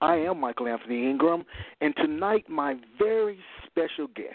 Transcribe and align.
I 0.00 0.16
am 0.16 0.40
Michael 0.40 0.68
Anthony 0.68 1.08
Ingram, 1.08 1.44
and 1.80 1.94
tonight 1.96 2.48
my 2.48 2.76
very 2.98 3.38
special 3.66 4.06
guest 4.14 4.28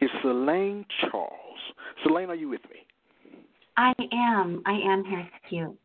is 0.00 0.10
Celaine 0.22 0.84
Charles. 1.00 1.58
Celaine, 2.02 2.30
are 2.30 2.34
you 2.34 2.48
with 2.48 2.62
me? 2.70 2.86
I 3.76 3.92
am. 4.12 4.62
I 4.66 4.72
am 4.72 5.04
here 5.04 5.18
with 5.18 5.52
you. 5.52 5.76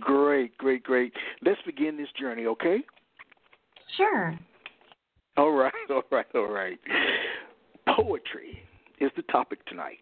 Great, 0.00 0.56
great, 0.58 0.82
great. 0.82 1.12
Let's 1.42 1.60
begin 1.64 1.96
this 1.96 2.08
journey, 2.18 2.46
okay? 2.46 2.78
Sure. 3.96 4.38
All 5.36 5.52
right, 5.52 5.72
all 5.90 6.02
right, 6.10 6.26
all 6.34 6.48
right. 6.48 6.78
Poetry 7.94 8.60
is 9.00 9.10
the 9.16 9.22
topic 9.22 9.64
tonight. 9.66 9.98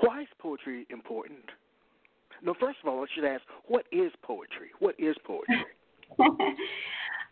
Why 0.00 0.22
is 0.22 0.28
poetry 0.38 0.86
important? 0.90 1.44
No, 2.44 2.54
first 2.60 2.78
of 2.82 2.88
all, 2.88 3.02
I 3.02 3.06
should 3.14 3.24
ask, 3.24 3.42
what 3.66 3.86
is 3.90 4.12
poetry? 4.22 4.68
What 4.78 4.94
is 4.98 5.16
poetry? 5.24 5.64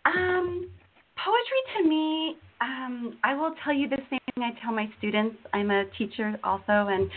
um, 0.06 0.70
poetry 1.16 1.62
to 1.76 1.88
me, 1.88 2.36
um, 2.62 3.18
I 3.22 3.34
will 3.34 3.54
tell 3.62 3.74
you 3.74 3.88
the 3.88 3.98
same 4.08 4.20
thing 4.34 4.42
I 4.42 4.58
tell 4.62 4.72
my 4.72 4.88
students. 4.98 5.36
I'm 5.52 5.70
a 5.70 5.84
teacher 5.98 6.38
also, 6.42 6.62
and 6.68 7.10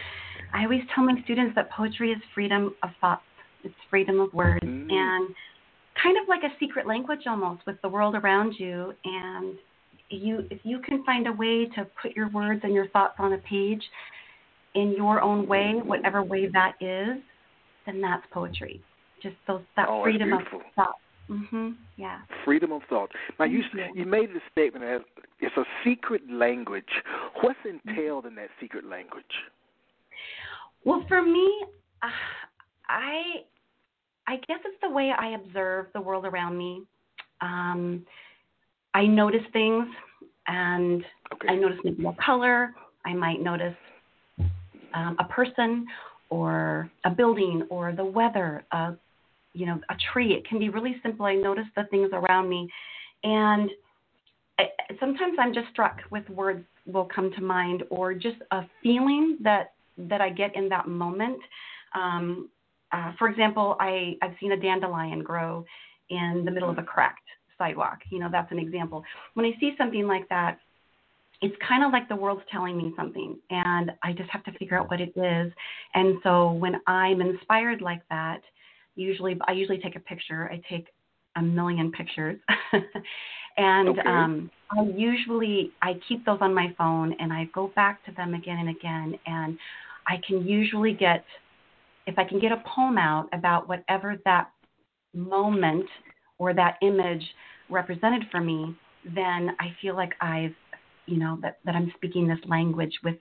I 0.53 0.63
always 0.63 0.81
tell 0.93 1.05
my 1.05 1.13
students 1.23 1.55
that 1.55 1.71
poetry 1.71 2.11
is 2.11 2.17
freedom 2.33 2.75
of 2.83 2.89
thoughts. 2.99 3.21
It's 3.63 3.73
freedom 3.89 4.19
of 4.19 4.33
words, 4.33 4.63
Mm. 4.65 4.91
and 4.91 5.35
kind 6.01 6.17
of 6.21 6.27
like 6.27 6.43
a 6.43 6.53
secret 6.59 6.85
language 6.85 7.25
almost 7.25 7.65
with 7.65 7.81
the 7.81 7.89
world 7.89 8.15
around 8.15 8.59
you. 8.59 8.93
And 9.05 9.57
you, 10.09 10.45
if 10.51 10.59
you 10.63 10.79
can 10.79 11.03
find 11.05 11.27
a 11.27 11.31
way 11.31 11.65
to 11.75 11.85
put 12.01 12.15
your 12.15 12.27
words 12.29 12.61
and 12.63 12.73
your 12.73 12.87
thoughts 12.89 13.15
on 13.17 13.33
a 13.33 13.37
page 13.39 13.81
in 14.75 14.91
your 14.91 15.21
own 15.21 15.47
way, 15.47 15.73
whatever 15.83 16.21
way 16.21 16.47
that 16.47 16.73
is, 16.81 17.23
then 17.85 18.01
that's 18.01 18.25
poetry. 18.31 18.81
Just 19.21 19.35
those 19.47 19.61
that 19.75 19.87
Oh, 19.89 20.03
freedom 20.03 20.33
of 20.33 20.41
thought. 20.75 20.95
Mhm. 21.29 21.75
Yeah. 21.95 22.21
Freedom 22.43 22.71
of 22.71 22.83
thought. 22.85 23.11
Now, 23.39 23.45
you 23.45 23.63
Thank 23.73 23.95
you. 23.95 24.05
made 24.05 24.33
the 24.33 24.41
statement 24.51 24.83
as 24.85 25.01
it's 25.39 25.55
a 25.57 25.65
secret 25.83 26.29
language. 26.29 27.03
What's 27.41 27.59
entailed 27.65 28.25
in 28.25 28.35
that 28.35 28.49
secret 28.59 28.85
language? 28.85 29.43
Well, 30.83 31.03
for 31.07 31.21
me, 31.21 31.65
uh, 32.01 32.09
I 32.87 33.43
I 34.27 34.37
guess 34.47 34.59
it's 34.65 34.79
the 34.81 34.89
way 34.89 35.11
I 35.11 35.29
observe 35.29 35.87
the 35.93 36.01
world 36.01 36.25
around 36.25 36.57
me. 36.57 36.83
Um, 37.41 38.05
I 38.93 39.05
notice 39.05 39.45
things, 39.51 39.87
and 40.47 41.05
Okay. 41.33 41.49
I 41.49 41.55
notice 41.55 41.79
maybe 41.83 42.05
a 42.05 42.13
color. 42.13 42.73
I 43.05 43.13
might 43.13 43.41
notice 43.41 43.75
um, 44.93 45.15
a 45.19 45.25
person, 45.25 45.85
or 46.35 46.89
a 47.03 47.09
building, 47.09 47.57
or 47.69 47.83
the 48.01 48.05
weather. 48.19 48.51
Uh, 48.71 48.93
you 49.53 49.65
know, 49.65 49.79
a 49.89 49.95
tree. 50.11 50.33
It 50.33 50.43
can 50.47 50.59
be 50.59 50.69
really 50.77 50.95
simple. 51.01 51.25
I 51.25 51.35
notice 51.35 51.69
the 51.77 51.83
things 51.85 52.09
around 52.11 52.49
me, 52.49 52.61
and 53.23 53.69
I, 54.59 54.63
sometimes 54.99 55.37
I'm 55.39 55.53
just 55.53 55.69
struck 55.71 55.97
with 56.11 56.27
words 56.29 56.63
will 56.85 57.07
come 57.15 57.31
to 57.37 57.41
mind, 57.41 57.83
or 57.89 58.13
just 58.13 58.39
a 58.51 58.61
feeling 58.83 59.37
that 59.47 59.73
that 60.09 60.21
I 60.21 60.29
get 60.29 60.55
in 60.55 60.67
that 60.69 60.87
moment. 60.87 61.39
Um, 61.93 62.49
uh, 62.91 63.11
for 63.17 63.29
example, 63.29 63.77
I, 63.79 64.17
I've 64.21 64.35
seen 64.39 64.51
a 64.51 64.57
dandelion 64.57 65.23
grow 65.23 65.65
in 66.09 66.43
the 66.45 66.51
middle 66.51 66.69
of 66.69 66.77
a 66.77 66.83
cracked 66.83 67.27
sidewalk. 67.57 67.99
You 68.11 68.19
know, 68.19 68.29
that's 68.31 68.51
an 68.51 68.59
example. 68.59 69.03
When 69.35 69.45
I 69.45 69.53
see 69.59 69.71
something 69.77 70.05
like 70.05 70.27
that, 70.29 70.59
it's 71.41 71.55
kind 71.67 71.83
of 71.83 71.91
like 71.91 72.07
the 72.09 72.15
world's 72.15 72.43
telling 72.51 72.77
me 72.77 72.93
something, 72.95 73.37
and 73.49 73.91
I 74.03 74.13
just 74.13 74.29
have 74.29 74.43
to 74.45 74.51
figure 74.53 74.77
out 74.77 74.89
what 74.89 75.01
it 75.01 75.13
is. 75.15 75.51
And 75.93 76.17
so 76.23 76.51
when 76.51 76.81
I'm 76.87 77.21
inspired 77.21 77.81
like 77.81 78.01
that, 78.09 78.41
usually 78.95 79.37
I 79.47 79.51
usually 79.51 79.79
take 79.79 79.95
a 79.95 79.99
picture. 79.99 80.49
I 80.51 80.61
take 80.69 80.87
a 81.35 81.41
million 81.41 81.91
pictures, 81.91 82.39
and 83.57 83.89
Okay. 83.89 84.01
um, 84.05 84.51
I 84.71 84.83
usually 84.95 85.71
I 85.81 85.99
keep 86.07 86.25
those 86.25 86.39
on 86.41 86.53
my 86.53 86.73
phone, 86.77 87.13
and 87.19 87.31
I 87.33 87.49
go 87.53 87.71
back 87.75 88.05
to 88.05 88.11
them 88.13 88.33
again 88.33 88.59
and 88.59 88.69
again, 88.69 89.19
and 89.25 89.57
I 90.07 90.19
can 90.27 90.45
usually 90.45 90.93
get 90.93 91.25
if 92.07 92.17
I 92.17 92.23
can 92.23 92.39
get 92.39 92.51
a 92.51 92.63
poem 92.75 92.97
out 92.97 93.27
about 93.33 93.67
whatever 93.67 94.15
that 94.25 94.51
moment 95.13 95.85
or 96.37 96.53
that 96.53 96.77
image 96.81 97.23
represented 97.69 98.23
for 98.31 98.39
me, 98.39 98.75
then 99.15 99.55
I 99.59 99.75
feel 99.81 99.95
like 99.95 100.13
I've, 100.21 100.53
you 101.07 101.17
know, 101.17 101.37
that, 101.41 101.59
that 101.65 101.75
I'm 101.75 101.91
speaking 101.95 102.27
this 102.27 102.39
language 102.47 102.93
with, 103.03 103.15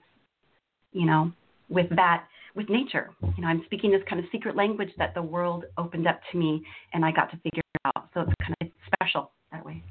you 0.91 1.05
know, 1.05 1.31
with 1.69 1.87
that, 1.95 2.25
with 2.55 2.69
nature. 2.69 3.09
You 3.21 3.43
know, 3.43 3.47
I'm 3.47 3.63
speaking 3.65 3.91
this 3.91 4.01
kind 4.09 4.19
of 4.19 4.25
secret 4.31 4.55
language 4.55 4.89
that 4.97 5.13
the 5.13 5.21
world 5.21 5.65
opened 5.77 6.07
up 6.07 6.19
to 6.31 6.37
me 6.37 6.63
and 6.93 7.03
I 7.03 7.11
got 7.11 7.31
to 7.31 7.37
figure 7.37 7.61
it 7.73 7.81
out. 7.85 8.09
So 8.13 8.21
it's 8.21 8.33
kind 8.41 8.55
of 8.61 8.67
special 8.93 9.31
that 9.51 9.65
way. 9.65 9.83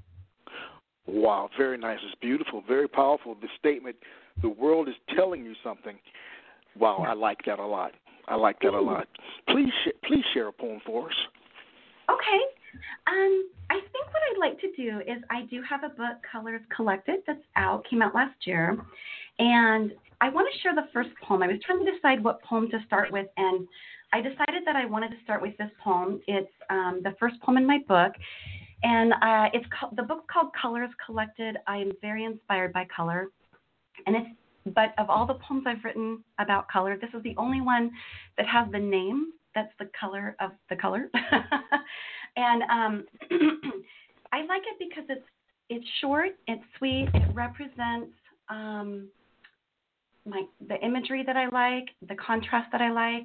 Wow, 1.06 1.50
very 1.58 1.76
nice. 1.76 1.98
It's 2.04 2.18
beautiful, 2.20 2.62
very 2.66 2.88
powerful. 2.88 3.36
The 3.40 3.48
statement, 3.58 3.96
the 4.40 4.48
world 4.48 4.88
is 4.88 4.94
telling 5.14 5.44
you 5.44 5.54
something. 5.62 5.98
Wow, 6.78 7.04
I 7.06 7.12
like 7.12 7.38
that 7.46 7.58
a 7.58 7.66
lot. 7.66 7.92
I 8.26 8.36
like 8.36 8.58
that 8.60 8.72
a 8.72 8.80
lot. 8.80 9.06
Please, 9.48 9.70
sh- 9.84 9.92
please 10.06 10.24
share 10.32 10.48
a 10.48 10.52
poem 10.52 10.80
for 10.86 11.06
us. 11.06 11.14
Okay. 12.10 12.40
Um, 13.06 13.48
I 13.70 13.74
think 13.74 14.06
what 14.06 14.22
I'd 14.30 14.38
like 14.40 14.60
to 14.60 14.70
do 14.76 15.00
is 15.00 15.22
I 15.30 15.42
do 15.50 15.62
have 15.68 15.84
a 15.84 15.88
book, 15.88 16.18
Colors 16.30 16.60
Collected, 16.74 17.20
that's 17.26 17.40
out, 17.56 17.84
came 17.88 18.02
out 18.02 18.14
last 18.14 18.46
year, 18.46 18.76
and 19.38 19.92
I 20.20 20.28
want 20.28 20.48
to 20.52 20.60
share 20.60 20.74
the 20.74 20.88
first 20.92 21.10
poem. 21.22 21.42
I 21.42 21.48
was 21.48 21.56
trying 21.64 21.84
to 21.84 21.90
decide 21.90 22.22
what 22.22 22.42
poem 22.42 22.70
to 22.70 22.78
start 22.86 23.12
with, 23.12 23.26
and 23.36 23.66
I 24.12 24.20
decided 24.20 24.62
that 24.66 24.76
I 24.76 24.86
wanted 24.86 25.10
to 25.10 25.16
start 25.24 25.42
with 25.42 25.56
this 25.58 25.70
poem. 25.82 26.20
It's 26.26 26.52
um, 26.70 27.00
the 27.02 27.14
first 27.18 27.40
poem 27.40 27.56
in 27.56 27.66
my 27.66 27.78
book, 27.88 28.12
and 28.82 29.12
uh, 29.14 29.48
it's 29.52 29.66
called, 29.78 29.96
the 29.96 30.02
book's 30.02 30.24
called 30.32 30.50
Colors 30.60 30.90
Collected. 31.04 31.56
I 31.66 31.78
am 31.78 31.92
very 32.00 32.24
inspired 32.24 32.72
by 32.72 32.86
color, 32.94 33.28
and 34.06 34.16
it's 34.16 34.28
but 34.74 34.94
of 34.96 35.10
all 35.10 35.26
the 35.26 35.34
poems 35.34 35.64
I've 35.66 35.84
written 35.84 36.24
about 36.38 36.68
color, 36.68 36.96
this 36.96 37.10
is 37.14 37.22
the 37.22 37.34
only 37.36 37.60
one 37.60 37.90
that 38.38 38.46
has 38.46 38.66
the 38.72 38.78
name 38.78 39.32
that's 39.54 39.72
the 39.78 39.90
color 39.98 40.36
of 40.40 40.52
the 40.70 40.76
color. 40.76 41.10
and 42.36 42.62
um, 42.64 43.04
I 44.32 44.44
like 44.44 44.62
it 44.66 44.78
because 44.78 45.04
it's 45.08 45.24
it's 45.70 45.86
short, 46.00 46.30
it's 46.46 46.62
sweet, 46.78 47.08
it 47.14 47.34
represents 47.34 48.12
um, 48.48 49.08
my 50.26 50.44
the 50.68 50.76
imagery 50.84 51.22
that 51.26 51.36
I 51.36 51.48
like, 51.48 51.88
the 52.08 52.16
contrast 52.16 52.70
that 52.72 52.80
I 52.80 52.90
like, 52.90 53.24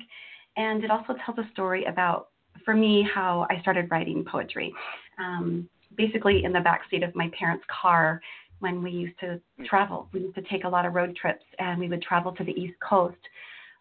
and 0.57 0.83
it 0.83 0.91
also 0.91 1.15
tells 1.25 1.37
a 1.37 1.49
story 1.51 1.85
about 1.85 2.29
for 2.65 2.73
me 2.73 3.07
how 3.13 3.45
I 3.49 3.61
started 3.61 3.89
writing 3.91 4.25
poetry. 4.29 4.73
Um, 5.17 5.67
basically, 5.95 6.43
in 6.43 6.53
the 6.53 6.59
back 6.59 6.81
seat 6.89 7.03
of 7.03 7.15
my 7.15 7.29
parents' 7.37 7.65
car 7.81 8.21
when 8.59 8.83
we 8.83 8.91
used 8.91 9.19
to 9.19 9.39
travel. 9.65 10.07
We 10.13 10.21
used 10.21 10.35
to 10.35 10.41
take 10.43 10.65
a 10.65 10.69
lot 10.69 10.85
of 10.85 10.93
road 10.93 11.15
trips, 11.15 11.43
and 11.59 11.79
we 11.79 11.89
would 11.89 12.01
travel 12.01 12.33
to 12.33 12.43
the 12.43 12.51
East 12.51 12.75
Coast 12.87 13.17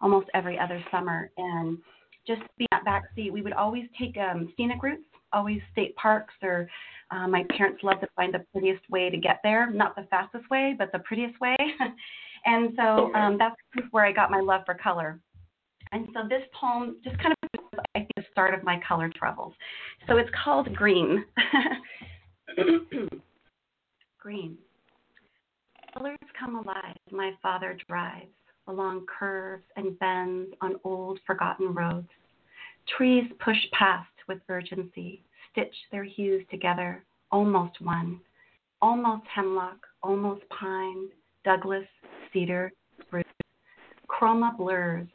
almost 0.00 0.28
every 0.34 0.59
other 0.59 0.83
summer. 0.91 1.31
And 1.37 1.78
just 2.27 2.43
being 2.56 2.69
that 2.71 2.84
back 2.84 3.05
seat, 3.15 3.33
we 3.33 3.43
would 3.43 3.53
always 3.53 3.84
take 3.99 4.17
um, 4.17 4.53
scenic 4.56 4.82
routes, 4.82 5.03
always 5.33 5.61
state 5.73 5.95
parks, 5.97 6.35
or 6.43 6.69
uh, 7.11 7.27
my 7.29 7.45
parents 7.57 7.83
love 7.83 8.01
to 8.01 8.09
find 8.17 8.35
the 8.35 8.45
prettiest 8.53 8.89
way 8.91 9.11
to 9.11 9.17
get 9.17 9.41
there. 9.43 9.71
Not 9.71 9.97
the 9.97 10.07
fastest 10.11 10.49
way, 10.51 10.75
but 10.77 10.93
the 10.93 10.99
prettiest 11.01 11.41
way. 11.41 11.57
and 12.47 12.73
so 12.77 13.13
um, 13.15 13.39
that's 13.39 13.57
where 13.91 14.05
I 14.05 14.13
got 14.13 14.31
my 14.31 14.41
love 14.41 14.63
for 14.67 14.75
color. 14.75 15.21
And 15.93 16.09
so 16.13 16.29
this 16.29 16.43
poem 16.59 16.97
just 17.03 17.19
kind 17.19 17.35
of, 17.43 17.51
I 17.95 18.01
think, 18.01 18.11
the 18.17 18.25
start 18.31 18.53
of 18.55 18.63
my 18.63 18.81
color 18.87 19.11
travels. 19.15 19.55
So 20.07 20.17
it's 20.17 20.31
called 20.45 20.75
Green. 20.75 21.25
Green. 24.21 24.59
Colors 25.95 26.19
come 26.39 26.57
alive. 26.57 26.97
My 27.11 27.33
father 27.43 27.79
drives 27.89 28.29
along 28.67 29.07
curves 29.07 29.65
and 29.77 29.99
bends 29.99 30.51
on 30.61 30.77
old 30.85 31.19
forgotten 31.27 31.75
roads. 31.75 32.09
Trees 32.97 33.25
push 33.43 33.57
past 33.73 34.09
with 34.29 34.39
urgency, 34.49 35.23
stitch 35.51 35.75
their 35.91 36.05
hues 36.05 36.45
together, 36.51 37.05
almost 37.33 37.81
one. 37.81 38.21
Almost 38.81 39.25
hemlock, 39.35 39.79
almost 40.03 40.43
pine, 40.51 41.09
Douglas, 41.45 41.87
cedar, 42.33 42.73
spruce. 43.03 43.25
Chroma 44.09 44.57
blurs, 44.57 45.09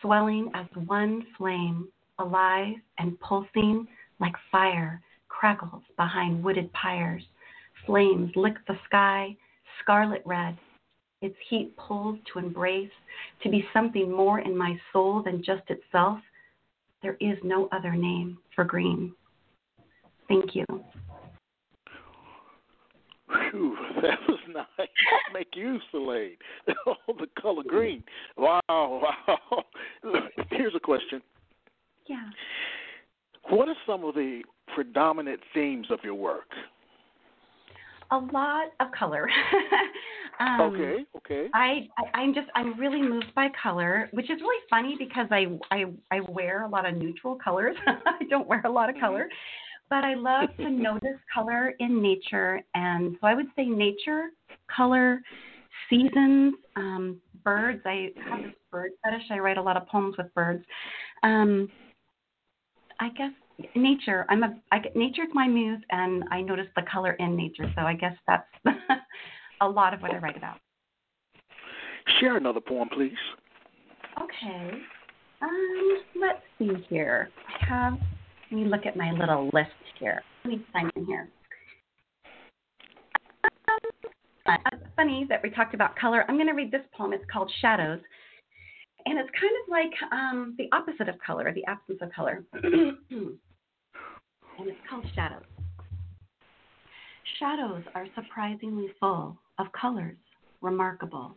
swelling 0.00 0.50
as 0.54 0.66
one 0.86 1.26
flame, 1.36 1.88
alive 2.18 2.76
and 2.98 3.18
pulsing 3.20 3.86
like 4.20 4.34
fire 4.50 5.02
crackles 5.28 5.82
behind 5.96 6.42
wooded 6.42 6.72
pyres. 6.72 7.22
Flames 7.86 8.30
lick 8.36 8.54
the 8.66 8.78
sky, 8.86 9.36
scarlet 9.82 10.22
red. 10.24 10.56
Its 11.20 11.36
heat 11.48 11.76
pulls 11.76 12.18
to 12.32 12.38
embrace, 12.38 12.90
to 13.42 13.50
be 13.50 13.66
something 13.72 14.10
more 14.10 14.40
in 14.40 14.56
my 14.56 14.78
soul 14.92 15.22
than 15.22 15.42
just 15.42 15.68
itself. 15.68 16.18
There 17.04 17.18
is 17.20 17.36
no 17.44 17.68
other 17.70 17.94
name 17.94 18.38
for 18.54 18.64
green. 18.64 19.12
Thank 20.26 20.54
you. 20.54 20.64
Whew, 23.28 23.76
that 24.00 24.18
was 24.26 24.38
nice. 24.48 24.88
Make 25.34 25.48
you 25.54 25.78
Slade. 25.90 26.38
Oh, 26.86 26.94
the 27.08 27.26
color 27.38 27.62
green. 27.62 28.02
Wow, 28.38 28.62
wow. 28.70 29.64
Here's 30.50 30.74
a 30.74 30.80
question. 30.80 31.20
Yeah. 32.06 32.30
What 33.50 33.68
are 33.68 33.76
some 33.86 34.02
of 34.04 34.14
the 34.14 34.40
predominant 34.74 35.40
themes 35.52 35.88
of 35.90 35.98
your 36.02 36.14
work? 36.14 36.48
A 38.14 38.18
lot 38.32 38.68
of 38.78 38.92
color. 38.96 39.28
um, 40.40 40.60
okay, 40.60 41.04
okay. 41.16 41.48
I, 41.52 41.88
I 41.98 42.20
I'm 42.20 42.32
just 42.32 42.46
I'm 42.54 42.78
really 42.78 43.02
moved 43.02 43.34
by 43.34 43.48
color, 43.60 44.08
which 44.12 44.30
is 44.30 44.40
really 44.40 44.62
funny 44.70 44.94
because 44.96 45.26
I 45.32 45.46
I 45.72 45.86
I 46.12 46.20
wear 46.28 46.64
a 46.64 46.68
lot 46.68 46.88
of 46.88 46.96
neutral 46.96 47.36
colors. 47.42 47.74
I 47.86 48.22
don't 48.30 48.46
wear 48.46 48.62
a 48.64 48.70
lot 48.70 48.88
of 48.88 48.94
color, 49.00 49.28
but 49.90 50.04
I 50.04 50.14
love 50.14 50.50
to 50.58 50.70
notice 50.88 51.18
color 51.34 51.74
in 51.80 52.00
nature, 52.00 52.60
and 52.74 53.16
so 53.20 53.26
I 53.26 53.34
would 53.34 53.48
say 53.56 53.64
nature, 53.64 54.28
color, 54.74 55.20
seasons, 55.90 56.54
um, 56.76 57.20
birds. 57.42 57.82
I 57.84 58.10
have 58.30 58.44
this 58.44 58.54
bird 58.70 58.92
fetish. 59.02 59.26
I 59.30 59.40
write 59.40 59.58
a 59.58 59.62
lot 59.62 59.76
of 59.76 59.88
poems 59.88 60.14
with 60.16 60.32
birds. 60.34 60.64
Um, 61.24 61.68
I 63.00 63.08
guess 63.08 63.32
nature. 63.74 64.26
I'm 64.28 64.42
a 64.42 64.54
I, 64.72 64.80
nature's 64.94 65.28
my 65.32 65.46
muse, 65.46 65.80
and 65.90 66.24
I 66.30 66.40
notice 66.40 66.66
the 66.76 66.82
color 66.90 67.12
in 67.12 67.36
nature. 67.36 67.70
So 67.76 67.82
I 67.82 67.94
guess 67.94 68.14
that's 68.26 68.48
a 69.60 69.68
lot 69.68 69.94
of 69.94 70.00
what 70.00 70.12
I 70.12 70.18
write 70.18 70.36
about. 70.36 70.58
Share 72.20 72.36
another 72.36 72.60
poem, 72.60 72.88
please. 72.88 73.12
Okay. 74.22 74.70
Um, 75.42 76.02
let's 76.20 76.42
see 76.58 76.84
here. 76.88 77.30
I 77.48 77.66
have. 77.66 77.94
Let 78.50 78.60
me 78.60 78.64
look 78.66 78.86
at 78.86 78.96
my 78.96 79.10
little 79.12 79.50
list 79.52 79.70
here. 79.98 80.22
Let 80.44 80.54
me 80.54 80.66
sign 80.72 80.90
in 80.96 81.06
here. 81.06 81.28
Um, 84.46 84.58
funny 84.96 85.26
that 85.28 85.42
we 85.42 85.50
talked 85.50 85.74
about 85.74 85.96
color. 85.96 86.24
I'm 86.28 86.36
going 86.36 86.46
to 86.46 86.52
read 86.52 86.70
this 86.70 86.82
poem. 86.96 87.12
It's 87.12 87.24
called 87.32 87.50
Shadows 87.60 88.00
and 89.06 89.18
it's 89.18 89.30
kind 89.38 89.52
of 89.62 89.70
like 89.70 90.12
um, 90.12 90.54
the 90.58 90.68
opposite 90.72 91.08
of 91.08 91.16
color, 91.24 91.52
the 91.52 91.64
absence 91.66 91.98
of 92.00 92.10
color. 92.12 92.44
and 94.58 94.68
it's 94.68 94.78
called 94.88 95.04
shadows. 95.14 95.42
Shadows 97.38 97.82
are 97.94 98.06
surprisingly 98.14 98.88
full 99.00 99.36
of 99.58 99.66
colors, 99.72 100.16
remarkable. 100.60 101.36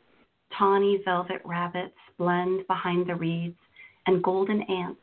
Tawny 0.58 1.02
velvet 1.04 1.42
rabbits 1.44 1.98
blend 2.18 2.66
behind 2.68 3.08
the 3.08 3.16
reeds, 3.16 3.58
and 4.06 4.24
golden 4.24 4.62
ants, 4.64 5.02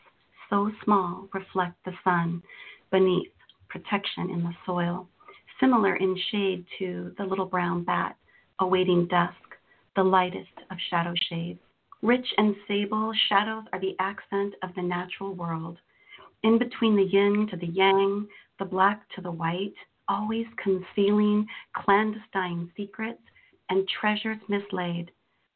so 0.48 0.70
small, 0.84 1.28
reflect 1.34 1.74
the 1.84 1.92
sun 2.02 2.42
beneath 2.90 3.28
protection 3.68 4.30
in 4.30 4.42
the 4.42 4.54
soil, 4.64 5.08
similar 5.60 5.96
in 5.96 6.16
shade 6.30 6.64
to 6.78 7.12
the 7.18 7.24
little 7.24 7.46
brown 7.46 7.84
bat 7.84 8.16
awaiting 8.60 9.06
dusk, 9.08 9.34
the 9.96 10.02
lightest 10.02 10.52
of 10.70 10.76
shadow 10.90 11.12
shades. 11.28 11.58
Rich 12.02 12.26
and 12.36 12.54
sable, 12.68 13.12
shadows 13.28 13.64
are 13.72 13.80
the 13.80 13.96
accent 13.98 14.54
of 14.62 14.70
the 14.76 14.82
natural 14.82 15.34
world. 15.34 15.78
In 16.44 16.58
between 16.58 16.94
the 16.94 17.02
yin 17.02 17.48
to 17.50 17.56
the 17.56 17.68
yang, 17.68 18.28
the 18.58 18.66
black 18.66 19.08
to 19.14 19.22
the 19.22 19.30
white, 19.30 19.72
always 20.08 20.44
concealing 20.62 21.46
clandestine 21.74 22.70
secrets 22.76 23.22
and 23.70 23.88
treasures 23.88 24.36
mislaid, 24.48 25.10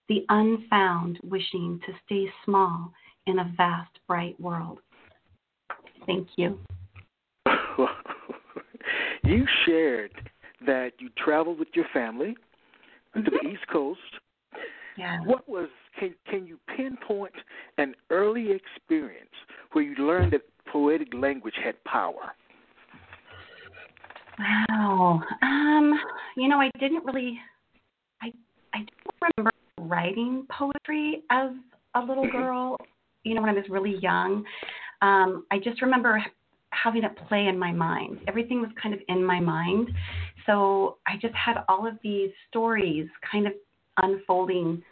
the 0.09 0.25
unfound 0.31 1.21
wishing 1.23 1.79
to 1.85 1.93
stay 2.07 2.27
small 2.45 2.91
in 3.27 3.39
a 3.39 3.53
vast, 3.55 3.99
bright 4.09 4.41
world. 4.41 4.79
Thank 6.07 6.29
you. 6.37 6.59
you 9.25 9.45
shared 9.67 10.13
that 10.65 10.93
you 10.99 11.11
traveled 11.23 11.59
with 11.59 11.69
your 11.75 11.85
family 11.93 12.35
to 13.15 13.21
the 13.21 13.31
mm-hmm. 13.31 13.49
East 13.49 13.69
Coast. 13.71 14.01
Yeah. 14.97 15.21
What 15.27 15.47
was 15.47 15.69
can 16.01 16.15
can 16.29 16.47
you 16.47 16.59
pinpoint 16.77 17.35
an 17.77 17.95
early 18.11 18.49
experience 18.51 19.31
where 19.73 19.85
you 19.85 19.95
learned 20.05 20.33
that 20.33 20.43
poetic 20.73 21.09
language 21.15 21.55
had 21.63 21.83
power? 21.85 22.33
Wow. 24.39 25.21
Um, 25.43 25.99
you 26.37 26.49
know, 26.49 26.61
I 26.61 26.71
didn't 26.79 27.05
really 27.05 27.39
I 28.23 28.33
I 28.75 28.79
don't 28.79 29.33
remember 29.37 29.51
writing 29.81 30.47
poetry 30.51 31.23
as 31.31 31.51
a 31.95 32.01
little 32.01 32.25
mm-hmm. 32.25 32.37
girl, 32.37 32.77
you 33.25 33.35
know, 33.35 33.43
when 33.43 33.51
I 33.51 33.55
was 33.55 33.65
really 33.69 33.97
young. 34.01 34.45
Um, 35.03 35.45
I 35.51 35.59
just 35.59 35.83
remember 35.83 36.25
having 36.71 37.05
it 37.05 37.13
play 37.29 37.47
in 37.47 37.59
my 37.59 37.73
mind. 37.73 38.19
Everything 38.29 38.61
was 38.61 38.71
kind 38.81 38.95
of 38.95 39.01
in 39.09 39.25
my 39.25 39.41
mind. 39.41 39.91
So 40.47 40.99
I 41.07 41.17
just 41.21 41.35
had 41.35 41.65
all 41.69 41.87
of 41.87 41.95
these 42.03 42.31
stories 42.49 43.09
kind 43.31 43.47
of 43.47 43.53
unfolding 43.99 44.83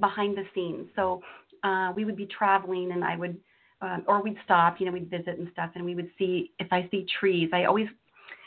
behind 0.00 0.36
the 0.36 0.44
scenes. 0.54 0.88
So 0.94 1.22
uh, 1.64 1.92
we 1.96 2.04
would 2.04 2.16
be 2.16 2.26
traveling, 2.26 2.92
and 2.92 3.02
I 3.04 3.16
would, 3.16 3.36
um, 3.80 4.04
or 4.06 4.22
we'd 4.22 4.38
stop. 4.44 4.80
You 4.80 4.86
know, 4.86 4.92
we'd 4.92 5.10
visit 5.10 5.38
and 5.38 5.48
stuff, 5.52 5.70
and 5.74 5.84
we 5.84 5.94
would 5.94 6.10
see 6.18 6.52
if 6.58 6.68
I 6.72 6.88
see 6.90 7.06
trees. 7.18 7.50
I 7.52 7.64
always, 7.64 7.88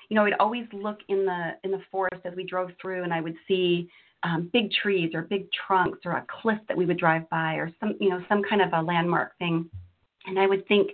you 0.10 0.16
know, 0.16 0.26
I'd 0.26 0.34
always 0.40 0.66
look 0.74 1.00
in 1.08 1.26
the 1.26 1.52
in 1.64 1.72
the 1.72 1.82
forest 1.92 2.22
as 2.26 2.34
we 2.36 2.46
drove 2.46 2.72
through, 2.82 3.04
and 3.04 3.14
I 3.14 3.22
would 3.22 3.36
see 3.48 3.90
um, 4.24 4.50
big 4.52 4.72
trees 4.72 5.12
or 5.14 5.24
big 5.24 5.48
trunks 5.52 6.00
or 6.06 6.14
a 6.14 6.26
cliff 6.42 6.60
that 6.68 6.76
we 6.76 6.86
would 6.86 6.98
drive 6.98 7.30
by 7.30 7.56
or 7.56 7.72
some, 7.80 7.96
you 8.00 8.10
know, 8.10 8.24
some 8.28 8.42
kind 8.44 8.62
of 8.62 8.74
a 8.74 8.82
landmark 8.82 9.38
thing, 9.38 9.70
and 10.26 10.40
I 10.40 10.48
would 10.48 10.68
think. 10.68 10.92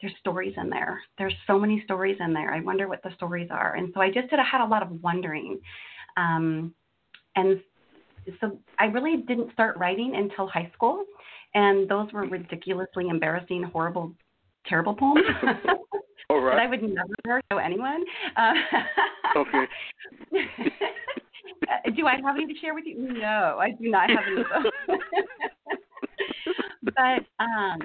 There's 0.00 0.18
stories 0.18 0.54
in 0.56 0.68
there. 0.68 1.00
There's 1.16 1.36
so 1.46 1.60
many 1.60 1.80
stories 1.84 2.16
in 2.18 2.32
there. 2.32 2.52
I 2.52 2.58
wonder 2.58 2.88
what 2.88 3.04
the 3.04 3.14
stories 3.14 3.50
are. 3.52 3.76
And 3.76 3.92
so 3.94 4.00
I 4.00 4.10
just 4.10 4.30
did. 4.30 4.40
I 4.40 4.42
had 4.42 4.60
a 4.60 4.66
lot 4.66 4.82
of 4.82 5.00
wondering, 5.00 5.60
um, 6.16 6.74
and 7.36 7.60
so 8.40 8.58
I 8.78 8.86
really 8.86 9.18
didn't 9.18 9.52
start 9.52 9.76
writing 9.76 10.14
until 10.16 10.46
high 10.46 10.70
school, 10.74 11.04
and 11.54 11.88
those 11.88 12.12
were 12.12 12.26
ridiculously 12.26 13.08
embarrassing, 13.08 13.62
horrible, 13.64 14.12
terrible 14.66 14.94
poems. 14.94 15.24
All 16.30 16.40
right. 16.40 16.56
that 16.56 16.62
I 16.62 16.68
would 16.68 16.82
never 16.82 17.42
show 17.50 17.58
anyone. 17.58 18.04
Uh, 18.36 18.52
okay. 19.36 19.64
do 21.96 22.06
I 22.06 22.16
have 22.24 22.36
any 22.36 22.46
to 22.46 22.54
share 22.60 22.74
with 22.74 22.84
you? 22.86 23.12
No, 23.12 23.58
I 23.60 23.70
do 23.70 23.90
not 23.90 24.10
have 24.10 24.24
any. 24.26 24.44
but 26.82 27.44
um, 27.44 27.78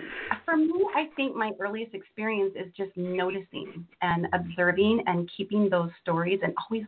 for 0.45 0.55
me, 0.55 0.73
I 0.95 1.09
think 1.15 1.35
my 1.35 1.51
earliest 1.59 1.93
experience 1.93 2.53
is 2.55 2.71
just 2.75 2.95
noticing 2.95 3.85
and 4.01 4.27
observing 4.33 5.03
and 5.07 5.29
keeping 5.35 5.69
those 5.69 5.89
stories 6.01 6.39
and 6.43 6.53
always 6.69 6.85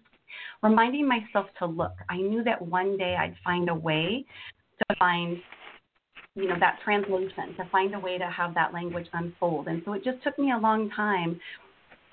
reminding 0.62 1.08
myself 1.08 1.48
to 1.60 1.66
look. 1.66 1.94
I 2.10 2.18
knew 2.18 2.44
that 2.44 2.62
one 2.62 2.98
day 2.98 3.16
I'd 3.20 3.36
find 3.44 3.70
a 3.70 3.76
way 3.76 4.26
to 4.80 4.96
find 4.98 5.38
you 6.36 6.48
know 6.48 6.56
that 6.60 6.80
translation 6.84 7.56
to 7.58 7.66
find 7.72 7.94
a 7.96 8.00
way 8.00 8.18
to 8.18 8.30
have 8.30 8.54
that 8.54 8.74
language 8.74 9.08
unfold 9.14 9.68
and 9.68 9.82
so 9.86 9.94
it 9.94 10.04
just 10.04 10.22
took 10.24 10.38
me 10.38 10.52
a 10.52 10.58
long 10.58 10.90
time 10.92 11.40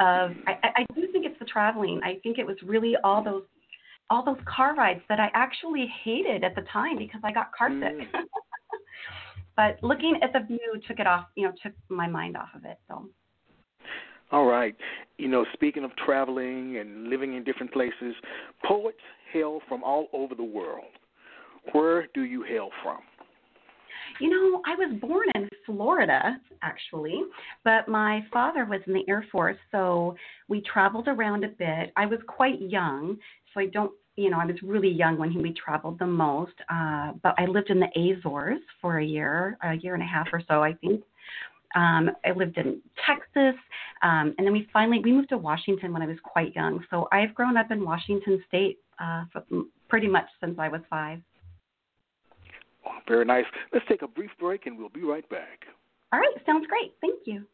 of 0.01 0.31
I, 0.47 0.59
I 0.77 0.87
do 0.95 1.07
think 1.13 1.27
it's 1.27 1.39
the 1.39 1.45
traveling 1.45 2.01
i 2.03 2.19
think 2.23 2.39
it 2.39 2.47
was 2.47 2.57
really 2.65 2.95
all 3.05 3.23
those 3.23 3.43
all 4.09 4.25
those 4.25 4.39
car 4.47 4.75
rides 4.75 5.01
that 5.09 5.21
i 5.21 5.29
actually 5.35 5.87
hated 6.05 6.45
at 6.45 6.55
the 6.55 6.63
time 6.73 6.99
because 6.99 7.21
i 7.25 7.33
got 7.33 7.53
car 7.53 7.69
sick 7.69 7.99
mm. 7.99 8.07
but 9.57 9.79
looking 9.83 10.19
at 10.23 10.33
the 10.33 10.41
view 10.47 10.81
took 10.89 10.99
it 10.99 11.07
off 11.07 11.27
you 11.35 11.45
know 11.47 11.53
took 11.63 11.73
my 11.89 12.07
mind 12.07 12.37
off 12.37 12.49
of 12.55 12.65
it 12.65 12.79
so 12.89 13.09
all 14.33 14.47
right. 14.47 14.75
You 15.19 15.29
know, 15.29 15.47
speaking 15.53 15.85
of 15.85 15.95
traveling 15.97 16.79
and 16.79 17.09
living 17.09 17.35
in 17.35 17.45
different 17.45 17.73
places, 17.73 18.15
poets 18.67 18.99
hail 19.33 19.61
from 19.69 19.85
all 19.85 20.09
over 20.13 20.35
the 20.35 20.45
world. 20.45 20.85
Where 21.73 22.09
do 22.15 22.23
you 22.23 22.43
hail 22.43 22.71
from? 22.83 22.99
You 24.21 24.31
know, 24.31 24.63
I 24.67 24.75
was 24.75 24.99
born 25.01 25.27
in 25.35 25.49
Florida, 25.67 26.39
actually, 26.63 27.23
but 27.65 27.89
my 27.89 28.25
father 28.33 28.65
was 28.65 28.81
in 28.87 28.95
the 28.95 29.05
Air 29.09 29.27
Force, 29.31 29.57
so 29.71 30.17
we 30.49 30.63
traveled 30.63 31.09
around 31.09 31.45
a 31.45 31.49
bit. 31.49 31.93
I 31.97 32.07
was 32.07 32.19
quite 32.27 32.61
young, 32.61 33.19
so 33.53 33.61
I 33.61 33.67
don't, 33.67 33.93
you 34.17 34.31
know, 34.31 34.39
I 34.39 34.47
was 34.47 34.57
really 34.63 34.89
young 34.89 35.19
when 35.19 35.43
we 35.43 35.53
traveled 35.53 35.99
the 35.99 36.07
most. 36.07 36.55
Uh, 36.71 37.13
but 37.23 37.35
I 37.39 37.47
lived 37.47 37.71
in 37.71 37.81
the 37.81 37.89
Azores 37.95 38.63
for 38.81 38.99
a 38.99 39.05
year, 39.05 39.59
a 39.63 39.75
year 39.75 39.95
and 39.95 40.03
a 40.03 40.07
half 40.07 40.29
or 40.33 40.43
so, 40.49 40.63
I 40.63 40.73
think. 40.75 41.03
Um, 41.75 42.11
I 42.25 42.31
lived 42.31 42.57
in 42.57 42.81
Texas, 43.07 43.61
um, 44.03 44.35
and 44.39 44.47
then 44.47 44.53
we 44.53 44.67
finally 44.73 45.01
we 45.01 45.13
moved 45.13 45.29
to 45.31 45.37
Washington 45.37 45.93
when 45.93 46.01
I 46.01 46.07
was 46.07 46.17
quite 46.23 46.55
young. 46.55 46.83
So 46.89 47.07
I've 47.13 47.35
grown 47.35 47.59
up 47.59 47.71
in 47.71 47.85
Washington 47.85 48.43
State 48.49 48.79
uh, 48.99 49.25
for 49.31 49.43
pretty 49.89 50.09
much 50.09 50.25
since 50.41 50.59
I 50.59 50.69
was 50.69 50.81
five. 50.89 51.21
Oh, 52.87 52.93
very 53.09 53.25
nice. 53.25 53.45
Let's 53.73 53.87
take 53.89 54.03
a 54.03 54.09
brief 54.09 54.31
break 54.39 54.67
and 54.67 54.79
we'll 54.79 54.89
be 54.89 55.03
right 55.03 55.29
back. 55.29 55.65
All 56.13 56.21
right, 56.21 56.35
sounds 56.47 56.67
great. 56.67 56.95
Thank 57.01 57.27
you. 57.27 57.47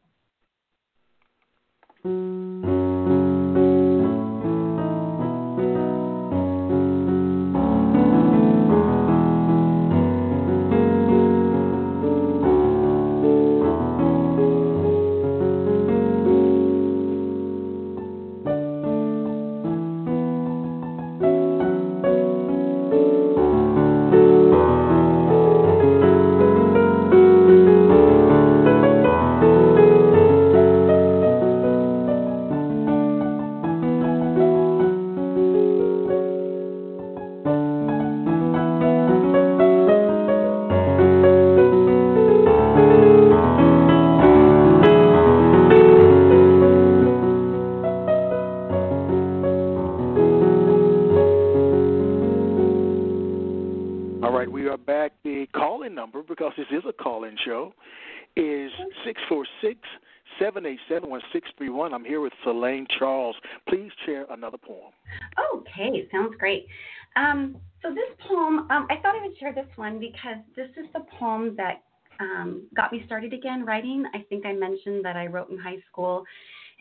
Started 73.23 73.39
again 73.39 73.65
writing. 73.65 74.05
I 74.15 74.25
think 74.29 74.45
I 74.45 74.53
mentioned 74.53 75.05
that 75.05 75.17
I 75.17 75.27
wrote 75.27 75.51
in 75.51 75.59
high 75.59 75.79
school, 75.91 76.25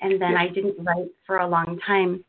and 0.02 0.20
then 0.20 0.36
I 0.36 0.48
didn't 0.48 0.76
write 0.80 1.10
for 1.28 1.38
a 1.38 1.48
long 1.48 1.80
time. 1.86 2.24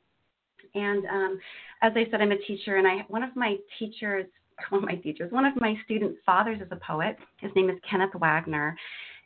And 0.74 1.06
um, 1.06 1.40
as 1.80 1.92
I 1.96 2.06
said, 2.10 2.20
I'm 2.20 2.32
a 2.32 2.38
teacher, 2.38 2.76
and 2.76 2.86
I 2.86 3.06
one 3.08 3.22
of 3.22 3.34
my 3.34 3.56
teachers, 3.78 4.26
one 4.68 4.82
of 4.82 4.88
my 4.88 4.96
teachers, 4.96 5.32
one 5.32 5.46
of 5.46 5.54
my 5.56 5.76
students' 5.86 6.18
fathers 6.26 6.60
is 6.60 6.68
a 6.70 6.76
poet. 6.76 7.16
His 7.38 7.50
name 7.56 7.70
is 7.70 7.76
Kenneth 7.88 8.14
Wagner, 8.14 8.76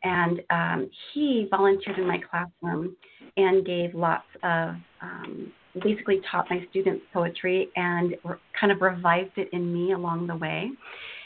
and 0.05 0.41
um, 0.51 0.91
he 1.13 1.49
volunteered 1.51 1.99
in 1.99 2.07
my 2.07 2.19
classroom 2.19 2.97
and 3.37 3.67
gave 3.67 3.93
lots 3.93 4.27
of 4.45 4.77
um, 5.03 5.53
basically 5.83 6.21
taught 6.31 6.47
my 6.49 6.65
students 6.71 7.05
poetry 7.13 7.71
and 7.75 8.15
re- 8.23 8.37
kind 8.59 8.71
of 8.71 8.81
revived 8.81 9.37
it 9.37 9.49
in 9.53 9.73
me 9.75 9.93
along 9.93 10.29
the 10.29 10.37
way. 10.37 10.71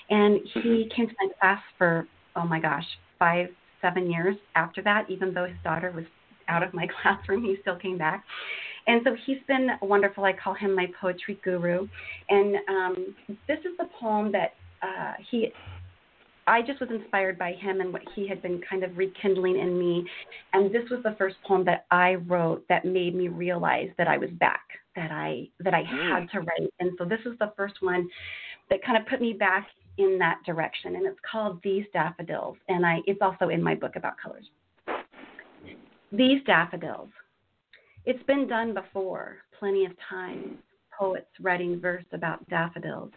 And 0.09 0.40
he 0.55 0.90
came 0.97 1.09
to 1.09 1.14
my 1.21 1.29
class 1.38 1.62
for 1.76 2.07
oh 2.37 2.45
my 2.45 2.61
gosh, 2.61 2.85
five, 3.21 3.47
seven 3.81 4.11
years 4.11 4.35
after 4.57 4.83
that. 4.83 5.09
Even 5.09 5.33
though 5.33 5.47
his 5.47 5.57
daughter 5.62 5.93
was 5.95 6.05
out 6.49 6.65
of 6.65 6.75
my 6.75 6.89
classroom, 7.03 7.45
he 7.45 7.57
still 7.61 7.77
came 7.77 7.97
back. 7.97 8.25
And 8.89 9.03
so 9.05 9.15
he's 9.25 9.39
been 9.47 9.69
wonderful. 9.83 10.25
I 10.25 10.33
call 10.33 10.55
him 10.55 10.75
my 10.75 10.89
poetry 11.00 11.39
guru. 11.45 11.87
And 12.29 12.57
um, 12.69 13.15
this 13.47 13.59
is 13.61 13.77
the 13.79 13.89
poem 14.00 14.33
that 14.33 14.55
uh, 14.83 15.12
he 15.31 15.53
I 16.50 16.62
just 16.62 16.81
was 16.81 16.91
inspired 16.91 17.39
by 17.39 17.53
him 17.53 17.81
and 17.81 17.93
what 17.93 18.03
he 18.17 18.27
had 18.27 18.43
been 18.43 18.61
kind 18.69 18.83
of 18.83 18.97
rekindling 18.97 19.61
in 19.61 19.79
me. 19.79 20.05
And 20.53 20.75
this 20.75 20.83
was 20.91 21.00
the 21.05 21.15
first 21.17 21.37
poem 21.47 21.65
that 21.67 21.87
I 21.93 22.15
wrote 22.15 22.65
that 22.69 22.85
made 22.85 23.15
me 23.15 23.29
realize 23.29 23.89
that 23.99 24.09
I 24.09 24.19
was 24.19 24.31
back, 24.31 24.62
that 24.97 25.12
I 25.12 25.49
that 25.61 25.75
I 25.75 25.83
had 25.83 26.29
to 26.33 26.41
write. 26.41 26.73
And 26.81 26.91
so 26.99 27.05
this 27.05 27.21
is 27.25 27.39
the 27.39 27.53
first 27.57 27.75
one 27.81 28.09
that 28.69 28.83
kind 28.85 28.99
of 28.99 29.07
put 29.07 29.21
me 29.21 29.33
back 29.33 29.69
in 30.02 30.19
that 30.19 30.40
direction. 30.45 30.97
And 30.97 31.07
it's 31.07 31.19
called 31.30 31.61
These 31.62 31.85
Daffodils. 31.92 32.57
And 32.69 32.85
I 32.85 32.99
it's 33.07 33.23
also 33.23 33.49
in 33.49 33.62
my 33.62 33.75
book 33.75 33.97
about 33.97 34.14
colors. 34.23 34.47
These 36.12 36.42
daffodils. 36.45 37.11
It's 38.04 38.23
been 38.25 38.49
done 38.49 38.75
before, 38.75 39.37
plenty 39.59 39.85
of 39.85 39.92
times. 40.09 40.57
Poets 40.99 41.30
writing 41.40 41.80
verse 41.80 42.04
about 42.12 42.47
daffodils, 42.49 43.11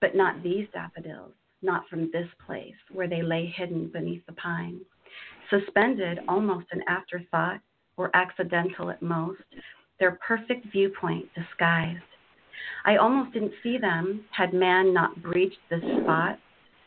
but 0.00 0.14
not 0.14 0.42
these 0.42 0.66
daffodils 0.72 1.32
not 1.62 1.88
from 1.88 2.10
this 2.12 2.28
place 2.44 2.74
where 2.90 3.08
they 3.08 3.22
lay 3.22 3.46
hidden 3.56 3.88
beneath 3.92 4.24
the 4.26 4.32
pine. 4.32 4.80
Suspended, 5.48 6.18
almost 6.28 6.66
an 6.72 6.82
afterthought, 6.88 7.60
or 7.96 8.10
accidental 8.14 8.90
at 8.90 9.02
most, 9.02 9.42
their 10.00 10.18
perfect 10.26 10.66
viewpoint 10.72 11.26
disguised. 11.34 12.00
I 12.84 12.96
almost 12.96 13.32
didn't 13.32 13.52
see 13.62 13.78
them 13.78 14.24
had 14.30 14.52
man 14.52 14.92
not 14.92 15.22
breached 15.22 15.58
this 15.70 15.82
spot, 16.02 16.38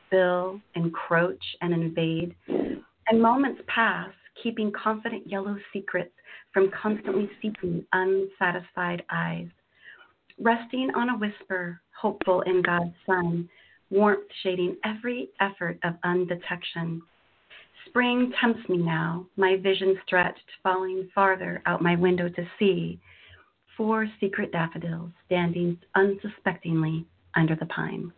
spill, 0.06 0.62
encroach, 0.76 1.44
and 1.62 1.74
invade. 1.74 2.36
And 2.48 3.22
moments 3.22 3.62
pass, 3.68 4.10
keeping 4.42 4.72
confident 4.72 5.28
yellow 5.28 5.58
secrets 5.72 6.14
from 6.54 6.72
constantly 6.72 7.30
seeking 7.42 7.86
unsatisfied 7.94 9.04
eyes. 9.10 9.48
Resting 10.40 10.92
on 10.96 11.10
a 11.10 11.18
whisper, 11.18 11.82
hopeful 12.00 12.42
in 12.42 12.62
God's 12.62 12.94
Son, 13.06 13.48
warmth 13.90 14.28
shading 14.44 14.76
every 14.84 15.30
effort 15.40 15.80
of 15.84 15.96
undetection. 16.04 17.02
Spring 17.88 18.34
tempts 18.42 18.68
me 18.68 18.78
now, 18.78 19.26
my 19.38 19.58
vision 19.58 19.98
stretched, 20.06 20.40
falling 20.64 21.10
farther 21.14 21.62
out 21.66 21.82
my 21.82 21.96
window 21.96 22.28
to 22.28 22.48
see 22.60 23.00
four 23.78 24.08
secret 24.20 24.52
daffodils 24.52 25.12
standing 25.26 25.78
unsuspectingly 25.96 27.06
under 27.36 27.56
the 27.56 27.66
pine. 27.68 28.12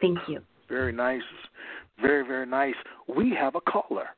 Thank 0.00 0.18
you. 0.28 0.40
Very 0.68 0.92
nice. 0.92 1.22
Very, 2.00 2.26
very 2.26 2.46
nice. 2.46 2.74
We 3.14 3.34
have 3.38 3.54
a 3.54 3.60
caller. 3.60 4.08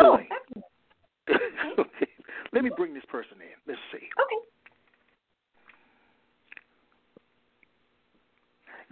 Oh, 0.00 0.18
Joy. 0.18 1.34
okay. 1.78 2.06
Let 2.52 2.64
me 2.64 2.70
bring 2.76 2.94
this 2.94 3.04
person 3.10 3.38
in. 3.40 3.56
Let's 3.66 3.80
see. 3.92 3.98
okay. 3.98 4.46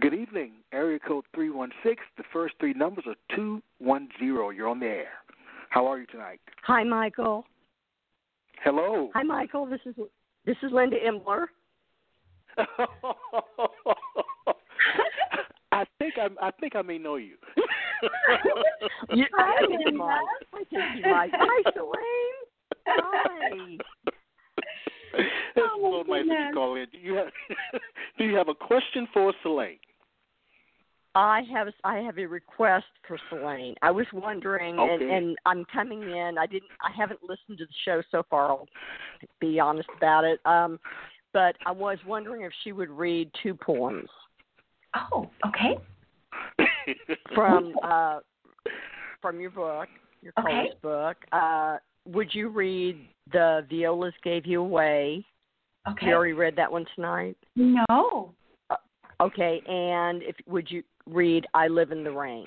Good 0.00 0.14
evening. 0.14 0.52
Area 0.72 0.98
code 1.00 1.24
316. 1.34 1.96
The 2.16 2.22
first 2.32 2.54
three 2.60 2.72
numbers 2.72 3.04
are 3.06 3.16
210. 3.34 4.56
You're 4.56 4.68
on 4.68 4.78
the 4.80 4.86
air. 4.86 5.08
How 5.70 5.86
are 5.86 5.98
you 5.98 6.06
tonight? 6.06 6.40
Hi, 6.62 6.84
Michael. 6.84 7.44
Hello. 8.62 9.10
Hi, 9.14 9.22
Michael. 9.22 9.66
This 9.66 9.80
is 9.86 9.94
this 10.48 10.56
is 10.62 10.72
Linda 10.72 10.96
Imbler. 10.96 11.46
I 15.70 15.84
think 15.98 16.14
I 16.18 16.28
I 16.40 16.50
think 16.52 16.74
I 16.74 16.82
may 16.82 16.98
know 16.98 17.16
you. 17.16 17.36
You, 19.12 19.24
Hi, 19.36 19.64
I 19.64 19.66
think 19.66 19.80
Linda. 19.86 19.98
might. 19.98 20.22
I 20.54 20.58
think 20.70 20.84
you. 20.94 21.02
Hi, 21.06 21.62
Celaine. 21.74 22.38
Hi. 22.86 23.76
That's 25.56 25.66
Oh, 25.80 26.04
so 26.06 26.12
nice 26.12 26.22
that 26.28 26.28
goodness. 26.28 26.38
you 26.48 26.54
call 26.54 26.74
in. 26.76 26.86
Do 26.92 26.98
you 26.98 27.14
have 27.14 27.26
Do 28.18 28.24
you 28.24 28.36
have 28.36 28.48
a 28.48 28.54
question 28.54 29.08
for 29.12 29.32
Celaine? 29.42 29.78
I 31.14 31.42
have 31.52 31.68
I 31.84 31.98
have 31.98 32.18
a 32.18 32.26
request 32.26 32.86
for 33.06 33.18
Celaine. 33.28 33.74
I 33.82 33.90
was 33.90 34.06
wondering, 34.12 34.78
and, 34.78 35.02
Okay. 35.02 35.16
and 35.16 35.36
I'm 35.46 35.64
coming 35.72 36.02
in. 36.02 36.36
I 36.38 36.46
didn't. 36.46 36.70
I 36.82 36.90
haven't 36.96 37.20
listened 37.22 37.58
to 37.58 37.66
the 37.66 37.72
show 37.84 38.02
so 38.10 38.22
far. 38.28 38.50
I'll 38.50 38.68
be 39.40 39.58
honest 39.58 39.88
about 39.96 40.24
it. 40.24 40.40
Um, 40.44 40.78
but 41.32 41.56
I 41.66 41.72
was 41.72 41.98
wondering 42.06 42.42
if 42.42 42.52
she 42.62 42.72
would 42.72 42.90
read 42.90 43.30
two 43.42 43.54
poems 43.54 44.08
Oh, 45.12 45.28
okay. 45.46 45.78
from 47.34 47.74
uh, 47.82 48.20
from 49.20 49.40
your 49.40 49.50
book, 49.50 49.88
your 50.22 50.32
Okay. 50.38 50.50
colors 50.50 50.74
book. 50.82 51.16
Uh, 51.32 51.78
would 52.06 52.34
you 52.34 52.48
read 52.48 52.96
the 53.32 53.66
Violas 53.68 54.14
Gave 54.22 54.46
You 54.46 54.60
Away? 54.60 55.24
Okay. 55.90 56.06
You 56.06 56.14
already 56.14 56.32
read 56.32 56.56
that 56.56 56.70
one 56.70 56.86
tonight. 56.94 57.36
No. 57.56 58.34
Okay, 59.20 59.60
and 59.66 60.22
if 60.22 60.36
would 60.46 60.70
you 60.70 60.84
read 61.08 61.46
I 61.54 61.68
Live 61.68 61.92
in 61.92 62.04
the 62.04 62.10
Rain? 62.10 62.46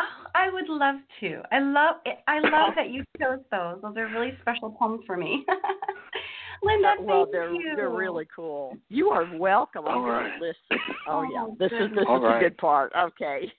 Oh, 0.00 0.04
I 0.34 0.50
would 0.50 0.68
love 0.68 0.96
to. 1.20 1.42
I 1.52 1.60
love 1.60 1.96
it. 2.06 2.18
I 2.26 2.38
love 2.40 2.74
that 2.76 2.90
you 2.90 3.04
chose 3.20 3.40
those. 3.50 3.80
Those 3.82 3.96
are 3.96 4.08
really 4.08 4.32
special 4.40 4.70
poems 4.70 5.02
for 5.06 5.16
me. 5.16 5.44
Linda, 6.62 6.94
well, 7.00 7.24
thank 7.24 7.32
they're 7.32 7.52
you. 7.52 7.72
they're 7.76 7.90
really 7.90 8.26
cool. 8.34 8.76
You 8.88 9.08
are 9.10 9.26
welcome. 9.36 9.86
I'm 9.86 9.98
All 9.98 10.06
gonna 10.06 10.34
listen. 10.40 10.84
Oh 11.08 11.22
yeah, 11.22 11.46
Oh, 11.48 11.56
this 11.58 11.72
is 11.72 11.90
this 11.94 12.04
All 12.08 12.16
is 12.18 12.22
the 12.22 12.28
right. 12.28 12.40
good 12.40 12.56
part. 12.58 12.92
Okay. 12.96 13.52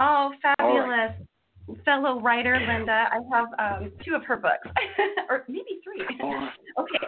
Oh, 0.00 0.04
All 0.04 0.34
fabulous. 0.42 1.12
Fellow 1.84 2.20
writer 2.20 2.58
Linda, 2.66 3.08
I 3.12 3.18
have 3.30 3.46
um, 3.82 3.92
two 4.04 4.14
of 4.14 4.24
her 4.24 4.36
books, 4.36 4.66
or 5.30 5.44
maybe 5.48 5.80
three. 5.84 6.02
All 6.22 6.34
right. 6.34 6.50
Okay. 6.78 7.06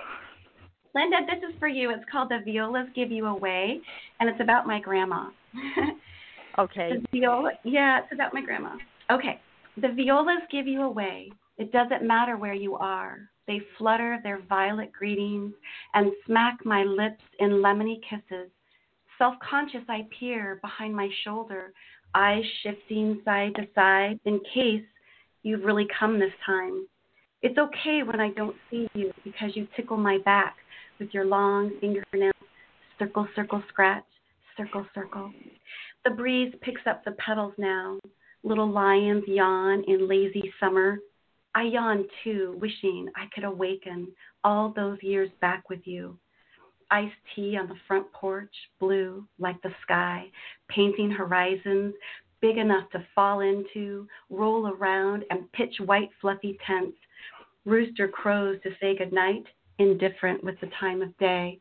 Linda, 0.95 1.19
this 1.27 1.49
is 1.49 1.55
for 1.59 1.67
you. 1.69 1.91
It's 1.91 2.05
called 2.11 2.29
The 2.31 2.41
Violas 2.45 2.89
Give 2.95 3.11
You 3.11 3.27
Away, 3.27 3.81
and 4.21 4.29
it's 4.29 4.41
about 4.41 4.67
my 4.67 4.79
grandma. 4.81 5.29
Okay. 6.61 6.91
The 7.13 7.21
viola, 7.21 7.53
yeah, 7.65 8.01
it's 8.01 8.13
about 8.13 8.35
my 8.35 8.43
grandma. 8.43 8.77
Okay. 9.11 9.41
The 9.81 9.89
violas 9.89 10.43
give 10.51 10.67
you 10.67 10.83
away. 10.83 11.31
It 11.57 11.73
doesn't 11.73 12.07
matter 12.07 12.37
where 12.37 12.55
you 12.55 12.77
are. 12.77 13.31
they 13.47 13.61
flutter 13.79 14.19
their 14.23 14.41
violet 14.49 14.93
greetings 14.93 15.53
and 15.95 16.13
smack 16.25 16.59
my 16.65 16.85
lips 16.85 17.23
in 17.41 17.51
lemony 17.51 17.97
kisses. 18.09 18.51
Self 19.19 19.35
conscious, 19.49 19.83
I 19.89 20.07
peer 20.19 20.59
behind 20.63 20.95
my 20.95 21.09
shoulder, 21.25 21.73
eyes 22.15 22.45
shifting 22.63 23.21
side 23.25 23.55
to 23.57 23.67
side 23.75 24.21
in 24.25 24.41
case 24.55 24.85
you've 25.43 25.65
really 25.65 25.87
come 25.99 26.19
this 26.19 26.33
time. 26.47 26.87
It's 27.43 27.59
okay 27.59 28.03
when 28.05 28.21
I 28.21 28.31
don't 28.31 28.57
see 28.71 28.87
you 28.95 29.13
because 29.25 29.51
you 29.55 29.67
tickle 29.75 29.97
my 29.97 30.19
back 30.25 30.57
with 30.99 31.09
your 31.13 31.25
long 31.25 31.73
fingernails. 31.81 32.35
Circle, 32.99 33.27
circle, 33.35 33.63
scratch, 33.69 34.05
circle, 34.57 34.87
circle. 34.95 35.33
The 36.05 36.11
breeze 36.11 36.55
picks 36.63 36.81
up 36.87 37.05
the 37.05 37.13
petals 37.13 37.53
now. 37.59 37.99
Little 38.43 38.71
lions 38.71 39.25
yawn 39.27 39.85
in 39.87 40.09
lazy 40.09 40.53
summer. 40.59 40.99
I 41.55 41.65
yawn 41.65 42.07
too, 42.25 42.57
wishing 42.61 43.09
I 43.17 43.27
could 43.35 43.45
awaken 43.45 44.09
all 44.43 44.73
those 44.75 44.99
years 45.03 45.31
back 45.41 45.69
with 45.69 45.81
you. 45.85 46.17
Iced 46.91 47.13
tea 47.35 47.57
on 47.57 47.69
the 47.69 47.77
front 47.87 48.11
porch, 48.13 48.55
blue 48.79 49.27
like 49.39 49.61
the 49.63 49.75
sky, 49.83 50.27
painting 50.69 51.11
horizons 51.11 51.95
big 52.41 52.57
enough 52.57 52.89
to 52.91 53.07
fall 53.15 53.41
into, 53.41 54.09
roll 54.31 54.69
around, 54.69 55.25
and 55.31 55.51
pitch 55.53 55.75
white 55.85 56.09
fluffy 56.21 56.59
tents. 56.67 56.97
Rooster 57.65 58.09
crows 58.09 58.59
to 58.63 58.71
say 58.81 58.97
goodnight, 58.97 59.45
indifferent 59.79 60.43
with 60.43 60.59
the 60.61 60.71
time 60.81 61.03
of 61.03 61.17
day. 61.19 61.61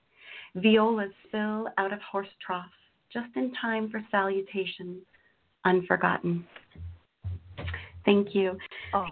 Violas 0.55 1.12
spill 1.27 1.67
out 1.77 1.93
of 1.93 2.00
horse 2.01 2.29
troughs, 2.46 2.69
just 3.11 3.29
in 3.35 3.51
time 3.59 3.89
for 3.89 4.01
salutations, 4.11 5.01
unforgotten. 5.65 6.45
Thank 8.05 8.33
you. 8.33 8.57
Oh, 8.93 9.07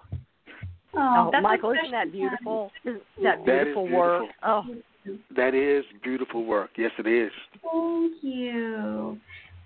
Oh, 0.98 1.32
oh 1.34 1.42
Michael, 1.42 1.72
isn't 1.72 1.92
that 1.92 2.12
beautiful? 2.12 2.72
Isn't 2.84 3.02
that 3.22 3.46
beautiful, 3.46 3.86
that 3.86 3.94
work? 3.94 4.22
Beautiful. 4.22 4.82
Oh, 5.06 5.16
that 5.36 5.54
is 5.54 5.86
beautiful 6.04 6.44
work. 6.46 6.72
Yes, 6.78 6.92
it 6.98 7.08
is. 7.08 7.32
Thank 7.62 8.14
you. 8.22 9.18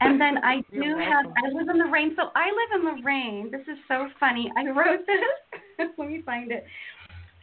And 0.02 0.20
then 0.20 0.40
I 0.44 0.62
do 0.74 0.98
have, 0.98 1.26
I 1.38 1.48
live 1.54 1.70
in 1.70 1.78
the 1.78 1.90
rain. 1.92 2.14
So 2.16 2.30
I 2.36 2.48
live 2.48 2.82
in 2.82 2.96
the 2.96 3.04
rain. 3.04 3.50
This 3.52 3.62
is 3.62 3.78
so 3.88 4.10
funny. 4.20 4.52
I 4.58 4.68
wrote 4.68 5.06
this. 5.08 5.90
Let 5.98 6.08
me 6.08 6.22
find 6.26 6.52
it. 6.52 6.66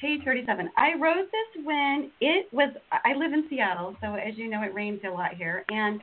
Page 0.01 0.21
37. 0.25 0.71
I 0.77 0.95
wrote 1.01 1.27
this 1.33 1.65
when 1.65 2.11
it 2.21 2.53
was, 2.53 2.71
I 2.93 3.15
live 3.15 3.33
in 3.33 3.47
Seattle. 3.49 3.97
So 4.01 4.15
as 4.15 4.37
you 4.37 4.49
know, 4.49 4.63
it 4.63 4.75
rains 4.75 5.01
a 5.05 5.11
lot 5.11 5.35
here. 5.35 5.65
And 5.71 6.01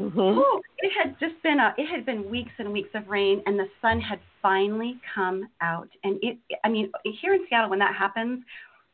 mm-hmm. 0.00 0.18
oh, 0.18 0.60
it 0.78 0.92
had 0.96 1.18
just 1.20 1.40
been 1.42 1.58
a, 1.58 1.74
it 1.78 1.86
had 1.86 2.06
been 2.06 2.28
weeks 2.30 2.52
and 2.58 2.72
weeks 2.72 2.90
of 2.94 3.08
rain 3.08 3.42
and 3.46 3.58
the 3.58 3.66
sun 3.82 4.00
had 4.00 4.18
finally 4.42 5.00
come 5.14 5.48
out. 5.60 5.88
And 6.04 6.18
it, 6.22 6.38
I 6.64 6.68
mean, 6.68 6.90
here 7.20 7.34
in 7.34 7.46
Seattle, 7.48 7.70
when 7.70 7.78
that 7.80 7.94
happens, 7.94 8.42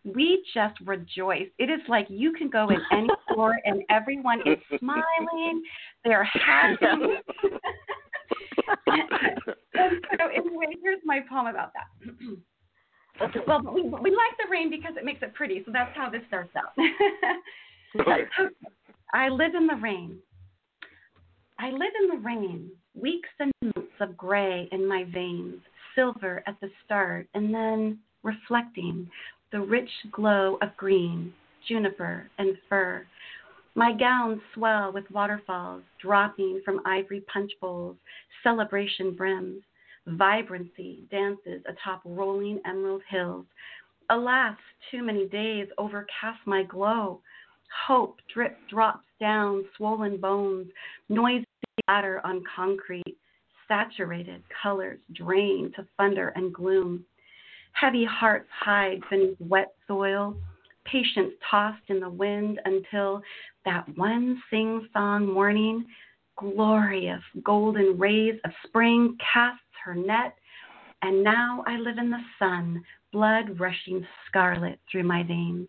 we 0.05 0.45
just 0.55 0.79
rejoice. 0.85 1.49
It 1.59 1.71
is 1.71 1.81
like 1.89 2.07
you 2.09 2.33
can 2.33 2.49
go 2.49 2.69
in 2.69 2.79
any 2.93 3.09
store 3.33 3.57
and 3.65 3.83
everyone 3.91 4.41
is 4.41 4.59
smiling, 4.79 5.63
they're 6.05 6.25
happy. 6.25 6.87
and 8.87 10.03
so, 10.19 10.27
anyway, 10.35 10.67
here's 10.83 11.01
my 11.05 11.21
poem 11.29 11.47
about 11.47 11.73
that. 11.75 11.87
well, 13.47 13.63
we, 13.63 13.83
we 13.83 14.11
like 14.11 14.37
the 14.39 14.51
rain 14.51 14.71
because 14.71 14.95
it 14.97 15.05
makes 15.05 15.23
it 15.23 15.35
pretty, 15.35 15.63
so 15.65 15.73
that's 15.73 15.95
how 15.97 16.11
this 16.11 16.23
starts 16.29 16.51
out. 16.57 16.73
okay. 18.01 18.25
I 19.13 19.29
live 19.29 19.55
in 19.55 19.67
the 19.67 19.77
rain. 19.77 20.19
I 21.59 21.71
live 21.71 21.93
in 22.01 22.09
the 22.09 22.23
rain, 22.23 22.71
weeks 22.95 23.29
and 23.41 23.53
months 23.63 23.93
of 24.01 24.17
gray 24.17 24.69
in 24.73 24.87
my 24.87 25.05
veins, 25.05 25.61
silver 25.95 26.43
at 26.47 26.61
the 26.61 26.71
start, 26.85 27.29
and 27.35 27.55
then 27.55 27.99
reflecting 28.23 29.09
the 29.53 29.61
rich 29.61 29.91
glow 30.13 30.59
of 30.61 30.77
green, 30.77 31.33
juniper, 31.67 32.29
and 32.39 32.59
fir. 32.69 33.07
My 33.75 33.93
gowns 33.93 34.41
swell 34.55 34.93
with 34.93 35.11
waterfalls 35.11 35.83
dropping 36.01 36.61
from 36.65 36.83
ivory 36.87 37.23
punch 37.33 37.53
bowls, 37.61 37.97
celebration 38.43 39.15
brims. 39.15 39.63
Vibrancy 40.07 41.05
dances 41.11 41.63
atop 41.67 42.01
rolling 42.05 42.61
emerald 42.65 43.03
hills. 43.09 43.45
Alas, 44.09 44.57
too 44.91 45.03
many 45.03 45.27
days 45.27 45.67
overcast 45.79 46.39
my 46.47 46.63
glow. 46.63 47.21
Hope 47.87 48.19
drip 48.33 48.57
drops 48.69 49.07
down 49.21 49.65
swollen 49.77 50.21
bones, 50.21 50.69
noisy 51.09 51.47
clatter 51.87 52.21
on 52.25 52.43
concrete. 52.55 53.17
Saturated 53.69 54.43
colors 54.63 55.01
drain 55.13 55.73
to 55.75 55.85
thunder 55.97 56.29
and 56.37 56.55
gloom. 56.55 57.05
Heavy 57.73 58.05
hearts 58.05 58.49
hide 58.57 59.01
beneath 59.11 59.37
wet 59.41 59.75
soil, 59.89 60.37
patience 60.85 61.33
tossed 61.51 61.83
in 61.89 62.01
the 62.01 62.09
wind 62.09 62.61
until 62.65 63.21
that 63.65 63.85
one 63.97 64.41
sing 64.51 64.89
song 64.93 65.27
morning, 65.27 65.85
glorious 66.37 67.21
golden 67.43 67.99
rays 67.99 68.39
of 68.45 68.53
spring 68.67 69.17
casts 69.33 69.61
her 69.85 69.95
net, 69.95 70.37
and 71.03 71.23
now 71.23 71.65
I 71.67 71.77
live 71.77 71.99
in 71.99 72.11
the 72.11 72.23
sun, 72.39 72.83
blood 73.13 73.59
rushing 73.59 74.07
scarlet 74.29 74.79
through 74.91 75.05
my 75.05 75.23
veins. 75.23 75.69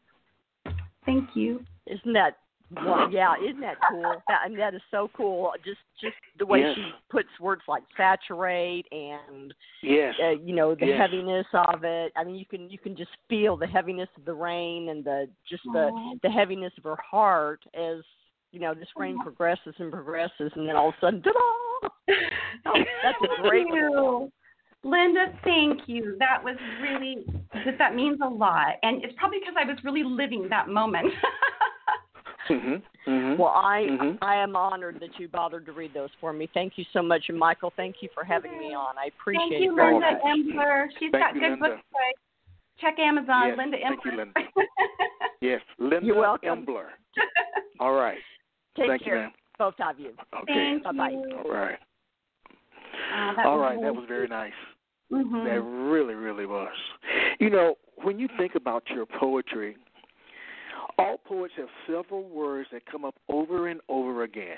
Thank 1.05 1.29
you. 1.35 1.65
Isn't 1.87 2.13
that 2.13 2.37
well, 2.75 3.09
yeah, 3.11 3.33
isn't 3.43 3.61
that 3.61 3.77
cool? 3.89 4.21
That, 4.27 4.39
I 4.43 4.49
mean, 4.49 4.57
that 4.57 4.73
is 4.73 4.81
so 4.91 5.09
cool. 5.15 5.51
Just 5.63 5.79
just 6.01 6.15
the 6.37 6.45
way 6.45 6.59
yes. 6.59 6.75
she 6.75 6.91
puts 7.09 7.29
words 7.39 7.61
like 7.67 7.83
saturate 7.95 8.85
and 8.91 9.53
yes, 9.81 10.13
uh, 10.23 10.31
you 10.31 10.55
know 10.55 10.75
the 10.75 10.87
yes. 10.87 10.99
heaviness 10.99 11.45
of 11.53 11.83
it. 11.83 12.11
I 12.15 12.23
mean, 12.23 12.35
you 12.35 12.45
can 12.45 12.69
you 12.69 12.77
can 12.77 12.95
just 12.95 13.11
feel 13.29 13.57
the 13.57 13.67
heaviness 13.67 14.09
of 14.17 14.25
the 14.25 14.33
rain 14.33 14.89
and 14.89 15.03
the 15.03 15.27
just 15.49 15.63
the 15.73 15.89
Aww. 15.91 16.21
the 16.21 16.29
heaviness 16.29 16.73
of 16.77 16.83
her 16.83 16.97
heart 16.97 17.61
as 17.73 18.03
you 18.51 18.59
know 18.59 18.73
this 18.73 18.89
rain 18.95 19.19
progresses 19.21 19.75
and 19.79 19.91
progresses, 19.91 20.51
and 20.55 20.67
then 20.67 20.75
all 20.75 20.89
of 20.89 20.95
a 21.01 21.05
sudden, 21.05 21.21
ta-da! 21.21 21.89
Oh, 22.65 22.73
that's 23.03 23.17
a 23.21 23.41
great 23.41 23.67
you. 23.67 24.31
Linda, 24.83 25.27
thank 25.43 25.81
you. 25.85 26.15
That 26.19 26.43
was 26.43 26.55
really 26.81 27.25
that 27.53 27.77
that 27.77 27.95
means 27.95 28.19
a 28.23 28.27
lot, 28.27 28.75
and 28.83 29.03
it's 29.03 29.13
probably 29.17 29.39
because 29.39 29.55
I 29.59 29.65
was 29.65 29.77
really 29.83 30.03
living 30.03 30.47
that 30.49 30.69
moment. 30.69 31.07
Mm-hmm. 32.49 33.09
Mm-hmm. 33.09 33.41
Well, 33.41 33.53
I 33.55 33.87
Mhm. 33.89 34.17
I 34.21 34.35
am 34.35 34.55
honored 34.55 34.99
that 34.99 35.17
you 35.19 35.27
bothered 35.27 35.65
to 35.67 35.71
read 35.71 35.93
those 35.93 36.09
for 36.19 36.33
me. 36.33 36.47
Thank 36.53 36.77
you 36.77 36.85
so 36.93 37.01
much, 37.01 37.29
and 37.29 37.37
Michael, 37.37 37.71
thank 37.77 37.97
you 38.01 38.09
for 38.13 38.23
having 38.23 38.57
me 38.59 38.73
on. 38.73 38.97
I 38.97 39.05
appreciate 39.07 39.49
Thank 39.49 39.63
you, 39.63 39.71
it 39.71 39.75
very 39.75 39.93
Linda 39.93 40.11
much. 40.13 40.23
Imbler. 40.23 40.87
She's 40.99 41.11
Thank 41.11 41.23
got 41.23 41.35
you, 41.35 41.41
good 41.41 41.49
Linda. 41.51 41.67
books. 41.69 41.81
Right? 41.93 42.15
Check 42.79 42.99
Amazon. 42.99 43.47
Yes, 43.49 43.57
Linda 43.57 43.77
thank 43.81 44.05
you, 44.05 44.11
Imbler. 44.11 44.17
Linda. 44.17 44.39
Yes, 45.41 45.61
Linda 45.79 46.05
You're 46.05 46.19
welcome. 46.19 46.65
Imbler. 46.65 46.87
All 47.79 47.93
right. 47.93 48.17
Take 48.75 48.87
Thank 48.87 49.01
you, 49.01 49.05
care, 49.05 49.15
ma'am. 49.23 49.31
both 49.57 49.73
of 49.79 49.99
you. 49.99 50.13
Okay. 50.41 50.77
Bye-bye. 50.83 51.09
you. 51.09 51.37
All 51.45 51.51
right. 51.51 51.79
Uh, 53.13 53.33
that 53.35 53.45
All 53.45 53.59
was. 53.59 53.77
That 53.81 53.95
was 53.95 54.05
very 54.07 54.27
nice. 54.27 54.53
Mhm. 55.11 55.45
That 55.45 55.61
really, 55.61 56.15
really 56.15 56.45
was. 56.45 56.73
You 57.39 57.49
know, 57.49 57.75
when 58.03 58.19
you 58.19 58.27
think 58.37 58.55
about 58.55 58.83
your 58.89 59.05
poetry, 59.05 59.77
all 60.97 61.17
poets 61.17 61.53
have 61.57 61.67
several 61.85 62.23
words 62.23 62.69
that 62.71 62.85
come 62.85 63.05
up 63.05 63.15
over 63.29 63.67
and 63.67 63.79
over 63.89 64.23
again. 64.23 64.57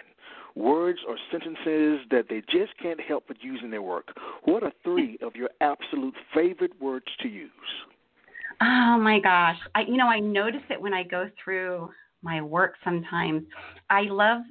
Words 0.56 1.00
or 1.08 1.18
sentences 1.32 2.00
that 2.12 2.26
they 2.30 2.42
just 2.42 2.78
can't 2.82 3.00
help 3.00 3.26
but 3.28 3.44
use 3.44 3.60
in 3.64 3.72
their 3.72 3.82
work. 3.82 4.10
What 4.46 4.64
are 4.64 4.72
three 4.84 5.18
of 5.22 5.36
your 5.36 5.50
absolute 5.62 6.16
favorite 6.34 6.80
words 6.82 7.06
to 7.22 7.28
use? 7.28 7.50
Oh 8.62 8.98
my 9.00 9.20
gosh. 9.20 9.58
I 9.76 9.82
you 9.82 9.98
know, 9.98 10.08
I 10.08 10.20
notice 10.20 10.62
it 10.70 10.82
when 10.82 10.94
I 10.94 11.04
go 11.04 11.30
through 11.44 11.90
my 12.22 12.42
work 12.42 12.76
sometimes. 12.84 13.44
I 13.90 14.02
love 14.04 14.42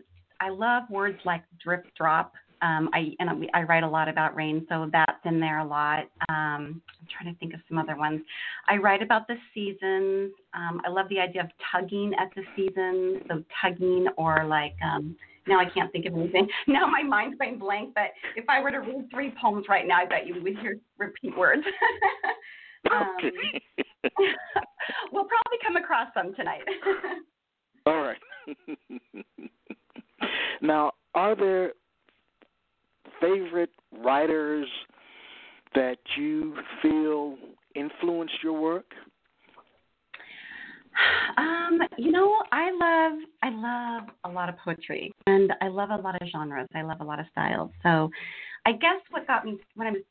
I 0.41 0.51
love 0.51 0.85
words 0.91 1.19
like 1.25 1.43
drip 1.63 1.87
drop. 1.97 2.33
Um, 2.63 2.91
I 2.93 3.15
and 3.21 3.31
I, 3.31 3.61
I 3.61 3.63
write 3.63 3.85
a 3.85 3.89
lot 3.89 4.09
about 4.09 4.35
rain, 4.35 4.67
so 4.69 4.89
that's 4.93 5.19
in 5.25 5.41
there 5.41 5.59
a 5.59 5.65
lot. 5.65 6.09
Um, 6.29 6.83
I'm 6.89 7.09
trying 7.09 7.33
to 7.33 7.39
think 7.39 7.55
of 7.55 7.61
some 7.69 7.79
other 7.79 7.97
ones. 7.97 8.21
I 8.69 8.77
write 8.77 9.03
about 9.03 9.27
the 9.29 9.37
seasons. 9.55 10.33
Um, 10.55 10.81
I 10.85 10.91
love 10.91 11.09
the 11.09 11.21
idea 11.21 11.43
of 11.43 11.49
tugging 11.73 12.13
at 12.19 12.31
the 12.35 12.43
seasons, 12.57 13.23
so 13.29 13.43
tugging 13.63 14.09
or 14.17 14.45
like 14.45 14.75
um, 14.85 15.17
now 15.49 15.59
I 15.59 15.65
can't 15.65 15.91
think 15.91 16.07
of 16.07 16.15
anything. 16.15 16.47
Now 16.67 16.87
my 16.87 17.03
mind's 17.03 17.39
going 17.39 17.59
blank. 17.59 17.95
But 17.95 18.11
if 18.37 18.45
I 18.49 18.61
were 18.61 18.71
to 18.71 18.79
read 18.79 19.09
three 19.11 19.33
poems 19.41 19.67
right 19.69 19.87
now, 19.87 20.03
I 20.03 20.07
bet 20.07 20.27
you 20.27 20.41
would 20.43 20.59
hear 20.59 20.79
repeat 20.99 21.37
words. 21.37 21.63
um, 22.91 23.17
we'll 25.13 25.25
probably 25.25 25.59
come 25.67 25.77
across 25.77 26.09
some 26.15 26.35
tonight. 26.35 26.63
All 27.87 28.03
right. 28.03 28.19
now, 30.61 30.93
are 31.15 31.35
there 31.35 31.73
favorite 33.21 33.71
writers 34.05 34.67
that 35.75 35.99
you 36.17 36.57
feel 36.83 37.37
influenced 37.75 38.35
your 38.43 38.61
work? 38.61 38.87
um, 41.37 41.79
you 41.97 42.11
know, 42.11 42.43
I 42.53 42.71
love 42.71 43.19
I 43.43 43.51
love 43.51 44.09
a 44.25 44.29
lot 44.29 44.49
of 44.49 44.57
poetry 44.59 45.13
and 45.27 45.53
I 45.61 45.69
love 45.69 45.91
a 45.91 45.97
lot 45.97 46.21
of 46.21 46.29
genres. 46.29 46.69
I 46.75 46.83
love 46.83 47.01
a 47.01 47.05
lot 47.05 47.21
of 47.21 47.27
styles. 47.31 47.71
So, 47.83 48.11
I 48.67 48.73
guess 48.73 49.01
what 49.11 49.27
got 49.27 49.45
me 49.45 49.59
when 49.75 49.89
I 49.89 49.91
was 49.93 50.03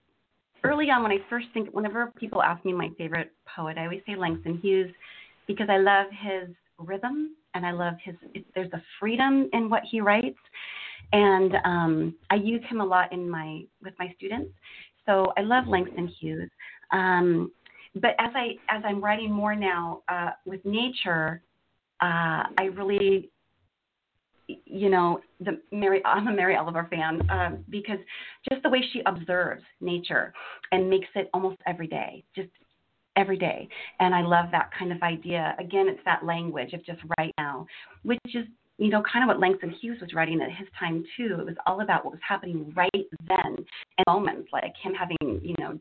early 0.63 0.89
on 0.89 1.03
when 1.03 1.12
I 1.12 1.17
first 1.29 1.47
think, 1.53 1.69
whenever 1.71 2.12
people 2.17 2.41
ask 2.41 2.63
me 2.65 2.73
my 2.73 2.89
favorite 2.97 3.31
poet, 3.55 3.77
I 3.77 3.83
always 3.83 4.01
say 4.05 4.15
Langston 4.15 4.60
Hughes 4.60 4.91
because 5.47 5.67
I 5.69 5.77
love 5.77 6.07
his 6.12 6.55
rhythm 6.79 7.36
and 7.53 7.65
I 7.65 7.71
love 7.71 7.95
his. 8.03 8.15
There's 8.55 8.71
a 8.73 8.81
freedom 8.99 9.49
in 9.53 9.69
what 9.69 9.83
he 9.89 10.01
writes, 10.01 10.39
and 11.13 11.55
um, 11.63 12.15
I 12.29 12.35
use 12.35 12.61
him 12.69 12.81
a 12.81 12.85
lot 12.85 13.13
in 13.13 13.29
my 13.29 13.63
with 13.81 13.93
my 13.99 14.13
students. 14.17 14.51
So 15.05 15.33
I 15.37 15.41
love 15.41 15.67
Langston 15.67 16.07
Hughes. 16.07 16.49
Um, 16.91 17.51
but 17.95 18.11
as 18.19 18.31
I 18.35 18.55
as 18.69 18.83
I'm 18.85 19.03
writing 19.03 19.31
more 19.31 19.55
now 19.55 20.01
uh, 20.09 20.31
with 20.45 20.63
nature, 20.65 21.41
uh, 22.01 22.43
I 22.57 22.69
really, 22.73 23.29
you 24.47 24.89
know, 24.89 25.21
the 25.39 25.59
Mary 25.71 26.01
I'm 26.05 26.27
a 26.27 26.33
Mary 26.33 26.55
Oliver 26.55 26.87
fan 26.89 27.21
um, 27.29 27.63
because 27.69 27.99
just 28.51 28.63
the 28.63 28.69
way 28.69 28.83
she 28.91 29.01
observes 29.05 29.63
nature 29.81 30.33
and 30.71 30.89
makes 30.89 31.07
it 31.15 31.29
almost 31.33 31.57
every 31.65 31.87
day, 31.87 32.23
just 32.35 32.49
every 33.15 33.37
day. 33.37 33.67
And 33.99 34.13
I 34.13 34.21
love 34.21 34.47
that 34.51 34.69
kind 34.77 34.91
of 34.91 35.01
idea. 35.01 35.55
Again, 35.59 35.87
it's 35.87 36.03
that 36.05 36.25
language 36.25 36.73
of 36.73 36.85
just 36.85 36.99
right 37.17 37.33
now, 37.37 37.65
which 38.03 38.19
is 38.25 38.45
you 38.77 38.89
know, 38.89 39.01
kind 39.11 39.23
of 39.23 39.27
what 39.27 39.39
Langston 39.39 39.71
Hughes 39.71 39.99
was 40.01 40.13
writing 40.13 40.41
at 40.41 40.49
his 40.49 40.67
time 40.79 41.03
too. 41.15 41.37
It 41.39 41.45
was 41.45 41.55
all 41.65 41.81
about 41.81 42.05
what 42.05 42.11
was 42.11 42.21
happening 42.27 42.71
right 42.75 42.91
then, 43.27 43.55
and 43.57 44.05
moments 44.07 44.49
like 44.53 44.73
him 44.81 44.93
having, 44.93 45.17
you 45.41 45.55
know, 45.59 45.79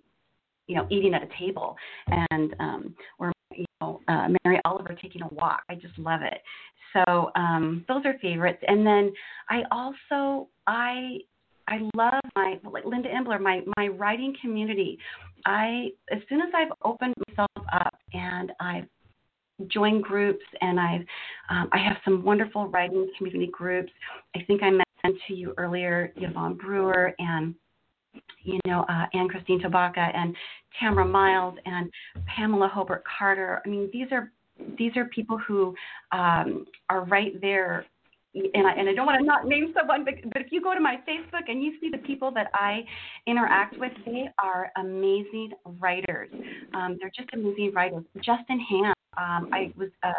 you 0.66 0.76
know, 0.76 0.86
eating 0.90 1.14
at 1.14 1.22
a 1.22 1.28
table, 1.38 1.76
and 2.08 2.54
um, 2.58 2.94
or 3.18 3.32
you 3.54 3.66
know, 3.80 4.00
uh, 4.08 4.28
Mary 4.44 4.60
Oliver 4.64 4.96
taking 5.00 5.22
a 5.22 5.28
walk. 5.34 5.62
I 5.68 5.74
just 5.74 5.98
love 5.98 6.22
it. 6.22 6.40
So 6.92 7.30
um, 7.36 7.84
those 7.88 8.04
are 8.04 8.18
favorites. 8.20 8.62
And 8.66 8.86
then 8.86 9.12
I 9.50 9.62
also 9.70 10.48
I 10.66 11.18
I 11.68 11.78
love 11.94 12.22
my 12.34 12.58
like 12.70 12.84
Linda 12.84 13.08
Imbler, 13.08 13.40
my 13.40 13.60
my 13.76 13.88
writing 13.88 14.34
community. 14.40 14.98
I 15.44 15.88
as 16.10 16.20
soon 16.28 16.40
as 16.40 16.48
I've 16.54 16.72
opened 16.84 17.14
myself 17.28 17.50
up 17.72 17.94
and 18.12 18.52
I've 18.60 18.86
joined 19.68 20.02
groups 20.02 20.44
and 20.60 20.78
I've 20.78 21.04
um, 21.48 21.68
I 21.72 21.78
have 21.78 21.96
some 22.04 22.22
wonderful 22.24 22.68
writing 22.68 23.10
community 23.16 23.50
groups. 23.50 23.92
I 24.34 24.42
think 24.44 24.62
I 24.62 24.70
mentioned 24.70 25.20
to 25.28 25.34
you 25.34 25.54
earlier 25.56 26.12
Yvonne 26.16 26.54
Brewer 26.54 27.14
and 27.18 27.54
you 28.42 28.60
know, 28.66 28.84
uh, 28.88 29.06
Anne 29.14 29.28
Christine 29.28 29.60
Tabaka 29.60 30.14
and 30.14 30.34
Tamara 30.78 31.06
Miles 31.06 31.56
and 31.64 31.90
Pamela 32.26 32.68
Hobart 32.68 33.04
Carter. 33.18 33.60
I 33.64 33.68
mean, 33.68 33.90
these 33.92 34.06
are 34.12 34.32
these 34.78 34.96
are 34.96 35.04
people 35.06 35.38
who 35.38 35.74
um, 36.12 36.66
are 36.88 37.04
right 37.04 37.38
there. 37.40 37.84
And 38.54 38.66
I, 38.66 38.72
and 38.72 38.86
I 38.88 38.92
don't 38.92 39.06
want 39.06 39.18
to 39.18 39.24
not 39.24 39.46
name 39.46 39.72
someone, 39.74 40.04
but, 40.04 40.14
but 40.32 40.42
if 40.42 40.48
you 40.52 40.60
go 40.60 40.74
to 40.74 40.80
my 40.80 40.96
Facebook 41.08 41.48
and 41.48 41.62
you 41.62 41.72
see 41.80 41.88
the 41.90 41.98
people 41.98 42.30
that 42.32 42.50
I 42.52 42.84
interact 43.26 43.78
with, 43.78 43.92
they 44.04 44.28
are 44.38 44.70
amazing 44.76 45.52
writers. 45.80 46.28
Um, 46.74 46.98
they're 47.00 47.12
just 47.16 47.30
amazing 47.32 47.72
writers. 47.74 48.04
Justin 48.16 48.60
Hamm, 48.68 48.94
um, 49.16 49.48
I 49.52 49.72
was 49.76 49.88
uh, 50.02 50.12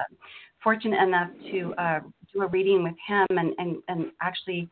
fortunate 0.63 1.01
enough 1.01 1.30
to 1.51 1.73
uh, 1.77 1.99
do 2.34 2.41
a 2.41 2.47
reading 2.47 2.82
with 2.84 2.95
him 3.08 3.27
and, 3.30 3.53
and, 3.60 3.77
and 3.88 4.12
actually 4.19 4.67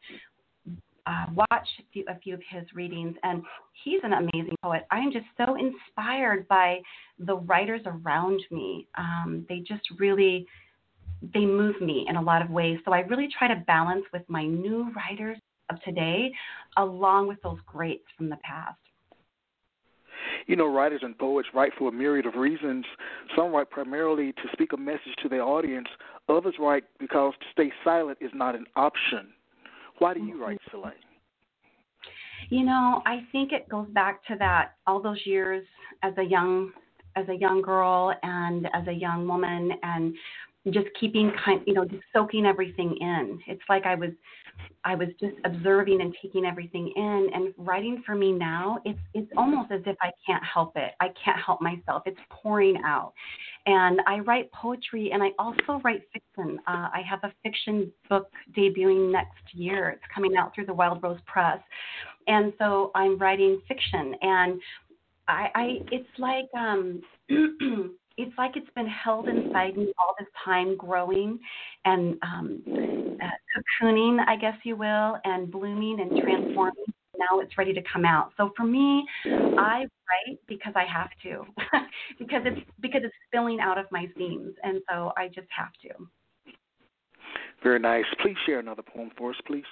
uh, 1.05 1.27
watch 1.35 1.67
a 1.79 1.83
few, 1.93 2.03
a 2.09 2.17
few 2.19 2.33
of 2.33 2.41
his 2.49 2.63
readings, 2.73 3.15
and 3.21 3.43
he's 3.83 3.99
an 4.03 4.13
amazing 4.13 4.55
poet. 4.63 4.87
I 4.89 4.97
am 4.99 5.11
just 5.11 5.27
so 5.37 5.55
inspired 5.55 6.47
by 6.47 6.79
the 7.19 7.35
writers 7.35 7.81
around 7.85 8.41
me. 8.49 8.87
Um, 8.97 9.45
they 9.47 9.59
just 9.59 9.83
really 9.99 10.47
they 11.33 11.45
move 11.45 11.79
me 11.81 12.05
in 12.07 12.15
a 12.15 12.21
lot 12.21 12.41
of 12.41 12.49
ways. 12.49 12.79
So 12.85 12.93
I 12.93 12.99
really 12.99 13.27
try 13.37 13.47
to 13.47 13.63
balance 13.67 14.03
with 14.13 14.23
my 14.27 14.45
new 14.45 14.91
writers 14.95 15.37
of 15.69 15.81
today, 15.83 16.31
along 16.77 17.27
with 17.27 17.41
those 17.41 17.57
greats 17.65 18.05
from 18.17 18.29
the 18.29 18.37
past. 18.43 18.77
You 20.47 20.55
know, 20.55 20.71
writers 20.71 21.01
and 21.03 21.17
poets 21.17 21.47
write 21.53 21.71
for 21.77 21.89
a 21.89 21.91
myriad 21.91 22.25
of 22.25 22.35
reasons. 22.35 22.85
Some 23.35 23.51
write 23.51 23.69
primarily 23.69 24.31
to 24.33 24.41
speak 24.53 24.73
a 24.73 24.77
message 24.77 25.15
to 25.23 25.29
their 25.29 25.43
audience. 25.43 25.87
Others 26.29 26.55
write 26.59 26.83
because 26.99 27.33
to 27.39 27.45
stay 27.51 27.71
silent 27.83 28.17
is 28.21 28.31
not 28.33 28.55
an 28.55 28.65
option. 28.75 29.33
Why 29.99 30.13
do 30.13 30.23
you 30.23 30.41
write, 30.41 30.59
Celaine? 30.71 30.93
You 32.49 32.63
know, 32.63 33.01
I 33.05 33.25
think 33.31 33.51
it 33.51 33.67
goes 33.69 33.87
back 33.89 34.23
to 34.27 34.35
that 34.37 34.73
all 34.85 35.01
those 35.01 35.19
years 35.25 35.65
as 36.03 36.13
a 36.17 36.23
young 36.23 36.71
as 37.15 37.27
a 37.29 37.33
young 37.33 37.61
girl 37.61 38.13
and 38.23 38.67
as 38.73 38.85
a 38.87 38.91
young 38.91 39.25
woman 39.25 39.71
and 39.83 40.13
just 40.71 40.87
keeping 40.99 41.31
kind 41.43 41.61
you 41.65 41.73
know 41.73 41.85
just 41.85 42.03
soaking 42.13 42.45
everything 42.45 42.97
in. 42.99 43.39
It's 43.47 43.61
like 43.69 43.85
i 43.85 43.95
was 43.95 44.11
i 44.83 44.95
was 44.95 45.09
just 45.19 45.35
observing 45.43 46.01
and 46.01 46.15
taking 46.21 46.45
everything 46.45 46.91
in 46.95 47.29
and 47.33 47.53
writing 47.57 48.01
for 48.05 48.15
me 48.15 48.31
now 48.31 48.79
it's 48.85 48.99
it's 49.13 49.31
almost 49.37 49.71
as 49.71 49.81
if 49.85 49.95
i 50.01 50.11
can't 50.25 50.43
help 50.43 50.75
it. 50.75 50.93
I 50.99 51.09
can't 51.23 51.39
help 51.39 51.61
myself. 51.61 52.03
It's 52.05 52.19
pouring 52.29 52.77
out. 52.85 53.13
And 53.65 53.99
i 54.07 54.19
write 54.19 54.51
poetry 54.51 55.11
and 55.11 55.21
i 55.21 55.29
also 55.37 55.81
write 55.83 56.01
fiction. 56.11 56.59
Uh, 56.67 56.89
i 56.93 57.01
have 57.07 57.19
a 57.23 57.33
fiction 57.43 57.91
book 58.09 58.31
debuting 58.57 59.11
next 59.11 59.53
year. 59.53 59.89
It's 59.89 60.03
coming 60.13 60.35
out 60.37 60.53
through 60.55 60.65
the 60.65 60.73
wild 60.73 61.03
rose 61.03 61.19
press. 61.25 61.59
And 62.27 62.53
so 62.57 62.91
i'm 62.95 63.17
writing 63.17 63.61
fiction. 63.67 64.15
And 64.21 64.61
i 65.27 65.49
i 65.55 65.67
it's 65.91 66.09
like 66.17 66.45
um 66.57 67.01
it's 68.17 68.35
like 68.37 68.55
it's 68.55 68.69
been 68.75 68.87
held 68.87 69.27
inside 69.27 69.77
me 69.77 69.93
all 69.99 70.15
this 70.17 70.27
time, 70.43 70.77
growing 70.77 71.39
and 71.85 72.17
um, 72.21 72.63
uh, 73.21 73.83
cocooning, 73.83 74.19
I 74.27 74.35
guess 74.37 74.55
you 74.63 74.75
will, 74.75 75.17
and 75.23 75.51
blooming 75.51 75.99
and 75.99 76.21
transforming. 76.21 76.85
Now 77.17 77.39
it's 77.39 77.57
ready 77.57 77.73
to 77.73 77.81
come 77.91 78.05
out. 78.05 78.31
So 78.35 78.51
for 78.57 78.65
me, 78.65 79.05
I 79.25 79.85
write 80.09 80.39
because 80.47 80.73
I 80.75 80.83
have 80.83 81.09
to, 81.23 81.45
because 82.19 82.41
it's 82.45 82.59
because 82.81 83.01
it's 83.03 83.15
spilling 83.27 83.59
out 83.61 83.77
of 83.77 83.85
my 83.91 84.05
seams, 84.17 84.53
and 84.63 84.81
so 84.89 85.13
I 85.15 85.27
just 85.27 85.47
have 85.55 85.71
to. 85.83 86.07
Very 87.63 87.79
nice. 87.79 88.05
Please 88.21 88.35
share 88.45 88.59
another 88.59 88.83
poem 88.83 89.11
for 89.17 89.31
us, 89.31 89.37
please. 89.47 89.63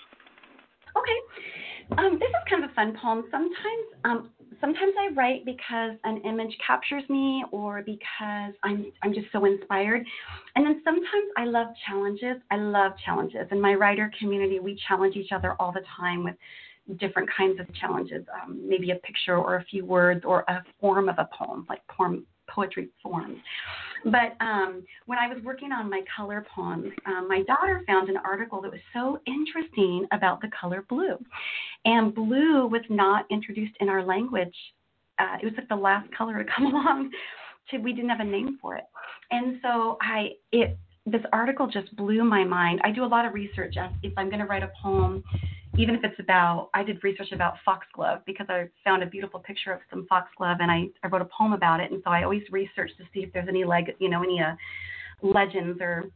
Okay. 0.97 1.62
Um, 1.97 2.17
this 2.19 2.29
is 2.29 2.49
kind 2.49 2.63
of 2.63 2.71
a 2.71 2.73
fun 2.73 2.97
poem. 3.01 3.23
Sometimes 3.31 3.85
um, 4.05 4.29
sometimes 4.61 4.93
I 4.99 5.13
write 5.13 5.45
because 5.45 5.91
an 6.03 6.21
image 6.25 6.55
captures 6.65 7.03
me 7.09 7.43
or 7.51 7.83
because 7.85 8.53
I'm 8.63 8.91
I'm 9.01 9.13
just 9.13 9.27
so 9.31 9.45
inspired. 9.45 10.05
And 10.55 10.65
then 10.65 10.81
sometimes 10.83 11.29
I 11.37 11.45
love 11.45 11.67
challenges. 11.87 12.37
I 12.51 12.57
love 12.57 12.93
challenges. 13.05 13.47
In 13.51 13.61
my 13.61 13.73
writer 13.73 14.11
community, 14.19 14.59
we 14.59 14.79
challenge 14.87 15.15
each 15.15 15.31
other 15.31 15.55
all 15.59 15.71
the 15.71 15.83
time 15.97 16.23
with 16.23 16.35
different 16.99 17.29
kinds 17.35 17.59
of 17.59 17.73
challenges. 17.75 18.25
Um, 18.41 18.61
maybe 18.67 18.91
a 18.91 18.95
picture 18.95 19.37
or 19.37 19.57
a 19.57 19.63
few 19.65 19.85
words 19.85 20.23
or 20.25 20.41
a 20.47 20.63
form 20.79 21.09
of 21.09 21.15
a 21.17 21.29
poem, 21.37 21.65
like 21.69 21.85
poem 21.87 22.25
poetry 22.53 22.89
forms. 23.01 23.37
But 24.05 24.35
um, 24.41 24.83
when 25.05 25.17
I 25.17 25.27
was 25.27 25.41
working 25.43 25.71
on 25.71 25.89
my 25.89 26.01
color 26.15 26.45
poems, 26.53 26.91
um, 27.05 27.27
my 27.27 27.41
daughter 27.43 27.81
found 27.87 28.09
an 28.09 28.17
article 28.17 28.61
that 28.61 28.71
was 28.71 28.81
so 28.93 29.19
interesting 29.25 30.05
about 30.11 30.41
the 30.41 30.49
color 30.59 30.85
blue. 30.89 31.17
And 31.85 32.13
blue 32.13 32.67
was 32.67 32.81
not 32.89 33.25
introduced 33.31 33.75
in 33.79 33.89
our 33.89 34.03
language. 34.03 34.55
Uh, 35.19 35.37
it 35.41 35.45
was 35.45 35.53
like 35.57 35.69
the 35.69 35.75
last 35.75 36.09
color 36.15 36.43
to 36.43 36.49
come 36.55 36.65
along. 36.65 37.11
To, 37.71 37.77
we 37.77 37.93
didn't 37.93 38.09
have 38.09 38.19
a 38.19 38.25
name 38.25 38.57
for 38.61 38.75
it. 38.75 38.83
And 39.31 39.59
so 39.61 39.97
I, 40.01 40.31
it, 40.51 40.77
this 41.05 41.21
article 41.31 41.67
just 41.67 41.95
blew 41.95 42.23
my 42.23 42.43
mind. 42.43 42.81
I 42.83 42.91
do 42.91 43.05
a 43.05 43.07
lot 43.07 43.25
of 43.25 43.33
research. 43.33 43.75
If 44.03 44.13
I'm 44.17 44.27
going 44.27 44.39
to 44.39 44.45
write 44.45 44.63
a 44.63 44.71
poem, 44.81 45.23
even 45.77 45.95
if 45.95 46.03
it's 46.03 46.19
about, 46.19 46.69
I 46.73 46.83
did 46.83 47.03
research 47.03 47.31
about 47.31 47.55
foxglove 47.65 48.19
because 48.25 48.45
I 48.49 48.65
found 48.83 49.01
a 49.01 49.07
beautiful 49.07 49.39
picture 49.39 49.71
of 49.71 49.79
some 49.89 50.05
foxglove 50.07 50.57
and 50.59 50.69
I, 50.69 50.85
I 51.03 51.07
wrote 51.07 51.21
a 51.21 51.29
poem 51.37 51.53
about 51.53 51.79
it. 51.79 51.91
And 51.91 52.01
so 52.03 52.11
I 52.11 52.23
always 52.23 52.43
research 52.51 52.91
to 52.97 53.03
see 53.13 53.21
if 53.21 53.33
there's 53.33 53.47
any 53.47 53.65
leg, 53.65 53.95
you 53.99 54.09
know, 54.09 54.21
any 54.21 54.41
uh, 54.41 54.55
legends 55.21 55.79
or 55.81 56.11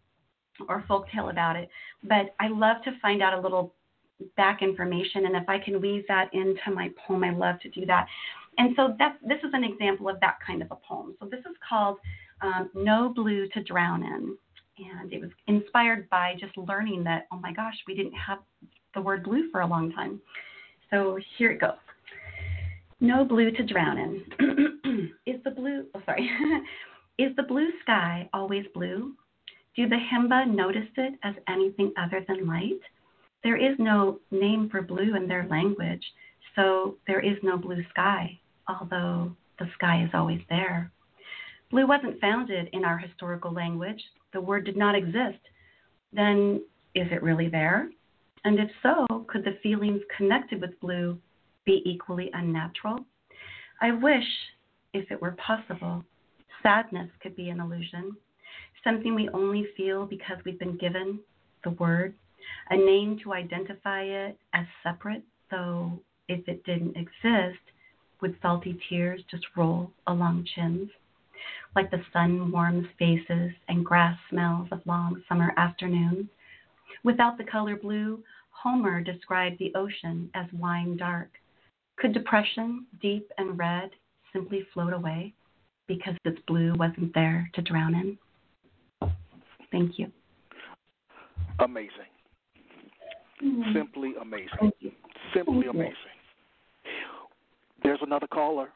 or 0.68 0.84
folktale 0.90 1.30
about 1.30 1.56
it. 1.56 1.70
But 2.04 2.36
I 2.40 2.48
love 2.48 2.78
to 2.84 2.92
find 3.02 3.22
out 3.22 3.38
a 3.38 3.42
little 3.42 3.74
back 4.36 4.62
information, 4.62 5.28
and 5.28 5.36
if 5.36 5.48
I 5.48 5.60
can 5.60 5.80
weave 5.80 6.04
that 6.08 6.34
into 6.34 6.72
my 6.74 6.90
poem, 7.06 7.24
I 7.24 7.32
love 7.32 7.60
to 7.62 7.70
do 7.70 7.86
that. 7.86 8.08
And 8.58 8.74
so 8.76 8.96
that's 8.98 9.18
this 9.22 9.38
is 9.44 9.52
an 9.54 9.64
example 9.64 10.10
of 10.10 10.20
that 10.22 10.38
kind 10.46 10.62
of 10.62 10.70
a 10.72 10.76
poem. 10.76 11.16
So 11.20 11.28
this 11.30 11.42
is 11.42 11.56
called 11.68 11.98
um, 12.42 12.70
"No 12.74 13.14
Blue 13.16 13.48
to 13.50 13.64
Drown 13.64 14.04
In." 14.04 14.38
And 14.80 15.12
it 15.12 15.22
was 15.22 15.32
inspired 15.48 16.08
by 16.10 16.36
just 16.40 16.56
learning 16.56 17.04
that, 17.06 17.26
oh 17.32 17.38
my 17.38 17.52
gosh, 17.52 17.74
we 17.88 17.96
didn't 17.96 18.14
have 18.14 18.38
the 18.94 19.02
word 19.02 19.24
blue 19.24 19.50
for 19.52 19.62
a 19.62 19.68
long 19.68 19.92
time. 19.92 20.22
So 20.90 21.20
here 21.38 21.52
it 21.52 21.62
goes. 21.62 21.74
No 23.00 23.26
blue 23.26 23.52
to 23.52 23.64
drown 23.64 23.98
in. 23.98 25.12
is 25.26 25.42
the 25.44 25.52
blue, 25.52 25.86
oh, 25.94 26.02
sorry, 26.06 26.30
is 27.20 27.36
the 27.36 27.44
blue 27.44 27.70
sky 27.84 28.30
always 28.34 28.66
blue? 28.74 29.14
Do 29.76 29.88
the 29.88 30.00
Himba 30.12 30.48
notice 30.48 30.90
it 30.98 31.14
as 31.24 31.36
anything 31.48 31.94
other 31.98 32.26
than 32.28 32.48
light? 32.48 32.80
There 33.44 33.58
is 33.58 33.78
no 33.78 34.20
name 34.32 34.70
for 34.70 34.82
blue 34.82 35.16
in 35.16 35.28
their 35.28 35.48
language, 35.48 36.04
so 36.56 36.96
there 37.06 37.20
is 37.20 37.38
no 37.44 37.58
blue 37.58 37.84
sky, 37.92 38.40
although 38.68 39.32
the 39.60 39.70
sky 39.76 40.04
is 40.04 40.10
always 40.14 40.42
there. 40.50 40.92
Blue 41.70 41.86
wasn't 41.86 42.20
founded 42.20 42.70
in 42.74 42.84
our 42.84 42.98
historical 42.98 43.54
language. 43.54 44.02
The 44.34 44.42
word 44.42 44.66
did 44.66 44.78
not 44.78 44.96
exist. 44.96 45.40
Then 46.14 46.62
is 46.96 47.08
it 47.12 47.22
really 47.22 47.50
there? 47.50 47.90
And 48.44 48.60
if 48.60 48.70
so, 48.82 49.26
could 49.28 49.44
the 49.44 49.58
feelings 49.62 50.02
connected 50.16 50.62
with 50.62 50.80
blue 50.80 51.20
be 51.66 51.82
equally 51.86 52.30
unnatural? 52.34 53.06
I 53.82 53.92
wish, 53.92 54.28
if 54.94 55.12
it 55.12 55.22
were 55.22 55.36
possible, 55.46 56.04
sadness 56.64 57.10
could 57.22 57.36
be 57.36 57.50
an 57.50 57.60
illusion, 57.60 58.16
something 58.84 59.14
we 59.14 59.30
only 59.30 59.68
feel 59.76 60.06
because 60.06 60.38
we've 60.46 60.60
been 60.60 60.78
given 60.78 61.20
the 61.64 61.72
word, 61.72 62.14
a 62.70 62.78
name 62.78 63.20
to 63.24 63.34
identify 63.34 64.04
it 64.04 64.38
as 64.54 64.66
separate, 64.84 65.24
though 65.52 66.00
if 66.28 66.48
it 66.48 66.64
didn't 66.64 66.96
exist, 66.96 67.60
would 68.22 68.36
salty 68.42 68.80
tears 68.90 69.22
just 69.30 69.46
roll 69.56 69.92
along 70.08 70.48
chins? 70.56 70.90
Like 71.76 71.92
the 71.92 72.02
sun 72.12 72.52
warms 72.52 72.88
faces 72.98 73.52
and 73.68 73.86
grass 73.86 74.18
smells 74.30 74.68
of 74.72 74.82
long 74.86 75.22
summer 75.30 75.54
afternoons. 75.58 76.28
Without 77.04 77.38
the 77.38 77.44
color 77.44 77.76
blue, 77.76 78.24
Homer 78.52 79.02
described 79.02 79.60
the 79.60 79.72
ocean 79.76 80.30
as 80.34 80.46
wine 80.54 80.98
dark. 80.98 81.30
Could 81.98 82.14
depression, 82.14 82.86
deep 83.02 83.32
and 83.38 83.58
red, 83.58 83.92
simply 84.34 84.66
float 84.74 84.94
away 84.94 85.34
because 85.88 86.16
its 86.26 86.40
blue 86.48 86.74
wasn't 86.78 87.14
there 87.14 87.50
to 87.54 87.62
drown 87.62 87.96
in? 87.96 88.18
Thank 89.72 89.98
you. 89.98 90.12
Amazing. 91.60 91.90
Mm-hmm. 93.44 93.74
Simply 93.74 94.14
amazing. 94.22 94.72
Simply 95.34 95.68
amazing. 95.68 95.96
There's 97.84 98.00
another 98.02 98.28
caller, 98.28 98.70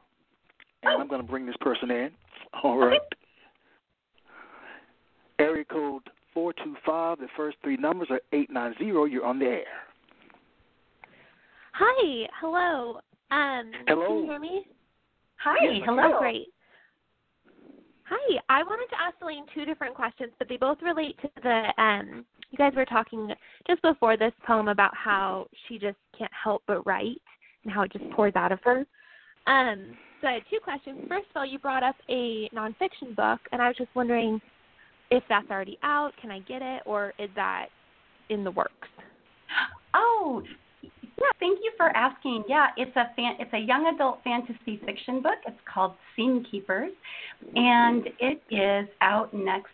and 0.84 0.93
oh. 0.95 1.02
I'm 1.02 1.08
going 1.08 1.21
to 1.21 1.28
bring 1.28 1.45
this 1.45 1.56
person 1.62 1.89
in. 1.91 2.12
All 2.63 2.78
right. 2.78 3.00
Area 5.39 5.65
code 5.65 6.04
425, 6.34 7.20
the 7.20 7.28
first 7.36 7.58
three 7.63 7.78
numbers 7.78 8.08
are 8.10 8.22
890. 8.32 9.12
You're 9.12 9.26
on 9.26 9.39
the 9.39 9.46
air. 9.46 9.63
Hi. 11.74 12.28
Hello. 12.39 13.00
Um, 13.32 13.72
hello. 13.88 14.08
Can 14.08 14.17
you 14.17 14.26
hear 14.26 14.39
me? 14.39 14.65
Hi. 15.38 15.56
Yes, 15.63 15.82
hello. 15.86 16.20
Great. 16.20 16.48
Hi. 18.04 18.39
I 18.50 18.63
wanted 18.63 18.88
to 18.89 19.02
ask 19.02 19.15
Elaine 19.22 19.46
two 19.54 19.65
different 19.65 19.96
questions, 19.96 20.32
but 20.38 20.50
they 20.50 20.58
both 20.58 20.78
relate 20.82 21.17
to 21.22 21.30
the. 21.41 21.82
Um, 21.82 22.26
you 22.52 22.58
guys 22.58 22.74
were 22.76 22.86
talking 22.86 23.32
just 23.65 23.82
before 23.82 24.17
this 24.17 24.34
poem 24.46 24.67
about 24.67 24.91
how 24.94 25.48
she 25.67 25.80
just 25.80 25.98
can't 26.17 26.32
help 26.32 26.63
but 26.67 26.86
write 26.86 27.22
and 27.63 27.72
how 27.72 27.84
it 27.84 27.94
just 27.94 28.10
pours 28.12 28.34
out 28.36 28.52
of 28.52 28.60
her. 28.63 28.86
Um, 29.48 29.98
so 30.20 30.28
I 30.28 30.34
had 30.34 30.44
two 30.50 30.60
questions. 30.62 31.00
First 31.08 31.28
of 31.30 31.38
all, 31.38 31.46
you 31.46 31.60
brought 31.60 31.84
up 31.84 31.96
a 32.10 32.50
nonfiction 32.50 33.15
book, 33.15 33.39
and 33.54 33.62
I 33.62 33.70
was 33.70 33.78
just 33.78 33.89
wondering 33.96 34.41
if 35.12 35.24
that's 35.30 35.50
already 35.52 35.78
out. 35.84 36.12
Can 36.19 36.32
I 36.32 36.39
get 36.39 36.62
it, 36.62 36.82
or 36.86 37.13
is 37.19 37.30
that 37.36 37.67
in 38.30 38.43
the 38.43 38.52
works? 38.52 38.88
Oh, 39.93 40.41
yeah. 40.82 40.89
Thank 41.39 41.60
you 41.62 41.71
for 41.78 41.95
asking. 41.95 42.45
Yeah, 42.47 42.67
it's 42.78 42.95
a 42.95 43.13
fan, 43.15 43.36
it's 43.39 43.54
a 43.54 43.60
young 43.60 43.91
adult 43.93 44.19
fantasy 44.24 44.82
fiction 44.86 45.21
book. 45.21 45.38
It's 45.45 45.60
called 45.71 45.93
Seam 46.15 46.45
Keepers, 46.50 46.91
and 47.56 48.08
it 48.19 48.41
is 48.50 48.89
out 49.02 49.34
next 49.34 49.67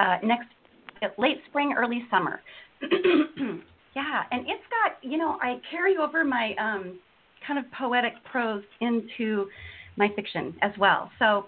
uh, 0.00 0.16
next 0.22 0.46
late 1.18 1.38
spring, 1.48 1.74
early 1.76 2.04
summer. 2.10 2.40
yeah, 2.82 4.22
and 4.30 4.46
it's 4.46 4.64
got 4.70 4.96
you 5.02 5.18
know 5.18 5.36
I 5.42 5.60
carry 5.70 5.96
over 5.96 6.24
my 6.24 6.54
um, 6.58 6.98
kind 7.46 7.58
of 7.58 7.64
poetic 7.72 8.12
prose 8.30 8.62
into 8.80 9.46
my 9.96 10.08
fiction 10.16 10.54
as 10.62 10.72
well. 10.78 11.10
So 11.18 11.46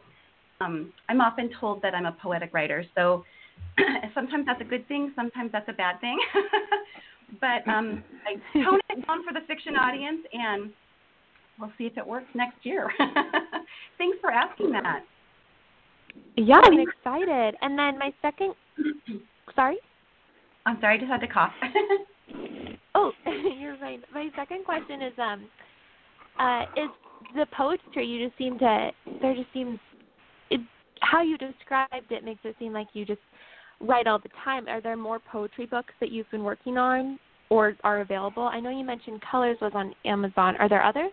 um, 0.60 0.92
I'm 1.08 1.20
often 1.20 1.50
told 1.60 1.82
that 1.82 1.94
I'm 1.94 2.06
a 2.06 2.16
poetic 2.22 2.52
writer. 2.52 2.84
So 2.94 3.24
sometimes 4.14 4.46
that's 4.46 4.60
a 4.60 4.64
good 4.64 4.86
thing, 4.88 5.12
sometimes 5.14 5.52
that's 5.52 5.68
a 5.68 5.72
bad 5.72 6.00
thing. 6.00 6.18
but 7.40 7.68
um, 7.70 8.02
I 8.26 8.34
tone 8.64 8.80
it 8.90 9.06
down 9.06 9.24
for 9.24 9.32
the 9.32 9.46
fiction 9.46 9.76
audience, 9.76 10.20
and 10.32 10.70
we'll 11.58 11.72
see 11.78 11.84
if 11.84 11.96
it 11.96 12.06
works 12.06 12.28
next 12.34 12.64
year. 12.64 12.90
Thanks 13.98 14.18
for 14.20 14.30
asking 14.30 14.72
that. 14.72 15.04
Yeah, 16.36 16.60
I'm 16.62 16.80
excited. 16.80 17.56
And 17.60 17.78
then 17.78 17.98
my 17.98 18.12
second, 18.22 18.54
sorry. 19.54 19.76
I'm 20.64 20.78
sorry, 20.80 20.96
I 20.96 20.98
just 20.98 21.10
had 21.10 21.20
to 21.20 21.28
cough. 21.28 21.52
oh, 22.94 23.12
you're 23.58 23.76
fine. 23.78 24.02
My 24.12 24.28
second 24.34 24.64
question 24.64 25.02
is, 25.02 25.12
um, 25.18 25.46
uh, 26.38 26.62
is 26.76 26.90
the 27.34 27.46
poetry 27.56 28.06
you 28.06 28.26
just 28.26 28.36
seem 28.38 28.58
to 28.58 28.90
there 29.20 29.34
just 29.34 29.52
seems 29.52 29.78
it, 30.50 30.60
how 31.00 31.22
you 31.22 31.36
described 31.38 32.10
it 32.10 32.24
makes 32.24 32.40
it 32.44 32.54
seem 32.58 32.72
like 32.72 32.88
you 32.92 33.04
just 33.04 33.20
write 33.80 34.06
all 34.06 34.18
the 34.18 34.30
time. 34.44 34.68
Are 34.68 34.80
there 34.80 34.96
more 34.96 35.18
poetry 35.18 35.66
books 35.66 35.92
that 36.00 36.10
you've 36.10 36.30
been 36.30 36.44
working 36.44 36.78
on 36.78 37.18
or 37.50 37.76
are 37.84 38.00
available? 38.00 38.44
I 38.44 38.60
know 38.60 38.70
you 38.70 38.84
mentioned 38.84 39.22
Colors 39.30 39.58
was 39.60 39.72
on 39.74 39.94
Amazon. 40.04 40.56
Are 40.56 40.68
there 40.68 40.84
others? 40.84 41.10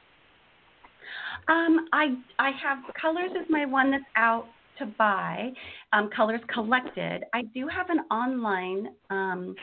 Um, 1.50 1.88
I 1.92 2.16
I 2.40 2.52
have 2.64 2.80
Colors 3.00 3.32
is 3.32 3.46
my 3.50 3.66
one 3.66 3.92
that's 3.92 4.04
out 4.16 4.46
to 4.80 4.86
buy. 4.86 5.52
Um, 5.92 6.10
Colors 6.16 6.42
Collected. 6.54 7.24
I 7.34 7.44
do 7.54 7.68
have 7.68 7.90
an 7.90 8.00
online 8.12 8.90
um, 9.10 9.56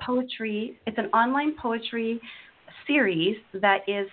poetry. 0.00 0.78
It's 0.86 0.98
an 0.98 1.06
online 1.06 1.54
poetry 1.60 2.20
series 2.86 3.36
that 3.54 3.80
is 3.86 4.08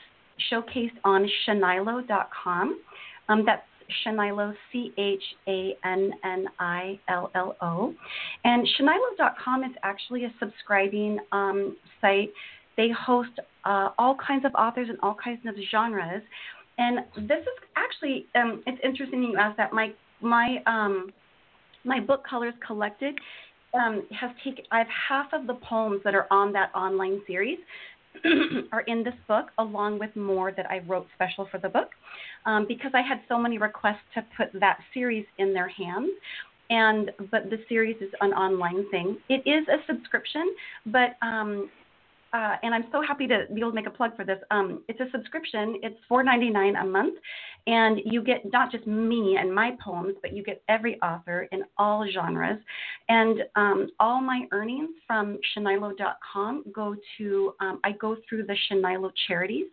showcased 0.51 0.97
on 1.03 1.29
Channillo.com. 1.45 2.81
Um, 3.29 3.43
that's 3.45 3.63
Channillo, 4.03 4.53
C 4.71 4.93
H 4.97 5.23
A 5.47 5.75
N 5.85 6.11
N 6.23 6.45
I 6.59 6.99
L 7.07 7.31
L 7.35 7.55
O. 7.61 7.93
And 8.43 8.67
Channillo.com 8.77 9.63
is 9.63 9.71
actually 9.83 10.25
a 10.25 10.33
subscribing 10.39 11.19
um, 11.31 11.77
site. 12.01 12.31
They 12.77 12.89
host 12.89 13.31
uh, 13.65 13.89
all 13.97 14.15
kinds 14.15 14.45
of 14.45 14.53
authors 14.55 14.87
and 14.89 14.97
all 15.01 15.15
kinds 15.21 15.45
of 15.45 15.55
genres. 15.71 16.23
And 16.77 16.99
this 17.27 17.41
is 17.41 17.69
actually, 17.75 18.25
um, 18.35 18.63
it's 18.65 18.79
interesting 18.83 19.23
you 19.23 19.37
asked 19.37 19.57
that. 19.57 19.73
My, 19.73 19.93
my, 20.21 20.57
um, 20.65 21.11
my 21.83 21.99
book, 21.99 22.23
Colors 22.27 22.55
Collected, 22.65 23.19
um, 23.73 24.07
has 24.11 24.31
taken, 24.43 24.65
I 24.71 24.79
have 24.79 24.87
half 25.09 25.33
of 25.33 25.47
the 25.47 25.55
poems 25.55 26.01
that 26.03 26.15
are 26.15 26.27
on 26.31 26.51
that 26.53 26.71
online 26.75 27.21
series. 27.27 27.59
are 28.71 28.81
in 28.81 29.03
this 29.03 29.13
book, 29.27 29.47
along 29.57 29.99
with 29.99 30.15
more 30.15 30.51
that 30.51 30.69
I 30.69 30.79
wrote 30.87 31.07
special 31.15 31.47
for 31.49 31.57
the 31.57 31.69
book, 31.69 31.89
um, 32.45 32.65
because 32.67 32.91
I 32.93 33.01
had 33.01 33.21
so 33.27 33.37
many 33.37 33.57
requests 33.57 34.05
to 34.15 34.25
put 34.37 34.47
that 34.59 34.79
series 34.93 35.25
in 35.37 35.53
their 35.53 35.67
hands. 35.67 36.09
And 36.69 37.11
but 37.29 37.49
the 37.49 37.57
series 37.67 37.97
is 38.01 38.09
an 38.21 38.31
online 38.33 38.89
thing. 38.89 39.17
It 39.29 39.43
is 39.45 39.67
a 39.67 39.85
subscription, 39.85 40.55
but 40.87 41.17
um, 41.21 41.69
uh, 42.33 42.55
and 42.63 42.73
I'm 42.73 42.85
so 42.91 43.01
happy 43.01 43.27
to 43.27 43.45
be 43.53 43.61
able 43.61 43.71
to 43.71 43.75
make 43.75 43.87
a 43.87 43.91
plug 43.91 44.15
for 44.15 44.25
this. 44.25 44.39
Um, 44.49 44.83
it's 44.87 44.99
a 44.99 45.05
subscription. 45.11 45.79
It's 45.83 45.95
$4.99 46.09 46.81
a 46.81 46.85
month, 46.85 47.15
and 47.67 47.99
you 48.03 48.23
get 48.23 48.41
not 48.51 48.71
just 48.71 48.87
me 48.87 49.37
and 49.39 49.53
my 49.53 49.77
poems, 49.83 50.15
but 50.21 50.33
you 50.33 50.43
get 50.43 50.63
every 50.67 50.99
author 51.01 51.47
in 51.51 51.63
all 51.77 52.05
genres. 52.11 52.59
And 53.07 53.43
um, 53.55 53.89
all 53.99 54.19
my 54.19 54.47
earnings 54.51 54.89
from 55.05 55.37
Channillo.com 55.53 56.65
go 56.73 56.95
to 57.17 57.53
um, 57.59 57.79
I 57.83 57.91
go 57.91 58.17
through 58.27 58.45
the 58.45 58.55
Channillo 58.69 59.11
charities. 59.27 59.67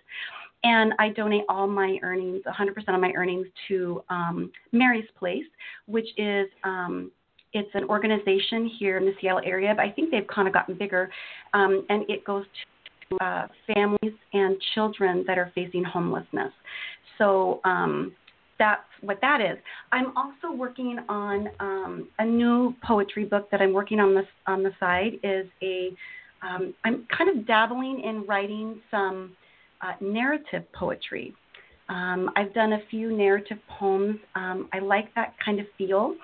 And 0.62 0.92
I 0.98 1.08
donate 1.08 1.44
all 1.48 1.66
my 1.66 1.98
earnings, 2.02 2.42
100% 2.46 2.94
of 2.94 3.00
my 3.00 3.12
earnings, 3.16 3.46
to 3.68 4.04
um, 4.10 4.52
Mary's 4.72 5.08
Place, 5.18 5.46
which 5.86 6.08
is 6.18 6.48
um, 6.64 7.10
it's 7.52 7.70
an 7.74 7.84
organization 7.84 8.70
here 8.78 8.96
in 8.98 9.04
the 9.04 9.12
Seattle 9.20 9.42
area, 9.44 9.72
but 9.74 9.84
I 9.84 9.90
think 9.90 10.10
they've 10.10 10.26
kind 10.26 10.46
of 10.46 10.54
gotten 10.54 10.76
bigger, 10.76 11.10
um, 11.52 11.84
and 11.88 12.04
it 12.08 12.24
goes 12.24 12.44
to 13.10 13.24
uh, 13.24 13.46
families 13.74 14.14
and 14.32 14.56
children 14.74 15.24
that 15.26 15.36
are 15.36 15.50
facing 15.54 15.82
homelessness. 15.82 16.52
So 17.18 17.60
um, 17.64 18.14
that's 18.58 18.82
what 19.00 19.18
that 19.20 19.40
is. 19.40 19.58
I'm 19.90 20.16
also 20.16 20.54
working 20.54 20.98
on 21.08 21.48
um, 21.58 22.08
a 22.18 22.24
new 22.24 22.74
poetry 22.86 23.24
book 23.24 23.50
that 23.50 23.60
I'm 23.60 23.72
working 23.72 23.98
on 23.98 24.14
this 24.14 24.26
on 24.46 24.62
the 24.62 24.70
side. 24.78 25.14
Is 25.24 25.46
a 25.62 25.90
um, 26.42 26.74
I'm 26.84 27.06
kind 27.16 27.36
of 27.36 27.46
dabbling 27.46 28.00
in 28.04 28.24
writing 28.26 28.80
some 28.90 29.32
uh, 29.80 29.92
narrative 30.00 30.62
poetry. 30.72 31.34
Um, 31.88 32.30
I've 32.36 32.54
done 32.54 32.74
a 32.74 32.78
few 32.88 33.16
narrative 33.16 33.58
poems. 33.68 34.18
Um, 34.36 34.68
I 34.72 34.78
like 34.78 35.12
that 35.16 35.34
kind 35.44 35.58
of 35.58 35.66
feel. 35.76 36.14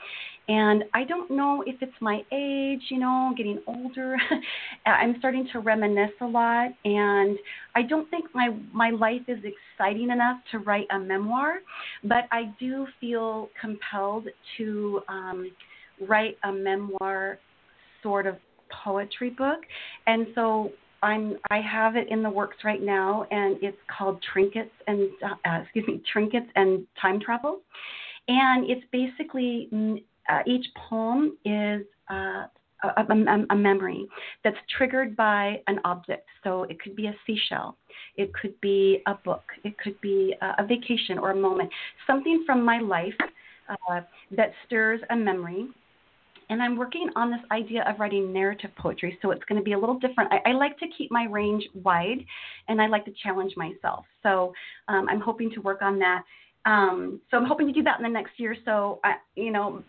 And 0.48 0.84
I 0.94 1.02
don't 1.04 1.30
know 1.30 1.64
if 1.66 1.74
it's 1.82 2.00
my 2.00 2.22
age, 2.32 2.82
you 2.88 2.98
know, 2.98 3.34
getting 3.36 3.60
older. 3.66 4.16
I'm 4.86 5.16
starting 5.18 5.48
to 5.52 5.58
reminisce 5.58 6.12
a 6.20 6.26
lot, 6.26 6.68
and 6.84 7.36
I 7.74 7.82
don't 7.82 8.08
think 8.10 8.26
my 8.32 8.50
my 8.72 8.90
life 8.90 9.22
is 9.26 9.38
exciting 9.44 10.10
enough 10.10 10.38
to 10.52 10.58
write 10.60 10.86
a 10.90 10.98
memoir, 10.98 11.56
but 12.04 12.28
I 12.30 12.54
do 12.60 12.86
feel 13.00 13.48
compelled 13.60 14.28
to 14.58 15.00
um, 15.08 15.50
write 16.06 16.38
a 16.44 16.52
memoir 16.52 17.38
sort 18.02 18.28
of 18.28 18.36
poetry 18.84 19.30
book, 19.30 19.60
and 20.06 20.28
so 20.36 20.70
I'm 21.02 21.38
I 21.50 21.60
have 21.60 21.96
it 21.96 22.08
in 22.08 22.22
the 22.22 22.30
works 22.30 22.58
right 22.64 22.82
now, 22.82 23.26
and 23.32 23.56
it's 23.62 23.76
called 23.98 24.22
Trinkets 24.32 24.70
and 24.86 25.10
uh, 25.24 25.60
excuse 25.62 25.86
me 25.88 26.02
Trinkets 26.12 26.50
and 26.54 26.86
Time 27.02 27.18
Travel, 27.20 27.62
and 28.28 28.70
it's 28.70 28.84
basically 28.92 29.68
uh, 30.28 30.40
each 30.46 30.66
poem 30.88 31.36
is 31.44 31.82
uh, 32.10 32.44
a, 32.82 32.88
a, 32.98 33.46
a, 33.50 33.56
memory 33.56 34.06
that's 34.44 34.56
triggered 34.76 35.16
by 35.16 35.60
an 35.66 35.80
object. 35.84 36.28
So 36.44 36.64
it 36.64 36.80
could 36.80 36.94
be 36.94 37.06
a 37.06 37.14
seashell, 37.26 37.76
it 38.16 38.32
could 38.34 38.60
be 38.60 39.02
a 39.06 39.14
book, 39.14 39.44
it 39.64 39.76
could 39.78 40.00
be 40.00 40.34
a, 40.40 40.62
a 40.62 40.66
vacation 40.66 41.18
or 41.18 41.30
a 41.30 41.36
moment, 41.36 41.70
something 42.06 42.44
from 42.46 42.64
my 42.64 42.78
life 42.78 43.14
uh, 43.68 44.00
that 44.36 44.52
stirs 44.66 45.00
a 45.10 45.16
memory 45.16 45.68
and 46.48 46.62
I'm 46.62 46.76
working 46.76 47.10
on 47.16 47.30
this 47.30 47.40
idea 47.50 47.84
of 47.88 47.98
writing 47.98 48.32
narrative 48.32 48.70
poetry, 48.76 49.18
so 49.20 49.30
it's 49.30 49.44
going 49.48 49.58
to 49.58 49.64
be 49.64 49.72
a 49.72 49.78
little 49.78 49.98
different. 49.98 50.32
I, 50.32 50.50
I 50.50 50.52
like 50.52 50.78
to 50.78 50.86
keep 50.96 51.10
my 51.10 51.24
range 51.24 51.64
wide, 51.82 52.24
and 52.68 52.80
I 52.80 52.86
like 52.86 53.04
to 53.06 53.12
challenge 53.22 53.54
myself. 53.56 54.04
So 54.22 54.52
um, 54.88 55.08
I'm 55.08 55.20
hoping 55.20 55.50
to 55.52 55.60
work 55.60 55.82
on 55.82 55.98
that. 55.98 56.22
Um, 56.64 57.20
so 57.30 57.36
I'm 57.36 57.46
hoping 57.46 57.66
to 57.66 57.72
do 57.72 57.82
that 57.82 57.98
in 57.98 58.04
the 58.04 58.08
next 58.08 58.38
year. 58.38 58.56
So 58.64 59.00
I, 59.04 59.14
you 59.34 59.50
know, 59.50 59.82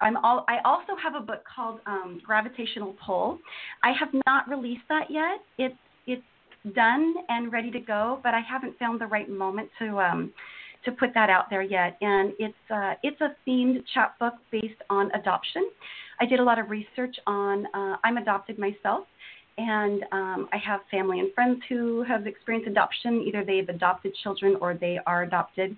I'm 0.00 0.16
all. 0.18 0.44
I 0.48 0.58
also 0.64 0.92
have 1.02 1.14
a 1.14 1.20
book 1.20 1.42
called 1.54 1.80
um, 1.86 2.20
Gravitational 2.24 2.94
Pull. 3.04 3.38
I 3.82 3.92
have 3.92 4.08
not 4.26 4.48
released 4.48 4.84
that 4.88 5.10
yet. 5.10 5.40
It's 5.58 5.74
it's 6.06 6.74
done 6.74 7.14
and 7.28 7.52
ready 7.52 7.70
to 7.70 7.80
go, 7.80 8.20
but 8.22 8.34
I 8.34 8.40
haven't 8.40 8.78
found 8.78 9.00
the 9.00 9.06
right 9.06 9.28
moment 9.28 9.68
to 9.78 9.98
um, 10.00 10.32
to 10.84 10.92
put 10.92 11.10
that 11.14 11.30
out 11.30 11.50
there 11.50 11.62
yet. 11.62 11.96
And 12.00 12.32
it's 12.38 12.54
uh, 12.70 12.94
it's 13.02 13.20
a 13.20 13.34
themed 13.46 13.82
chapbook 13.92 14.34
based 14.50 14.80
on 14.88 15.10
adoption. 15.12 15.68
I 16.20 16.26
did 16.26 16.40
a 16.40 16.42
lot 16.42 16.58
of 16.58 16.70
research 16.70 17.16
on. 17.26 17.66
Uh, 17.74 17.96
I'm 18.04 18.16
adopted 18.16 18.58
myself, 18.58 19.06
and 19.58 20.04
um, 20.12 20.48
I 20.52 20.58
have 20.58 20.80
family 20.90 21.20
and 21.20 21.32
friends 21.34 21.60
who 21.68 22.02
have 22.04 22.26
experienced 22.26 22.68
adoption. 22.68 23.22
Either 23.26 23.44
they've 23.44 23.68
adopted 23.68 24.14
children 24.22 24.56
or 24.60 24.74
they 24.74 24.98
are 25.06 25.22
adopted. 25.22 25.76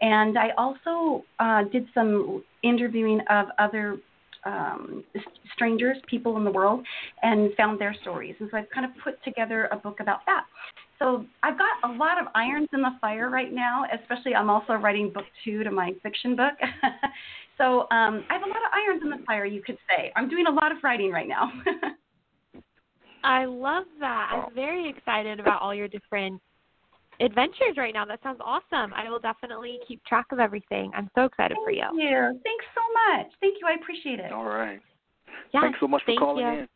And 0.00 0.38
I 0.38 0.50
also 0.58 1.24
uh, 1.38 1.64
did 1.72 1.86
some 1.94 2.44
interviewing 2.62 3.20
of 3.30 3.46
other 3.58 3.98
um, 4.44 5.02
strangers, 5.54 5.96
people 6.06 6.36
in 6.36 6.44
the 6.44 6.50
world, 6.50 6.84
and 7.22 7.52
found 7.56 7.80
their 7.80 7.94
stories. 8.02 8.34
And 8.38 8.48
so 8.50 8.58
I've 8.58 8.70
kind 8.70 8.86
of 8.86 8.92
put 9.02 9.22
together 9.24 9.68
a 9.72 9.76
book 9.76 10.00
about 10.00 10.20
that. 10.26 10.44
So 10.98 11.26
I've 11.42 11.58
got 11.58 11.90
a 11.90 11.94
lot 11.94 12.20
of 12.20 12.28
irons 12.34 12.68
in 12.72 12.80
the 12.80 12.92
fire 13.00 13.28
right 13.28 13.52
now, 13.52 13.84
especially 14.00 14.34
I'm 14.34 14.48
also 14.48 14.74
writing 14.74 15.10
book 15.12 15.24
two 15.44 15.62
to 15.64 15.70
my 15.70 15.92
fiction 16.02 16.36
book. 16.36 16.54
so 17.58 17.80
um, 17.90 18.24
I 18.30 18.34
have 18.34 18.42
a 18.42 18.48
lot 18.48 18.62
of 18.64 18.72
irons 18.72 19.02
in 19.02 19.10
the 19.10 19.24
fire, 19.26 19.44
you 19.44 19.62
could 19.62 19.78
say. 19.88 20.12
I'm 20.16 20.28
doing 20.28 20.46
a 20.46 20.52
lot 20.52 20.72
of 20.72 20.78
writing 20.82 21.10
right 21.10 21.28
now. 21.28 21.52
I 23.26 23.44
love 23.44 23.84
that. 23.98 24.30
I'm 24.32 24.44
oh. 24.46 24.52
very 24.54 24.88
excited 24.88 25.40
about 25.40 25.60
all 25.60 25.74
your 25.74 25.88
different 25.88 26.40
adventures 27.20 27.76
right 27.76 27.92
now. 27.92 28.04
That 28.04 28.22
sounds 28.22 28.38
awesome. 28.40 28.94
I 28.94 29.10
will 29.10 29.18
definitely 29.18 29.80
keep 29.88 30.04
track 30.04 30.26
of 30.30 30.38
everything. 30.38 30.92
I'm 30.94 31.10
so 31.16 31.24
excited 31.24 31.56
Thank 31.56 31.66
for 31.66 31.72
you. 31.72 31.82
Thank 31.82 32.02
you. 32.02 32.40
Thanks 32.44 32.64
so 32.72 33.16
much. 33.16 33.32
Thank 33.40 33.56
you. 33.60 33.66
I 33.66 33.74
appreciate 33.82 34.20
it. 34.20 34.32
All 34.32 34.44
right. 34.44 34.80
Yeah, 35.52 35.62
Thanks 35.62 35.78
so 35.80 35.88
much 35.88 36.02
for 36.02 36.12
thank 36.12 36.20
calling 36.20 36.46
you. 36.46 36.52
in. 36.52 36.68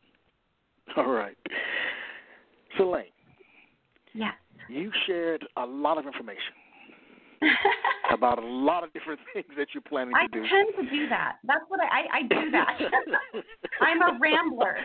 All 0.97 1.07
right. 1.07 1.37
Celaine, 2.77 3.05
Yes. 4.13 4.35
you 4.69 4.91
shared 5.07 5.47
a 5.57 5.65
lot 5.65 5.99
of 5.99 6.07
information 6.07 6.55
about 8.13 8.43
a 8.43 8.47
lot 8.47 8.83
of 8.83 8.93
different 8.93 9.21
things 9.33 9.47
that 9.57 9.69
you're 9.73 9.83
planning 9.83 10.15
I 10.17 10.27
to 10.27 10.33
do. 10.33 10.45
I 10.45 10.49
tend 10.49 10.89
to 10.89 10.97
do 10.97 11.09
that. 11.09 11.37
That's 11.45 11.65
what 11.69 11.81
I, 11.81 11.87
I, 11.87 12.19
I 12.19 12.23
do 12.23 12.51
that. 12.51 12.79
I'm 13.81 14.03
a 14.03 14.19
rambler. 14.19 14.79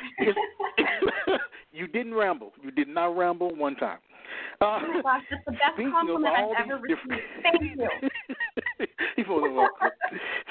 You 1.76 1.88
didn't 1.88 2.14
ramble. 2.16 2.54
You 2.64 2.72
did 2.72 2.88
not 2.88 3.16
ramble 3.18 3.54
one 3.56 3.76
time. 3.76 4.00
Uh, 4.62 4.66
Oh 4.66 4.80
my 4.94 5.02
gosh, 5.02 5.22
that's 5.30 5.44
the 5.46 5.52
best 5.52 5.62
speaking 5.76 5.92
compliment 5.92 6.36
of 6.36 6.50
I've 6.58 6.66
ever 6.70 6.78
received. 6.82 7.02
different- 7.02 7.22
Thank 7.44 7.62
you. 7.62 8.88
You're 9.18 9.28
more 9.28 9.42
than 9.42 9.56
welcome. 9.56 9.90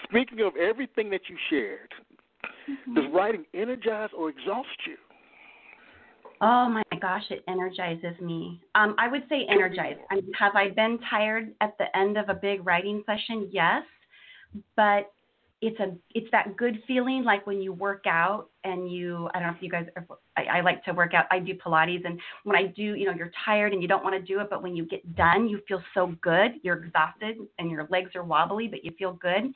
Speaking 0.05 0.41
of 0.43 0.57
everything 0.57 1.11
that 1.11 1.23
you 1.29 1.37
shared, 1.51 1.93
Mm-hmm. 2.69 2.95
does 2.95 3.05
writing 3.13 3.45
energize 3.53 4.09
or 4.17 4.31
exhaust 4.31 4.69
you? 4.87 4.97
Oh 6.41 6.69
my 6.69 6.83
gosh, 7.01 7.23
it 7.31 7.43
energizes 7.49 8.19
me. 8.21 8.61
Um, 8.75 8.95
I 8.99 9.07
would 9.09 9.23
say 9.29 9.47
energize. 9.49 9.97
I 10.11 10.17
mean, 10.17 10.31
have 10.39 10.55
I 10.57 10.71
been 10.71 10.99
tired 11.11 11.55
at 11.61 11.77
the 11.79 11.95
end 11.97 12.17
of 12.17 12.29
a 12.31 12.35
big 12.35 12.67
writing 12.67 13.03
session? 13.07 13.49
Yes, 13.53 13.83
but 14.77 15.13
it's 15.65 15.81
a 15.81 15.97
it's 16.15 16.31
that 16.31 16.57
good 16.59 16.83
feeling 16.87 17.25
like 17.25 17.47
when 17.47 17.63
you 17.63 17.73
work 17.73 18.05
out 18.07 18.51
and 18.65 18.91
you 18.93 19.31
I 19.33 19.39
don't 19.39 19.49
know 19.49 19.55
if 19.57 19.63
you 19.63 19.71
guys 19.71 19.87
are, 19.97 20.07
I, 20.37 20.59
I 20.59 20.61
like 20.61 20.85
to 20.85 20.93
work 20.93 21.15
out. 21.15 21.25
I 21.31 21.39
do 21.39 21.55
Pilates 21.55 22.05
and 22.05 22.21
when 22.43 22.55
I 22.55 22.67
do, 22.67 22.83
you 22.83 23.07
know, 23.07 23.15
you're 23.17 23.31
tired 23.47 23.73
and 23.73 23.81
you 23.81 23.89
don't 23.89 24.05
want 24.05 24.15
to 24.15 24.21
do 24.21 24.41
it, 24.41 24.49
but 24.51 24.63
when 24.63 24.77
you 24.77 24.85
get 24.85 25.17
done, 25.17 25.49
you 25.49 25.63
feel 25.67 25.83
so 25.95 26.15
good. 26.21 26.53
You're 26.63 26.85
exhausted 26.85 27.39
and 27.59 27.71
your 27.71 27.87
legs 27.91 28.11
are 28.15 28.25
wobbly, 28.25 28.69
but 28.69 28.85
you 28.85 28.93
feel 28.99 29.15
good. 29.15 29.53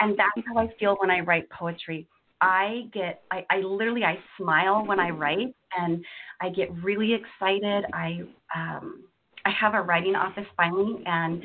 And 0.00 0.18
that's 0.18 0.46
how 0.48 0.58
I 0.58 0.68
feel 0.80 0.96
when 0.98 1.12
I 1.12 1.20
write 1.20 1.48
poetry. 1.50 2.08
I 2.40 2.88
get 2.92 3.22
I, 3.30 3.46
I 3.48 3.58
literally 3.58 4.02
I 4.02 4.18
smile 4.36 4.84
when 4.84 4.98
I 4.98 5.10
write 5.10 5.54
and 5.78 6.04
I 6.40 6.48
get 6.48 6.74
really 6.82 7.14
excited. 7.14 7.84
I 7.92 8.22
um 8.54 9.04
I 9.44 9.50
have 9.50 9.74
a 9.74 9.80
writing 9.80 10.16
office 10.16 10.46
finally 10.56 11.04
and 11.06 11.42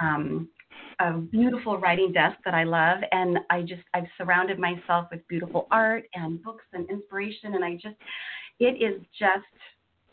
um 0.00 0.48
a 1.00 1.12
beautiful 1.12 1.78
writing 1.78 2.12
desk 2.12 2.36
that 2.44 2.54
I 2.54 2.64
love 2.64 2.98
and 3.12 3.38
I 3.48 3.62
just 3.62 3.82
I've 3.94 4.06
surrounded 4.18 4.58
myself 4.58 5.08
with 5.10 5.26
beautiful 5.28 5.66
art 5.70 6.04
and 6.14 6.42
books 6.42 6.64
and 6.72 6.88
inspiration 6.90 7.54
and 7.54 7.64
I 7.64 7.74
just 7.74 7.96
it 8.58 8.82
is 8.82 9.00
just 9.18 9.44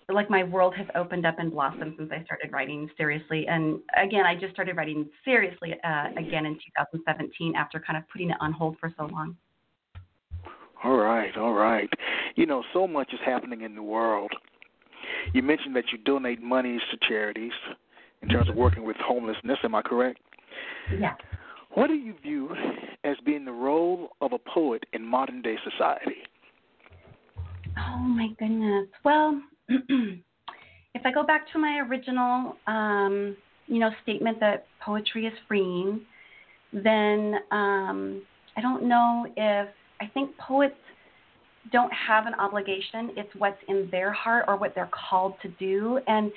like 0.10 0.30
my 0.30 0.43
world 0.43 0.73
has 0.75 0.88
opened 0.95 1.25
up 1.25 1.36
and 1.38 1.51
blossomed 1.51 1.95
since 1.97 2.10
I 2.13 2.23
started 2.23 2.51
writing 2.51 2.89
seriously. 2.95 3.45
And 3.47 3.80
again, 4.01 4.25
I 4.25 4.36
just 4.36 4.53
started 4.53 4.77
writing 4.77 5.10
seriously 5.25 5.73
uh, 5.84 6.08
again 6.17 6.45
in 6.45 6.53
2017 6.53 7.56
after 7.56 7.80
kind 7.80 7.97
of 7.97 8.03
putting 8.10 8.30
it 8.30 8.38
on 8.39 8.53
hold 8.53 8.77
for 8.80 8.93
so 8.97 9.06
long. 9.08 9.36
All 10.84 10.95
right, 10.95 11.36
all 11.36 11.53
right. 11.53 11.89
You 12.36 12.45
know, 12.45 12.63
so 12.71 12.88
much 12.88 13.12
is 13.12 13.19
happening 13.25 13.62
in 13.62 13.75
the 13.75 13.84
world. 13.84 14.32
You 15.34 15.41
mentioned 15.41 15.75
that 15.75 15.86
you 15.91 15.97
donate 15.97 16.41
monies 16.41 16.82
to 16.91 17.08
charities 17.08 17.51
in 18.21 18.30
terms 18.30 18.47
of 18.47 18.56
working 18.56 18.84
with 18.84 18.95
homelessness. 18.97 19.58
Am 19.63 19.75
I 19.75 19.82
correct? 19.82 20.19
Yeah. 20.99 21.13
What 21.73 21.87
do 21.87 21.93
you 21.93 22.15
view 22.21 22.49
as 23.03 23.17
being 23.25 23.45
the 23.45 23.51
role 23.51 24.09
of 24.21 24.33
a 24.33 24.39
poet 24.39 24.83
in 24.93 25.05
modern 25.05 25.41
day 25.41 25.55
society? 25.63 26.23
Oh 27.77 27.99
my 27.99 28.29
goodness. 28.39 28.87
Well, 29.03 29.41
if 29.69 31.05
I 31.05 31.11
go 31.11 31.23
back 31.23 31.51
to 31.53 31.59
my 31.59 31.85
original, 31.87 32.55
um, 32.65 33.37
you 33.67 33.79
know, 33.79 33.91
statement 34.03 34.39
that 34.39 34.65
poetry 34.83 35.27
is 35.27 35.33
freeing, 35.47 36.01
then 36.73 37.35
um, 37.51 38.21
I 38.55 38.61
don't 38.61 38.87
know 38.87 39.27
if 39.35 39.67
I 40.01 40.07
think 40.13 40.35
poets 40.37 40.75
don't 41.71 41.91
have 41.93 42.25
an 42.27 42.33
obligation. 42.35 43.11
It's 43.15 43.29
what's 43.37 43.61
in 43.67 43.87
their 43.91 44.11
heart 44.11 44.45
or 44.47 44.57
what 44.57 44.73
they're 44.73 44.89
called 45.09 45.35
to 45.41 45.49
do. 45.59 45.99
And 46.07 46.31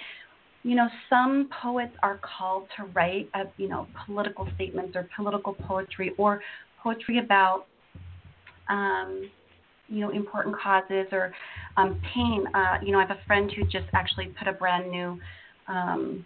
you 0.62 0.74
know, 0.74 0.88
some 1.08 1.48
poets 1.62 1.92
are 2.02 2.18
called 2.18 2.66
to 2.76 2.84
write, 2.92 3.28
uh, 3.34 3.44
you 3.56 3.68
know, 3.68 3.86
political 4.06 4.46
statements 4.54 4.94
or 4.94 5.08
political 5.16 5.54
poetry 5.54 6.12
or 6.18 6.42
poetry 6.82 7.18
about, 7.18 7.66
um, 8.68 9.30
you 9.88 10.00
know, 10.00 10.10
important 10.10 10.54
causes 10.56 11.06
or 11.12 11.32
um, 11.76 12.00
pain. 12.14 12.44
Uh, 12.54 12.78
you 12.82 12.92
know, 12.92 12.98
I 12.98 13.06
have 13.06 13.16
a 13.16 13.20
friend 13.26 13.50
who 13.56 13.64
just 13.64 13.86
actually 13.94 14.26
put 14.38 14.48
a 14.48 14.52
brand 14.52 14.90
new 14.90 15.18
um, 15.66 16.24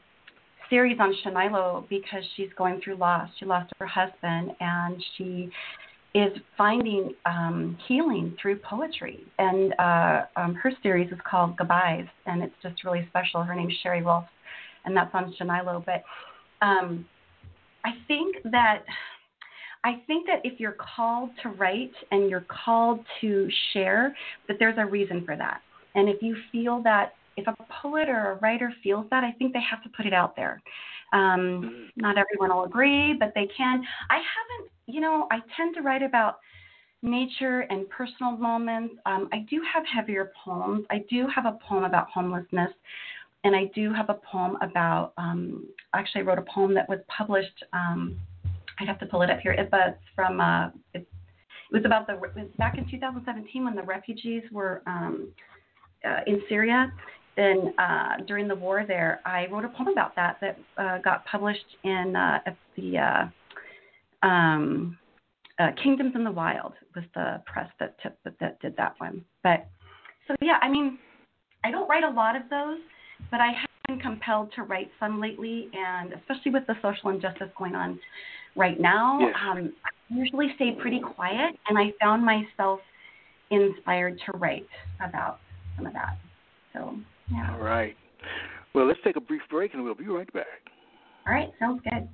series 0.68 0.98
on 0.98 1.14
Channillo 1.22 1.86
because 1.88 2.24
she's 2.36 2.50
going 2.58 2.80
through 2.82 2.96
loss. 2.96 3.28
She 3.38 3.44
lost 3.44 3.72
her 3.78 3.86
husband 3.86 4.50
and 4.60 5.02
she 5.16 5.50
is 6.14 6.32
finding 6.56 7.12
um, 7.26 7.76
healing 7.88 8.36
through 8.40 8.56
poetry. 8.58 9.20
And 9.38 9.74
uh, 9.78 10.22
um, 10.36 10.54
her 10.54 10.72
series 10.82 11.10
is 11.10 11.18
called 11.28 11.56
Goodbyes, 11.56 12.06
and 12.26 12.42
it's 12.42 12.54
just 12.62 12.84
really 12.84 13.06
special. 13.10 13.42
Her 13.42 13.54
name's 13.54 13.74
Sherry 13.82 14.02
Wolf, 14.02 14.24
and 14.84 14.96
that's 14.96 15.12
on 15.14 15.34
Channillo. 15.38 15.84
But 15.84 16.04
um, 16.64 17.04
I 17.84 17.90
think 18.06 18.36
that 18.44 18.84
I 19.84 20.02
think 20.06 20.26
that 20.26 20.40
if 20.44 20.58
you're 20.58 20.76
called 20.96 21.30
to 21.42 21.50
write 21.50 21.92
and 22.10 22.30
you're 22.30 22.46
called 22.48 23.00
to 23.20 23.48
share, 23.72 24.16
that 24.48 24.56
there's 24.58 24.78
a 24.78 24.86
reason 24.86 25.24
for 25.26 25.36
that. 25.36 25.60
And 25.94 26.08
if 26.08 26.22
you 26.22 26.36
feel 26.50 26.82
that, 26.84 27.14
if 27.36 27.46
a 27.46 27.54
poet 27.82 28.08
or 28.08 28.32
a 28.32 28.34
writer 28.36 28.72
feels 28.82 29.06
that, 29.10 29.24
I 29.24 29.32
think 29.32 29.52
they 29.52 29.60
have 29.68 29.82
to 29.82 29.90
put 29.94 30.06
it 30.06 30.14
out 30.14 30.36
there. 30.36 30.62
Um, 31.12 31.90
not 31.96 32.16
everyone 32.16 32.56
will 32.56 32.64
agree, 32.64 33.14
but 33.18 33.32
they 33.34 33.46
can. 33.56 33.82
I 34.08 34.14
haven't, 34.14 34.70
you 34.86 35.00
know, 35.00 35.26
I 35.30 35.40
tend 35.56 35.74
to 35.76 35.82
write 35.82 36.02
about 36.02 36.38
nature 37.02 37.60
and 37.70 37.88
personal 37.90 38.32
moments. 38.32 38.94
Um, 39.06 39.28
I 39.32 39.46
do 39.50 39.60
have 39.72 39.84
heavier 39.86 40.32
poems. 40.44 40.86
I 40.90 41.04
do 41.10 41.26
have 41.34 41.46
a 41.46 41.58
poem 41.66 41.84
about 41.84 42.08
homelessness, 42.10 42.70
and 43.44 43.54
I 43.54 43.70
do 43.74 43.92
have 43.92 44.10
a 44.10 44.18
poem 44.30 44.56
about. 44.62 45.12
Um, 45.18 45.66
actually, 45.94 46.22
I 46.22 46.24
wrote 46.24 46.38
a 46.38 46.46
poem 46.52 46.74
that 46.74 46.88
was 46.88 46.98
published. 47.08 47.64
Um, 47.72 48.18
I'd 48.80 48.88
have 48.88 48.98
to 49.00 49.06
pull 49.06 49.22
it 49.22 49.30
up 49.30 49.40
here. 49.40 49.52
It, 49.52 49.68
it's 49.72 49.98
from. 50.14 50.40
Uh, 50.40 50.68
it, 50.94 51.06
it 51.70 51.78
was 51.78 51.84
about 51.84 52.06
the 52.06 52.14
was 52.14 52.46
back 52.58 52.78
in 52.78 52.88
2017 52.90 53.64
when 53.64 53.74
the 53.74 53.82
refugees 53.82 54.42
were 54.52 54.82
um, 54.86 55.28
uh, 56.04 56.20
in 56.26 56.42
Syria. 56.48 56.92
Then 57.36 57.74
uh, 57.78 58.18
during 58.26 58.46
the 58.46 58.54
war 58.54 58.84
there, 58.86 59.20
I 59.24 59.46
wrote 59.50 59.64
a 59.64 59.68
poem 59.68 59.88
about 59.88 60.14
that 60.14 60.38
that 60.40 60.58
uh, 60.78 60.98
got 60.98 61.24
published 61.26 61.64
in 61.82 62.14
uh, 62.14 62.38
the 62.76 62.98
uh, 62.98 63.24
um, 64.24 64.98
uh, 65.58 65.70
Kingdoms 65.82 66.12
in 66.14 66.24
the 66.24 66.32
Wild 66.32 66.72
was 66.94 67.04
the 67.14 67.42
press 67.46 67.68
that, 67.78 67.96
took, 68.02 68.12
that 68.24 68.34
that 68.40 68.60
did 68.60 68.76
that 68.76 68.94
one. 68.98 69.24
But 69.42 69.66
so 70.26 70.34
yeah, 70.40 70.58
I 70.62 70.68
mean, 70.68 70.98
I 71.64 71.70
don't 71.70 71.88
write 71.88 72.04
a 72.04 72.10
lot 72.10 72.36
of 72.36 72.42
those, 72.50 72.78
but 73.30 73.40
I 73.40 73.48
have 73.48 73.70
been 73.86 74.00
compelled 74.00 74.52
to 74.56 74.62
write 74.62 74.90
some 74.98 75.20
lately, 75.20 75.68
and 75.72 76.12
especially 76.12 76.50
with 76.50 76.66
the 76.66 76.74
social 76.82 77.10
injustice 77.10 77.48
going 77.56 77.74
on 77.74 77.98
right 78.56 78.80
now, 78.80 79.18
Yes. 79.20 79.34
um, 79.48 79.72
I 79.84 80.14
usually 80.14 80.48
stay 80.56 80.72
pretty 80.72 81.00
quiet, 81.00 81.54
and 81.68 81.78
I 81.78 81.92
found 82.00 82.24
myself 82.24 82.80
inspired 83.50 84.18
to 84.26 84.36
write 84.38 84.66
about 85.06 85.38
some 85.76 85.86
of 85.86 85.92
that. 85.92 86.18
So 86.72 86.96
yeah. 87.30 87.54
All 87.54 87.62
right. 87.62 87.96
Well, 88.74 88.86
let's 88.86 88.98
take 89.04 89.16
a 89.16 89.20
brief 89.20 89.42
break 89.50 89.74
and 89.74 89.84
we'll 89.84 89.94
be 89.94 90.06
right 90.06 90.30
back. 90.32 90.46
All 91.26 91.32
right, 91.32 91.50
sounds 91.58 91.80
good. 91.84 92.08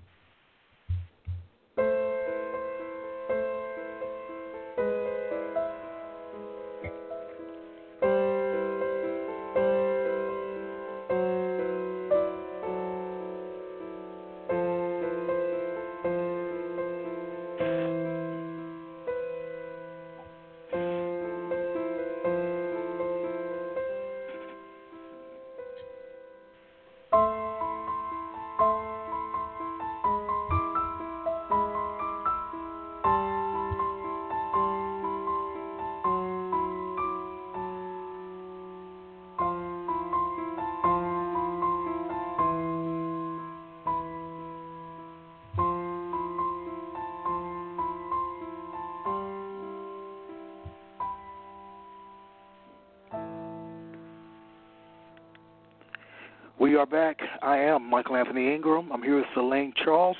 Are 56.80 56.86
back. 56.86 57.18
I 57.42 57.58
am 57.58 57.90
Michael 57.90 58.16
Anthony 58.16 58.54
Ingram. 58.54 58.90
I'm 58.90 59.02
here 59.02 59.16
with 59.16 59.26
Celaine 59.34 59.74
Charles. 59.84 60.16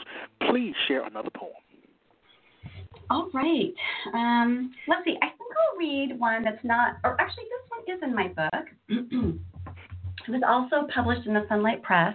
Please 0.50 0.74
share 0.86 1.06
another 1.06 1.30
poem. 1.34 1.54
All 3.08 3.30
right. 3.32 3.72
Um, 4.12 4.70
let's 4.86 5.02
see. 5.06 5.16
I 5.22 5.28
think 5.28 5.40
I'll 5.40 5.78
read 5.78 6.20
one 6.20 6.44
that's 6.44 6.62
not, 6.62 6.96
or 7.02 7.18
actually, 7.18 7.44
this 7.44 7.70
one 7.70 7.96
is 7.96 8.02
in 8.02 8.14
my 8.14 8.28
book. 8.28 8.66
it 10.28 10.30
was 10.30 10.42
also 10.46 10.86
published 10.94 11.26
in 11.26 11.32
the 11.32 11.46
Sunlight 11.48 11.82
Press, 11.82 12.14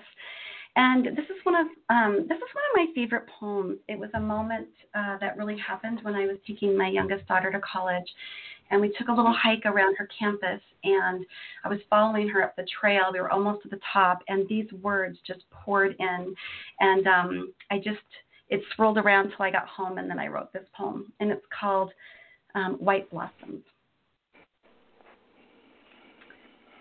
and 0.75 1.05
this 1.05 1.25
is 1.25 1.41
one 1.41 1.55
of 1.55 1.67
um, 1.89 2.27
this 2.29 2.37
is 2.37 2.53
one 2.53 2.65
of 2.69 2.75
my 2.75 2.85
favorite 2.93 3.25
poems. 3.39 3.79
It 3.87 3.97
was 3.97 4.11
a 4.13 4.19
moment 4.19 4.67
uh, 4.93 5.17
that 5.21 5.37
really 5.37 5.57
happened 5.57 6.01
when 6.03 6.13
I 6.13 6.27
was 6.27 6.37
taking 6.45 6.77
my 6.77 6.87
youngest 6.87 7.25
daughter 7.25 7.51
to 7.51 7.59
college, 7.61 8.07
and 8.71 8.81
we 8.81 8.93
took 8.97 9.07
a 9.07 9.13
little 9.13 9.33
hike 9.33 9.65
around 9.65 9.95
her 9.97 10.09
campus, 10.17 10.61
and 10.83 11.25
I 11.63 11.69
was 11.69 11.79
following 11.89 12.27
her 12.29 12.43
up 12.43 12.55
the 12.55 12.65
trail. 12.79 13.11
We 13.13 13.19
were 13.19 13.31
almost 13.31 13.63
to 13.63 13.69
the 13.69 13.79
top, 13.93 14.19
and 14.27 14.47
these 14.47 14.71
words 14.81 15.17
just 15.25 15.41
poured 15.51 15.95
in, 15.99 16.35
and 16.79 17.07
um, 17.07 17.53
I 17.71 17.77
just 17.77 17.99
it 18.49 18.61
swirled 18.75 18.97
around 18.97 19.29
till 19.29 19.45
I 19.45 19.51
got 19.51 19.67
home, 19.67 19.97
and 19.97 20.09
then 20.09 20.19
I 20.19 20.27
wrote 20.27 20.53
this 20.53 20.67
poem, 20.77 21.11
and 21.19 21.31
it's 21.31 21.45
called 21.57 21.91
um, 22.53 22.73
White 22.73 23.09
Blossoms. 23.09 23.63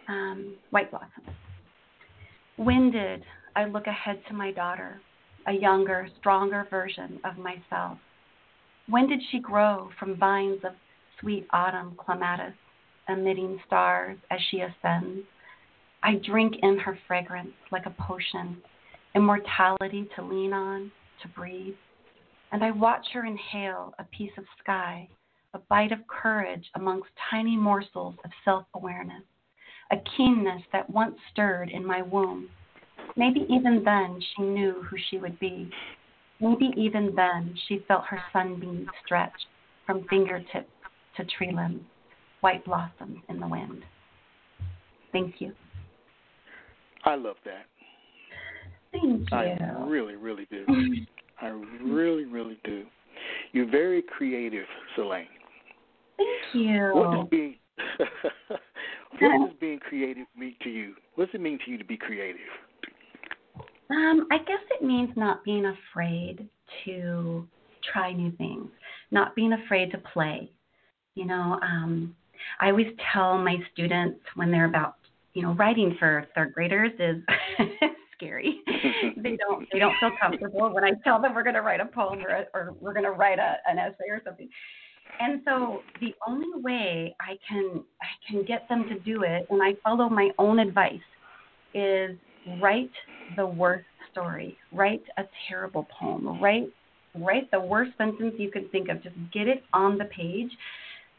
Um, 0.08 0.56
white 0.70 0.90
Blossoms. 0.90 1.36
Winded, 2.58 3.24
I 3.56 3.64
look 3.64 3.86
ahead 3.86 4.20
to 4.28 4.34
my 4.34 4.52
daughter, 4.52 5.00
a 5.46 5.52
younger, 5.52 6.08
stronger 6.20 6.66
version 6.70 7.18
of 7.24 7.38
myself. 7.38 7.98
When 8.88 9.08
did 9.08 9.20
she 9.30 9.38
grow 9.38 9.88
from 9.98 10.18
vines 10.18 10.60
of 10.64 10.72
sweet 11.24 11.46
autumn 11.52 11.96
clematis, 11.96 12.52
emitting 13.08 13.58
stars 13.66 14.18
as 14.30 14.38
she 14.50 14.60
ascends? 14.60 15.24
I 16.02 16.16
drink 16.16 16.56
in 16.62 16.78
her 16.78 16.98
fragrance 17.08 17.54
like 17.72 17.86
a 17.86 18.02
potion, 18.02 18.58
immortality 19.14 20.06
to 20.16 20.22
lean 20.22 20.52
on, 20.52 20.92
to 21.22 21.28
breathe. 21.28 21.74
And 22.52 22.62
I 22.62 22.72
watch 22.72 23.06
her 23.14 23.24
inhale 23.24 23.94
a 23.98 24.04
piece 24.04 24.32
of 24.36 24.44
sky, 24.62 25.08
a 25.54 25.58
bite 25.70 25.92
of 25.92 26.06
courage 26.08 26.66
amongst 26.74 27.08
tiny 27.30 27.56
morsels 27.56 28.16
of 28.22 28.30
self 28.44 28.66
awareness, 28.74 29.22
a 29.90 29.96
keenness 30.16 30.62
that 30.72 30.90
once 30.90 31.16
stirred 31.32 31.70
in 31.70 31.86
my 31.86 32.02
womb. 32.02 32.50
Maybe 33.16 33.46
even 33.48 33.82
then 33.82 34.20
she 34.36 34.42
knew 34.42 34.82
who 34.82 34.96
she 35.08 35.16
would 35.16 35.38
be. 35.40 35.70
Maybe 36.38 36.70
even 36.76 37.14
then 37.16 37.54
she 37.66 37.84
felt 37.88 38.04
her 38.04 38.20
sunbeams 38.32 38.88
stretch 39.04 39.32
from 39.86 40.04
fingertips 40.10 40.70
to 41.16 41.24
tree 41.24 41.52
limbs, 41.54 41.82
white 42.40 42.64
blossoms 42.64 43.18
in 43.28 43.40
the 43.40 43.48
wind. 43.48 43.84
Thank 45.12 45.36
you. 45.40 45.52
I 47.04 47.14
love 47.14 47.36
that. 47.44 47.66
Thank 48.92 49.30
you. 49.30 49.36
I 49.36 49.84
really, 49.86 50.16
really 50.16 50.46
do. 50.50 50.64
I 51.40 51.48
really, 51.82 52.24
really 52.24 52.58
do. 52.64 52.84
You're 53.52 53.70
very 53.70 54.02
creative, 54.02 54.66
Celaine. 54.96 55.26
Thank 56.16 56.54
you. 56.54 56.90
What 56.94 57.16
does 57.16 57.28
being 57.30 57.56
what 59.20 59.48
does 59.48 59.56
being 59.60 59.78
creative 59.80 60.26
mean 60.36 60.54
to 60.62 60.70
you? 60.70 60.94
What 61.14 61.26
does 61.26 61.34
it 61.34 61.40
mean 61.40 61.58
to 61.64 61.70
you 61.70 61.78
to 61.78 61.84
be 61.84 61.96
creative? 61.96 62.40
Um, 63.90 64.26
I 64.30 64.38
guess 64.38 64.60
it 64.70 64.84
means 64.84 65.10
not 65.16 65.44
being 65.44 65.66
afraid 65.66 66.48
to 66.84 67.46
try 67.92 68.12
new 68.12 68.32
things, 68.32 68.68
not 69.10 69.34
being 69.34 69.52
afraid 69.52 69.90
to 69.92 69.98
play. 69.98 70.50
You 71.14 71.26
know, 71.26 71.58
um, 71.62 72.14
I 72.60 72.70
always 72.70 72.88
tell 73.12 73.38
my 73.38 73.56
students 73.72 74.20
when 74.34 74.50
they're 74.50 74.66
about, 74.66 74.96
you 75.34 75.42
know, 75.42 75.52
writing 75.54 75.96
for 75.98 76.26
third 76.34 76.52
graders 76.52 76.92
is 76.98 77.22
scary. 78.16 78.60
they 79.16 79.36
don't 79.36 79.66
they 79.72 79.78
don't 79.78 79.94
feel 80.00 80.10
comfortable 80.20 80.72
when 80.72 80.84
I 80.84 80.92
tell 81.02 81.20
them 81.20 81.34
we're 81.34 81.42
going 81.42 81.54
to 81.54 81.62
write 81.62 81.80
a 81.80 81.86
poem 81.86 82.20
or, 82.20 82.30
a, 82.30 82.44
or 82.54 82.74
we're 82.80 82.92
going 82.92 83.04
to 83.04 83.12
write 83.12 83.38
a, 83.38 83.56
an 83.66 83.78
essay 83.78 84.08
or 84.10 84.20
something. 84.24 84.48
And 85.20 85.42
so 85.44 85.80
the 86.00 86.14
only 86.26 86.60
way 86.60 87.14
I 87.20 87.36
can 87.48 87.84
I 88.02 88.30
can 88.30 88.44
get 88.44 88.68
them 88.68 88.84
to 88.88 88.98
do 89.00 89.22
it, 89.22 89.46
and 89.50 89.62
I 89.62 89.74
follow 89.82 90.08
my 90.08 90.30
own 90.38 90.58
advice, 90.58 90.98
is 91.74 92.16
write 92.60 92.90
the 93.36 93.46
worst 93.46 93.86
story, 94.10 94.56
write 94.72 95.02
a 95.18 95.22
terrible 95.48 95.86
poem, 95.98 96.40
write 96.40 96.68
write 97.20 97.48
the 97.50 97.60
worst 97.60 97.92
sentence 97.96 98.34
you 98.38 98.50
can 98.50 98.68
think 98.70 98.88
of. 98.88 99.02
Just 99.02 99.14
get 99.32 99.46
it 99.46 99.62
on 99.72 99.98
the 99.98 100.06
page, 100.06 100.50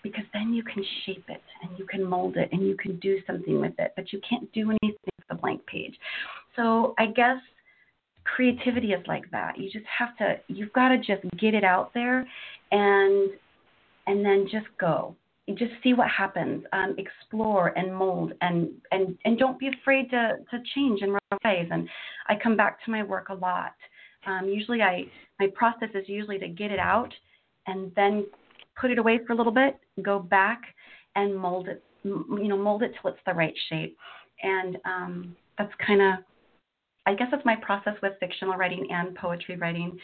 because 0.05 0.23
then 0.33 0.53
you 0.53 0.61
can 0.61 0.85
shape 1.03 1.25
it 1.29 1.41
and 1.63 1.79
you 1.79 1.85
can 1.87 2.03
mold 2.03 2.37
it 2.37 2.47
and 2.51 2.61
you 2.61 2.77
can 2.77 2.95
do 2.99 3.17
something 3.25 3.59
with 3.59 3.73
it. 3.79 3.91
But 3.95 4.13
you 4.13 4.21
can't 4.29 4.49
do 4.53 4.69
anything 4.69 4.99
with 5.17 5.25
a 5.31 5.35
blank 5.35 5.65
page. 5.65 5.95
So 6.55 6.93
I 6.99 7.07
guess 7.07 7.37
creativity 8.23 8.93
is 8.93 9.03
like 9.07 9.29
that. 9.31 9.57
You 9.57 9.71
just 9.71 9.87
have 9.87 10.15
to. 10.17 10.35
You've 10.47 10.71
got 10.73 10.89
to 10.89 10.97
just 10.97 11.23
get 11.39 11.55
it 11.55 11.63
out 11.63 11.91
there, 11.95 12.19
and 12.71 13.31
and 14.05 14.23
then 14.23 14.47
just 14.51 14.67
go. 14.79 15.15
Just 15.55 15.71
see 15.81 15.93
what 15.93 16.07
happens. 16.07 16.63
Um, 16.71 16.95
explore 16.99 17.69
and 17.75 17.91
mold, 17.91 18.33
and 18.41 18.69
and 18.91 19.17
and 19.25 19.39
don't 19.39 19.57
be 19.57 19.69
afraid 19.69 20.11
to 20.11 20.33
to 20.51 20.59
change 20.75 21.01
real 21.01 21.39
ways. 21.43 21.67
And 21.71 21.89
I 22.29 22.35
come 22.35 22.55
back 22.55 22.83
to 22.85 22.91
my 22.91 23.01
work 23.01 23.29
a 23.29 23.33
lot. 23.33 23.73
Um, 24.27 24.49
usually, 24.49 24.83
I 24.83 25.05
my 25.39 25.47
process 25.55 25.89
is 25.95 26.07
usually 26.07 26.37
to 26.37 26.47
get 26.47 26.69
it 26.69 26.79
out, 26.79 27.11
and 27.65 27.91
then 27.95 28.25
put 28.79 28.91
it 28.91 28.97
away 28.97 29.19
for 29.25 29.33
a 29.33 29.35
little 29.35 29.51
bit, 29.51 29.77
go 30.01 30.19
back 30.19 30.61
and 31.15 31.35
mold 31.35 31.67
it. 31.67 31.83
You 32.03 32.47
know, 32.47 32.57
mold 32.57 32.83
it 32.83 32.93
till 33.01 33.11
it's 33.11 33.19
the 33.25 33.33
right 33.33 33.53
shape. 33.69 33.97
And 34.43 34.77
um, 34.85 35.35
that's 35.57 35.71
kind 35.85 36.01
of, 36.01 36.13
I 37.07 37.15
guess, 37.15 37.27
that's 37.31 37.45
my 37.45 37.55
process 37.55 37.95
with 38.03 38.13
fictional 38.19 38.55
writing 38.55 38.87
and 38.91 39.15
poetry 39.15 39.55
writing. 39.57 39.97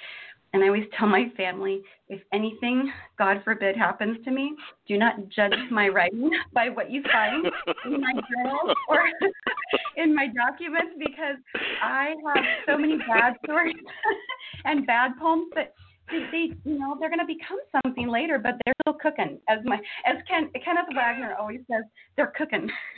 And 0.54 0.64
I 0.64 0.68
always 0.68 0.86
tell 0.98 1.08
my 1.08 1.32
family 1.38 1.82
if 2.10 2.22
anything, 2.34 2.92
God 3.18 3.42
forbid, 3.44 3.78
happens 3.78 4.18
to 4.26 4.32
me, 4.32 4.54
do 4.88 4.98
not 4.98 5.30
judge 5.30 5.54
my 5.70 5.88
writing 5.88 6.30
by 6.54 6.70
what 6.70 6.92
you 6.92 7.04
find 7.12 7.46
in 7.86 8.02
my 8.02 8.14
journal 8.14 8.74
or 8.90 9.04
in 9.98 10.14
my 10.14 10.28
documents 10.28 10.94
because 10.98 11.38
I 11.82 12.16
have 12.36 12.46
so 12.68 12.78
many 12.78 12.98
bad 12.98 13.36
stories 13.46 13.76
and 14.66 14.86
bad 14.86 15.12
poems 15.20 15.52
that 15.56 15.74
they, 16.12 16.26
they 16.32 16.54
you 16.70 16.80
know 16.80 16.98
they're 17.00 17.10
going 17.10 17.20
to 17.20 17.26
become 17.26 17.60
something 17.84 18.08
later, 18.08 18.38
but 18.38 18.56
they're 18.66 18.74
still 18.84 18.98
cooking. 19.02 19.40
As 19.50 19.60
my 19.64 19.78
as 20.06 20.18
Ken, 20.28 20.50
Kenneth 20.64 20.86
Wagner 20.96 21.36
always 21.40 21.62
says, 21.72 21.84
they're 22.16 22.34
cooking. 22.38 22.70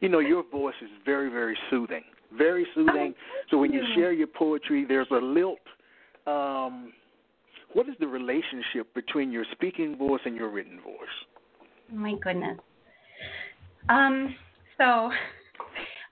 you 0.00 0.08
know, 0.08 0.18
your 0.18 0.42
voice 0.50 0.74
is 0.82 0.90
very, 1.04 1.30
very 1.30 1.56
soothing. 1.70 2.02
Very 2.36 2.66
soothing. 2.74 3.14
Oh, 3.16 3.40
so 3.50 3.58
when 3.58 3.72
you 3.72 3.82
you. 3.82 3.94
share 3.94 4.12
your 4.12 4.26
poetry, 4.26 4.84
there's 4.86 5.08
a 5.10 5.14
lilt 5.14 5.58
um, 6.28 6.92
what 7.72 7.88
is 7.88 7.94
the 8.00 8.06
relationship 8.06 8.92
between 8.94 9.30
your 9.30 9.44
speaking 9.52 9.96
voice 9.96 10.20
and 10.24 10.36
your 10.36 10.50
written 10.50 10.80
voice? 10.80 11.92
My 11.92 12.14
goodness. 12.22 12.58
Um, 13.88 14.34
so 14.76 15.10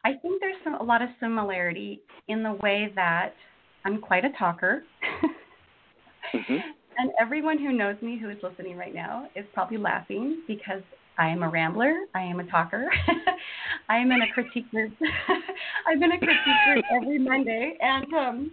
I 0.05 0.15
think 0.23 0.41
there's 0.41 0.57
some, 0.65 0.75
a 0.75 0.83
lot 0.83 1.03
of 1.03 1.09
similarity 1.21 2.01
in 2.29 2.43
the 2.43 2.55
way 2.63 2.93
that 2.95 3.35
I'm 3.87 4.01
quite 4.01 4.25
a 4.25 4.31
talker. 4.39 4.83
Mm-hmm. 6.35 6.57
And 6.99 7.11
everyone 7.21 7.59
who 7.59 7.73
knows 7.73 7.97
me 8.01 8.19
who 8.19 8.31
is 8.31 8.39
listening 8.43 8.79
right 8.79 8.95
now 8.95 9.29
is 9.37 9.45
probably 9.53 9.77
laughing 9.77 10.41
because 10.49 10.81
I 11.19 11.29
am 11.29 11.43
a 11.43 11.49
rambler. 11.51 11.95
I 12.15 12.23
am 12.23 12.41
a 12.41 12.47
talker. 12.47 12.87
I 13.91 13.99
am 13.99 14.11
in 14.13 14.23
a 14.23 14.33
critique 14.33 14.71
group. 14.71 14.95
I'm 15.87 16.03
in 16.03 16.13
a 16.13 16.19
critique 16.19 16.61
group 16.67 16.85
every 16.91 17.19
Monday, 17.19 17.77
and 17.83 18.15
um, 18.15 18.51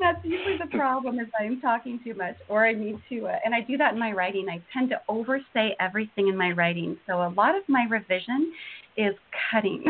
that's 0.00 0.24
usually 0.24 0.56
the 0.56 0.74
problem 0.74 1.18
is 1.18 1.26
I 1.38 1.44
am 1.44 1.60
talking 1.60 2.00
too 2.02 2.14
much, 2.14 2.36
or 2.48 2.64
I 2.64 2.72
need 2.72 2.96
to. 3.10 3.26
Uh, 3.26 3.36
and 3.44 3.54
I 3.54 3.60
do 3.60 3.76
that 3.76 3.92
in 3.92 3.98
my 3.98 4.12
writing. 4.12 4.46
I 4.48 4.62
tend 4.72 4.88
to 4.88 5.02
oversay 5.06 5.76
everything 5.78 6.28
in 6.28 6.38
my 6.38 6.52
writing, 6.52 6.96
so 7.06 7.16
a 7.16 7.28
lot 7.36 7.54
of 7.54 7.64
my 7.68 7.84
revision 7.90 8.50
is 8.96 9.12
cutting. 9.50 9.84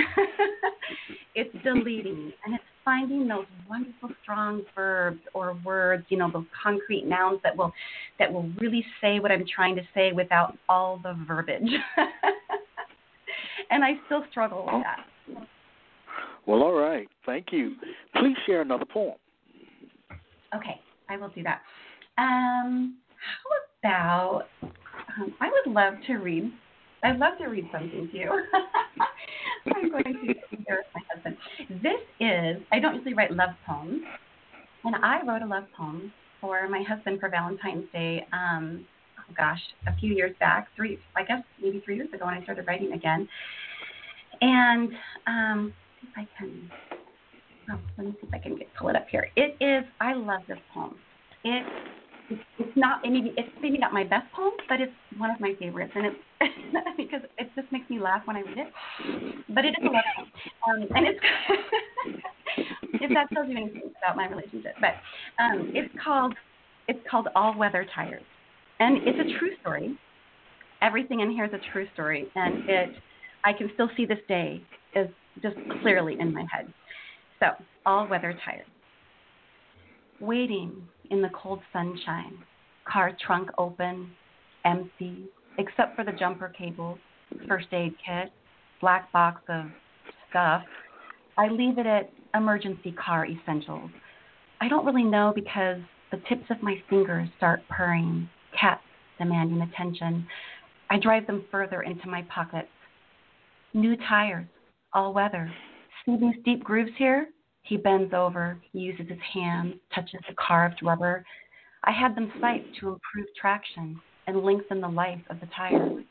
it's 1.36 1.54
deleting, 1.62 2.32
and 2.44 2.56
it's 2.56 2.64
finding 2.84 3.26
those 3.26 3.46
wonderful 3.68 4.10
strong 4.22 4.62
verbs 4.74 5.20
or 5.32 5.56
words, 5.64 6.04
you 6.08 6.18
know, 6.18 6.30
those 6.30 6.44
concrete 6.62 7.06
nouns 7.06 7.40
that 7.42 7.56
will 7.56 7.72
that 8.18 8.32
will 8.32 8.50
really 8.60 8.84
say 9.00 9.20
what 9.20 9.32
I'm 9.32 9.44
trying 9.46 9.76
to 9.76 9.82
say 9.94 10.12
without 10.12 10.56
all 10.68 11.00
the 11.02 11.16
verbiage. 11.26 11.62
and 13.70 13.84
I 13.84 13.92
still 14.06 14.24
struggle 14.30 14.66
with 14.66 14.84
that. 14.84 15.06
Well, 16.46 16.62
all 16.62 16.74
right. 16.74 17.08
Thank 17.24 17.52
you. 17.52 17.76
Please 18.16 18.36
share 18.46 18.60
another 18.60 18.84
poem. 18.84 19.14
Okay, 20.54 20.78
I 21.08 21.16
will 21.16 21.30
do 21.30 21.42
that. 21.42 21.62
Um, 22.18 22.98
how 23.82 23.82
about 23.82 24.42
um, 24.62 25.34
I 25.40 25.50
would 25.50 25.74
love 25.74 25.94
to 26.06 26.16
read. 26.16 26.52
I'd 27.02 27.18
love 27.18 27.38
to 27.38 27.46
read 27.46 27.68
something 27.72 28.08
to 28.10 28.16
you. 28.16 28.30
I'm 29.66 29.90
going 29.90 30.04
to 30.04 30.34
share 30.66 30.78
with 30.78 30.86
my 30.94 31.00
husband. 31.12 31.36
This 31.82 32.00
is, 32.20 32.62
I 32.72 32.78
don't 32.80 32.94
usually 32.96 33.14
write 33.14 33.30
love 33.32 33.50
poems, 33.66 34.02
and 34.84 34.96
I 34.96 35.22
wrote 35.26 35.42
a 35.42 35.46
love 35.46 35.64
poem 35.76 36.12
for 36.40 36.68
my 36.68 36.82
husband 36.82 37.20
for 37.20 37.28
Valentine's 37.28 37.86
Day. 37.92 38.26
Um, 38.32 38.84
oh 39.18 39.34
gosh, 39.36 39.60
a 39.86 39.96
few 39.96 40.14
years 40.14 40.34
back, 40.38 40.68
three, 40.76 40.98
I 41.16 41.24
guess 41.24 41.42
maybe 41.60 41.80
three 41.84 41.96
years 41.96 42.12
ago 42.12 42.26
when 42.26 42.34
I 42.34 42.42
started 42.42 42.66
writing 42.66 42.92
again. 42.92 43.28
And 44.40 44.90
um, 45.26 45.72
see 46.00 46.08
if 46.08 46.18
I 46.18 46.28
can, 46.38 46.70
oh, 47.70 47.78
let 47.96 48.06
me 48.06 48.12
see 48.20 48.26
if 48.26 48.34
I 48.34 48.38
can 48.38 48.56
get, 48.56 48.68
pull 48.78 48.88
it 48.88 48.96
up 48.96 49.06
here. 49.10 49.28
It 49.36 49.56
is, 49.60 49.84
I 50.00 50.14
love 50.14 50.42
this 50.48 50.58
poem. 50.74 50.96
It 51.44 51.64
it's 52.30 52.76
not 52.76 53.00
maybe 53.02 53.32
it's 53.36 53.48
maybe 53.60 53.78
not 53.78 53.92
my 53.92 54.04
best 54.04 54.30
poem, 54.32 54.52
but 54.68 54.80
it's 54.80 54.92
one 55.18 55.30
of 55.30 55.40
my 55.40 55.54
favorites, 55.58 55.92
and 55.94 56.06
it's 56.06 56.16
because 56.96 57.20
it 57.38 57.50
just 57.54 57.70
makes 57.72 57.88
me 57.90 57.98
laugh 57.98 58.22
when 58.24 58.36
I 58.36 58.40
read 58.40 58.58
it. 58.58 59.44
But 59.48 59.64
it 59.64 59.70
is 59.70 59.82
a 59.82 59.84
love 59.84 60.04
poem, 60.64 60.82
um, 60.82 60.88
and 60.94 61.06
it's 61.06 61.20
if 63.02 63.10
that 63.14 63.28
tells 63.34 63.48
you 63.48 63.56
anything 63.56 63.92
about 64.02 64.16
my 64.16 64.28
relationship. 64.28 64.74
But 64.80 64.94
um, 65.42 65.72
it's 65.74 65.92
called 66.02 66.34
it's 66.88 67.00
called 67.10 67.28
All 67.34 67.56
Weather 67.56 67.86
Tires, 67.94 68.22
and 68.80 68.98
it's 69.06 69.18
a 69.18 69.38
true 69.38 69.50
story. 69.60 69.98
Everything 70.82 71.20
in 71.20 71.30
here 71.30 71.44
is 71.44 71.52
a 71.52 71.72
true 71.72 71.86
story, 71.94 72.26
and 72.34 72.68
it 72.68 72.90
I 73.44 73.52
can 73.52 73.70
still 73.74 73.90
see 73.96 74.06
this 74.06 74.18
day 74.28 74.62
is 74.96 75.08
just 75.42 75.56
clearly 75.82 76.16
in 76.18 76.32
my 76.32 76.46
head. 76.50 76.72
So 77.40 77.46
All 77.84 78.08
Weather 78.08 78.38
Tires, 78.44 78.66
waiting 80.20 80.88
in 81.10 81.22
the 81.22 81.30
cold 81.30 81.60
sunshine, 81.72 82.38
car 82.84 83.16
trunk 83.24 83.50
open, 83.58 84.10
empty, 84.64 85.24
except 85.58 85.96
for 85.96 86.04
the 86.04 86.12
jumper 86.12 86.52
cables, 86.56 86.98
first 87.48 87.68
aid 87.72 87.94
kit, 88.04 88.32
black 88.80 89.10
box 89.12 89.40
of 89.48 89.66
stuff. 90.30 90.62
I 91.36 91.48
leave 91.48 91.78
it 91.78 91.86
at 91.86 92.10
emergency 92.34 92.92
car 92.92 93.26
essentials. 93.26 93.90
I 94.60 94.68
don't 94.68 94.86
really 94.86 95.04
know 95.04 95.32
because 95.34 95.78
the 96.10 96.20
tips 96.28 96.44
of 96.50 96.62
my 96.62 96.76
fingers 96.88 97.28
start 97.36 97.62
purring, 97.68 98.28
cats 98.58 98.82
demanding 99.18 99.62
attention. 99.62 100.26
I 100.90 100.98
drive 100.98 101.26
them 101.26 101.44
further 101.50 101.82
into 101.82 102.08
my 102.08 102.22
pockets. 102.22 102.68
New 103.72 103.96
tires, 104.08 104.46
all 104.92 105.12
weather. 105.12 105.52
See 106.04 106.16
these 106.16 106.36
deep 106.44 106.62
grooves 106.62 106.92
here? 106.98 107.28
He 107.64 107.78
bends 107.78 108.12
over, 108.12 108.58
uses 108.72 109.08
his 109.08 109.18
hand, 109.32 109.74
touches 109.94 110.20
the 110.28 110.34
carved 110.34 110.80
rubber. 110.82 111.24
I 111.84 111.92
had 111.92 112.14
them 112.14 112.30
spiked 112.36 112.76
to 112.80 112.88
improve 112.88 113.26
traction 113.40 113.98
and 114.26 114.42
lengthen 114.42 114.80
the 114.80 114.88
life 114.88 115.20
of 115.30 115.40
the 115.40 115.46
tires. 115.46 116.04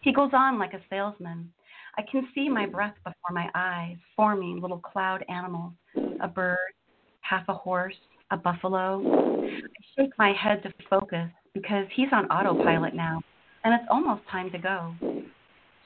He 0.00 0.12
goes 0.12 0.30
on 0.32 0.58
like 0.58 0.72
a 0.72 0.80
salesman. 0.88 1.52
I 1.98 2.02
can 2.10 2.26
see 2.34 2.48
my 2.48 2.64
breath 2.64 2.94
before 3.04 3.32
my 3.32 3.50
eyes, 3.54 3.96
forming 4.16 4.60
little 4.60 4.78
cloud 4.78 5.24
animals 5.28 5.74
a 6.22 6.28
bird, 6.28 6.72
half 7.20 7.44
a 7.48 7.54
horse, 7.54 7.94
a 8.30 8.36
buffalo. 8.36 9.02
I 9.44 9.68
shake 9.96 10.12
my 10.18 10.32
head 10.32 10.62
to 10.62 10.72
focus 10.88 11.28
because 11.52 11.86
he's 11.94 12.08
on 12.12 12.26
autopilot 12.30 12.94
now, 12.94 13.20
and 13.64 13.74
it's 13.74 13.88
almost 13.90 14.22
time 14.30 14.50
to 14.52 14.58
go. 14.58 14.94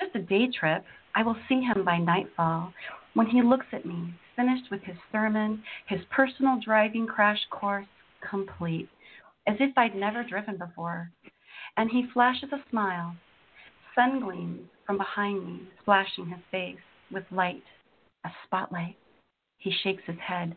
Just 0.00 0.14
a 0.14 0.20
day 0.20 0.48
trip. 0.58 0.84
I 1.14 1.22
will 1.22 1.36
see 1.48 1.60
him 1.60 1.84
by 1.84 1.98
nightfall 1.98 2.72
when 3.14 3.26
he 3.26 3.42
looks 3.42 3.66
at 3.72 3.86
me, 3.86 4.14
finished 4.36 4.70
with 4.70 4.82
his 4.82 4.96
sermon, 5.10 5.62
his 5.86 6.00
personal 6.10 6.58
driving 6.64 7.06
crash 7.06 7.40
course 7.50 7.86
complete, 8.28 8.88
as 9.46 9.56
if 9.60 9.76
I'd 9.76 9.94
never 9.94 10.24
driven 10.24 10.56
before. 10.56 11.10
And 11.76 11.90
he 11.90 12.06
flashes 12.12 12.50
a 12.52 12.62
smile, 12.70 13.16
sun 13.94 14.20
gleams 14.20 14.68
from 14.86 14.98
behind 14.98 15.46
me, 15.46 15.60
splashing 15.80 16.26
his 16.26 16.40
face 16.50 16.76
with 17.10 17.24
light, 17.30 17.62
a 18.24 18.30
spotlight. 18.44 18.96
He 19.58 19.72
shakes 19.82 20.02
his 20.06 20.18
head. 20.18 20.54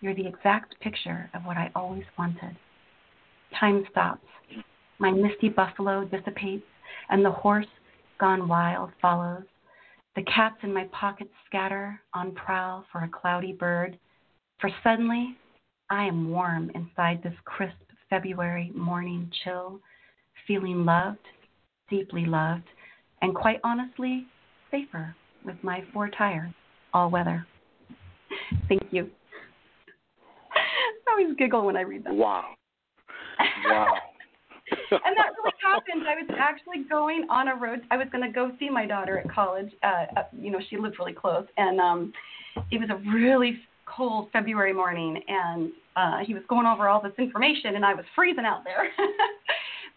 You're 0.00 0.14
the 0.14 0.26
exact 0.26 0.78
picture 0.80 1.30
of 1.34 1.42
what 1.44 1.56
I 1.56 1.70
always 1.74 2.04
wanted. 2.18 2.56
Time 3.58 3.84
stops. 3.90 4.26
My 4.98 5.10
misty 5.10 5.48
buffalo 5.48 6.04
dissipates, 6.04 6.64
and 7.10 7.24
the 7.24 7.30
horse, 7.30 7.66
gone 8.18 8.48
wild, 8.48 8.90
follows. 9.00 9.44
The 10.16 10.22
cats 10.22 10.56
in 10.62 10.72
my 10.72 10.84
pockets 10.92 11.30
scatter 11.46 12.00
on 12.14 12.32
prowl 12.32 12.86
for 12.90 13.04
a 13.04 13.08
cloudy 13.08 13.52
bird. 13.52 13.98
For 14.60 14.70
suddenly, 14.82 15.36
I 15.90 16.04
am 16.04 16.30
warm 16.30 16.70
inside 16.74 17.22
this 17.22 17.34
crisp 17.44 17.76
February 18.08 18.72
morning 18.74 19.30
chill, 19.44 19.78
feeling 20.46 20.86
loved, 20.86 21.18
deeply 21.90 22.24
loved, 22.24 22.64
and 23.20 23.34
quite 23.34 23.60
honestly, 23.62 24.26
safer 24.70 25.14
with 25.44 25.56
my 25.62 25.84
four 25.92 26.08
tires, 26.08 26.52
all 26.94 27.10
weather. 27.10 27.46
Thank 28.68 28.84
you. 28.90 29.10
I 30.54 31.10
always 31.10 31.36
giggle 31.36 31.66
when 31.66 31.76
I 31.76 31.82
read 31.82 32.04
that. 32.04 32.14
Wow. 32.14 32.54
Wow. 33.66 33.94
and 34.90 35.16
that 35.16 35.32
really 35.36 35.54
happened. 35.62 36.06
I 36.08 36.14
was 36.14 36.38
actually 36.38 36.84
going 36.88 37.26
on 37.30 37.48
a 37.48 37.56
road. 37.56 37.82
I 37.90 37.96
was 37.96 38.08
going 38.10 38.24
to 38.24 38.32
go 38.32 38.50
see 38.58 38.68
my 38.70 38.86
daughter 38.86 39.18
at 39.18 39.30
college. 39.30 39.70
Uh, 39.82 40.22
you 40.38 40.50
know, 40.50 40.60
she 40.68 40.76
lived 40.76 40.96
really 40.98 41.12
close, 41.12 41.46
and 41.56 41.80
um, 41.80 42.12
it 42.70 42.80
was 42.80 42.90
a 42.90 42.96
really 43.10 43.58
cold 43.86 44.28
February 44.32 44.72
morning, 44.72 45.20
and 45.28 45.70
uh, 45.96 46.18
he 46.24 46.34
was 46.34 46.42
going 46.48 46.66
over 46.66 46.88
all 46.88 47.00
this 47.00 47.12
information, 47.18 47.76
and 47.76 47.84
I 47.84 47.94
was 47.94 48.04
freezing 48.14 48.44
out 48.44 48.64
there. 48.64 48.90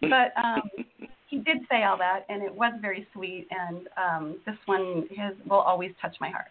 but 0.02 0.32
um, 0.42 0.62
he 1.26 1.38
did 1.38 1.58
say 1.70 1.84
all 1.84 1.98
that, 1.98 2.24
and 2.28 2.42
it 2.42 2.54
was 2.54 2.72
very 2.80 3.06
sweet. 3.12 3.48
And 3.50 3.88
um, 3.96 4.38
this 4.46 4.56
one 4.66 5.04
has, 5.16 5.34
will 5.48 5.58
always 5.58 5.92
touch 6.00 6.16
my 6.20 6.30
heart. 6.30 6.48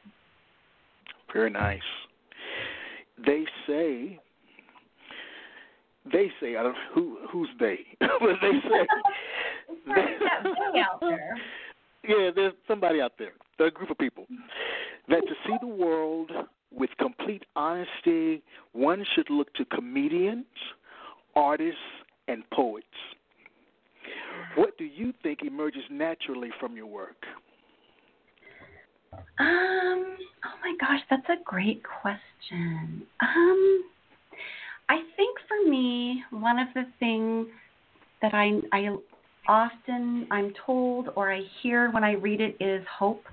Very 1.34 1.50
nice. 1.50 1.80
They 3.26 3.46
say 3.68 4.20
they 6.12 6.32
say 6.40 6.56
I 6.56 6.64
don't 6.64 6.76
who 6.94 7.18
who's 7.32 7.50
they, 7.60 7.80
but 8.00 8.36
they 8.42 8.52
say 8.52 8.88
they, 9.88 10.80
out 10.80 11.00
there. 11.02 11.38
Yeah, 12.08 12.32
there's 12.34 12.54
somebody 12.68 13.02
out 13.02 13.14
there. 13.20 13.34
There's 13.58 13.72
a 13.72 13.74
group 13.74 13.92
of 13.92 13.98
people 13.98 14.26
that 15.10 15.22
to 15.22 15.34
see 15.46 15.56
the 15.62 15.68
world 15.68 16.32
with 16.72 16.90
complete 17.00 17.44
honesty, 17.56 18.44
one 18.74 19.06
should 19.16 19.30
look 19.30 19.54
to 19.56 19.66
comedians, 19.66 20.46
artists, 21.36 21.80
and 22.28 22.44
poets. 22.52 22.86
What 24.56 24.78
do 24.78 24.86
you 24.86 25.14
think 25.24 25.40
emerges 25.44 25.84
naturally 25.90 26.50
from 26.60 26.76
your 26.76 26.86
work? 26.86 27.26
Um, 29.14 30.18
oh 30.46 30.58
my 30.62 30.76
gosh, 30.80 31.02
that's 31.10 31.28
a 31.30 31.44
great 31.44 31.82
question. 31.84 33.04
Um, 33.22 33.84
I 34.90 34.98
think 35.16 35.38
for 35.48 35.70
me, 35.70 36.24
one 36.32 36.60
of 36.60 36.68
the 36.74 36.84
things 37.00 37.48
that 38.22 38.34
I, 38.34 38.60
I 38.74 38.96
often 39.48 40.28
I'm 40.32 40.54
told 40.66 41.10
or 41.16 41.32
I 41.32 41.42
hear 41.62 41.92
when 41.92 42.04
I 42.04 42.14
read 42.14 42.42
it 42.42 42.58
is 42.60 42.86
hope. 42.98 43.24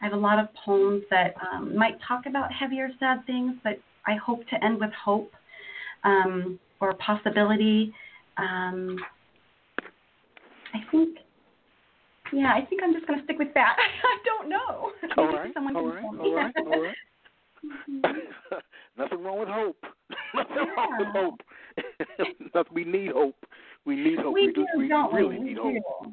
I 0.00 0.06
have 0.06 0.14
a 0.14 0.16
lot 0.16 0.38
of 0.38 0.48
poems 0.54 1.04
that 1.10 1.34
um, 1.52 1.76
might 1.76 1.94
talk 2.06 2.26
about 2.26 2.52
heavier, 2.52 2.90
sad 2.98 3.24
things, 3.26 3.54
but 3.62 3.78
I 4.06 4.16
hope 4.16 4.46
to 4.48 4.64
end 4.64 4.80
with 4.80 4.90
hope. 4.92 5.32
um, 6.04 6.58
or 6.80 6.94
possibility. 6.94 7.94
Um, 8.36 8.98
I 10.74 10.78
think, 10.90 11.18
yeah, 12.32 12.52
I 12.54 12.66
think 12.68 12.82
I'm 12.82 12.92
just 12.92 13.06
going 13.06 13.18
to 13.18 13.24
stick 13.24 13.38
with 13.38 13.54
that. 13.54 13.76
I 14.04 14.18
don't 14.24 14.48
know. 14.48 14.90
All 15.16 15.32
right, 15.32 15.52
someone 15.54 15.76
all 15.76 15.86
right, 15.86 16.02
tell 16.02 16.12
me. 16.12 16.18
all 16.20 16.34
right, 16.34 16.54
all 16.56 16.82
right. 16.82 16.96
Nothing 18.98 19.22
wrong 19.22 19.38
with 19.38 19.48
hope. 19.48 19.76
Nothing 20.34 20.56
wrong 20.76 20.96
with 20.98 21.08
Yeah. 21.14 21.22
hope. 21.22 21.40
We 22.72 22.84
need 22.84 23.12
hope. 23.12 23.36
We 23.84 23.96
need 23.96 24.18
hope. 24.18 24.34
we, 24.34 24.46
we, 24.46 24.52
do, 24.52 24.66
we 24.76 24.92
really 25.12 25.38
we? 25.38 25.44
need 25.44 25.58
we 25.58 25.80
hope. 25.82 26.12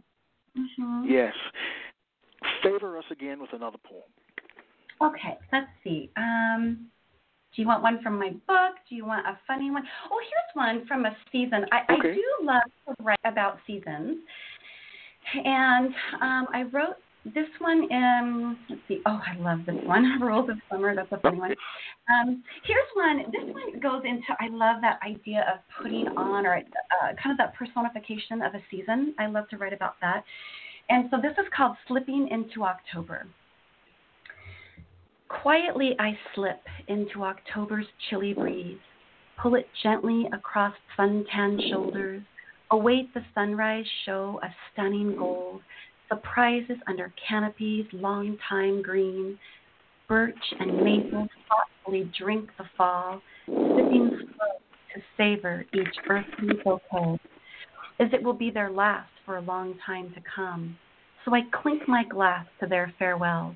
Mhm. 0.58 1.04
Yes. 1.08 1.34
Favor 2.64 2.98
us 2.98 3.06
again 3.12 3.40
with 3.42 3.52
another 3.54 3.78
poem. 3.84 4.04
Okay, 5.02 5.38
let's 5.52 5.68
see. 5.84 6.10
Um, 6.18 6.90
do 7.56 7.62
you 7.62 7.68
want 7.68 7.84
one 7.84 8.02
from 8.02 8.18
my 8.20 8.30
book? 8.48 8.76
Do 8.90 8.96
you 8.96 9.06
want 9.06 9.26
a 9.26 9.38
funny 9.48 9.72
one? 9.72 9.84
Oh, 10.12 10.20
here's 10.20 10.56
one 10.56 10.86
from 10.88 11.06
a 11.06 11.16
season. 11.32 11.66
I, 11.72 11.94
Okay. 11.94 12.12
I 12.12 12.14
do 12.16 12.24
love 12.44 12.62
to 12.88 13.04
write 13.04 13.20
about 13.26 13.60
seasons. 13.66 14.18
And 15.34 15.94
um, 16.22 16.48
I 16.54 16.64
wrote 16.72 16.98
this 17.34 17.48
one 17.60 17.88
in, 17.90 18.58
let's 18.70 18.82
see, 18.88 19.02
oh, 19.06 19.20
I 19.26 19.38
love 19.40 19.60
this 19.66 19.76
one. 19.84 20.20
Rules 20.22 20.50
of 20.50 20.58
Summer, 20.70 20.96
that's 20.96 21.12
a 21.12 21.20
funny 21.20 21.40
one. 21.40 21.56
Um, 22.10 22.44
here's 22.64 22.88
one. 22.94 23.26
This 23.32 23.54
one 23.54 23.80
goes 23.80 24.04
into, 24.06 24.28
I 24.40 24.48
love 24.50 24.82
that 24.82 25.00
idea 25.06 25.46
of 25.54 25.60
putting 25.82 26.08
on 26.18 26.46
or 26.46 26.56
uh, 26.56 27.08
kind 27.22 27.32
of 27.32 27.38
that 27.38 27.56
personification 27.56 28.42
of 28.42 28.54
a 28.56 28.62
season. 28.72 29.16
I 29.20 29.28
love 29.28 29.48
to 29.50 29.58
write 29.58 29.74
about 29.74 29.96
that. 30.02 30.24
And 30.90 31.08
so 31.12 31.18
this 31.22 31.34
is 31.34 31.46
called 31.56 31.78
Slipping 31.88 32.28
into 32.30 32.64
October. 32.64 33.28
Quietly 35.28 35.96
I 36.00 36.18
slip 36.34 36.62
into 36.88 37.24
October's 37.24 37.86
chilly 38.10 38.34
breeze, 38.34 38.80
pull 39.42 39.56
it 39.56 39.68
gently 39.84 40.28
across 40.34 40.74
sun-tanned 40.98 41.62
shoulders, 41.70 42.24
await 42.72 43.14
the 43.14 43.22
sunrise 43.36 43.86
show 44.06 44.40
of 44.44 44.50
stunning 44.74 45.16
gold, 45.16 45.62
surprises 46.10 46.78
under 46.88 47.14
canopies 47.28 47.86
long 47.94 48.38
time 48.48 48.82
green, 48.82 49.38
birch 50.08 50.36
and 50.60 50.84
maple 50.84 51.28
thoughtfully 51.48 52.12
drink 52.18 52.50
the 52.58 52.66
fall, 52.76 53.22
sipping 53.46 54.10
slow 54.18 54.60
to 54.94 55.02
savor 55.16 55.66
each 55.74 55.96
earthly 56.10 56.56
bouquet, 56.64 57.20
as 58.00 58.08
it 58.12 58.24
will 58.24 58.34
be 58.34 58.50
their 58.50 58.72
last 58.72 59.10
for 59.26 59.38
a 59.38 59.42
long 59.42 59.76
time 59.86 60.12
to 60.16 60.22
come. 60.36 60.76
So 61.24 61.36
I 61.36 61.42
clink 61.62 61.88
my 61.88 62.04
glass 62.04 62.46
to 62.60 62.68
their 62.68 62.94
farewells, 62.98 63.56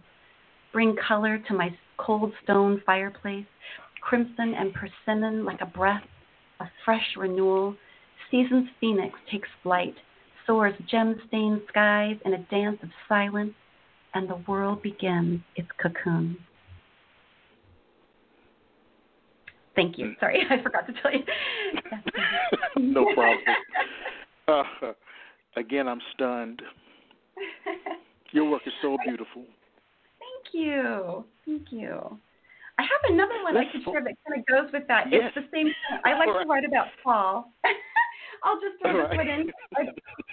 bring 0.72 0.96
color 1.08 1.40
to 1.48 1.54
my 1.54 1.76
cold 1.98 2.32
stone 2.44 2.82
fireplace, 2.86 3.46
crimson 4.02 4.54
and 4.54 4.74
persimmon 4.74 5.46
like 5.46 5.62
a 5.62 5.66
breath 5.66 6.04
of 6.60 6.68
fresh 6.86 7.16
renewal. 7.18 7.76
Season's 8.30 8.70
phoenix 8.80 9.18
takes 9.32 9.50
flight, 9.64 9.96
soars 10.46 10.74
gem-stained 10.90 11.62
skies 11.70 12.18
in 12.26 12.34
a 12.34 12.40
dance 12.50 12.78
of 12.84 12.90
silence, 13.08 13.54
and 14.14 14.30
the 14.30 14.42
world 14.48 14.82
begins 14.82 15.42
its 15.56 15.70
cocoon. 15.82 16.38
Thank 19.76 19.98
you. 19.98 20.14
Sorry, 20.20 20.42
I 20.50 20.62
forgot 20.62 20.86
to 20.88 20.94
tell 21.02 21.12
you. 21.12 21.24
no 22.78 23.06
problem. 23.14 23.40
Uh, 24.48 24.64
again, 25.58 25.88
I'm 25.88 26.02
stunned. 26.14 26.62
Your 28.32 28.50
work 28.50 28.64
is 28.66 28.74
so 28.82 28.98
beautiful. 29.06 29.44
Thank 30.20 30.54
you. 30.54 31.24
Thank 31.46 31.72
you. 31.72 32.18
I 32.80 32.82
have 32.82 33.14
another 33.14 33.44
one 33.44 33.56
I 33.56 33.62
Let's 33.62 33.72
could 33.72 33.84
share 33.84 34.04
that 34.04 34.16
kind 34.28 34.40
of 34.40 34.46
goes 34.48 34.74
with 34.74 34.88
that. 34.88 35.06
Yes. 35.12 35.32
It's 35.36 35.48
the 35.52 35.56
same. 35.56 35.72
I 36.06 36.18
like 36.18 36.28
right. 36.28 36.44
to 36.44 36.50
write 36.50 36.66
about 36.66 36.88
fall. 37.04 37.54
I'll 38.44 38.60
just 38.60 38.82
throw 38.82 38.94
this 38.94 39.10
right. 39.10 39.18
one 39.18 39.28
in. 39.28 39.52
I, 39.76 39.82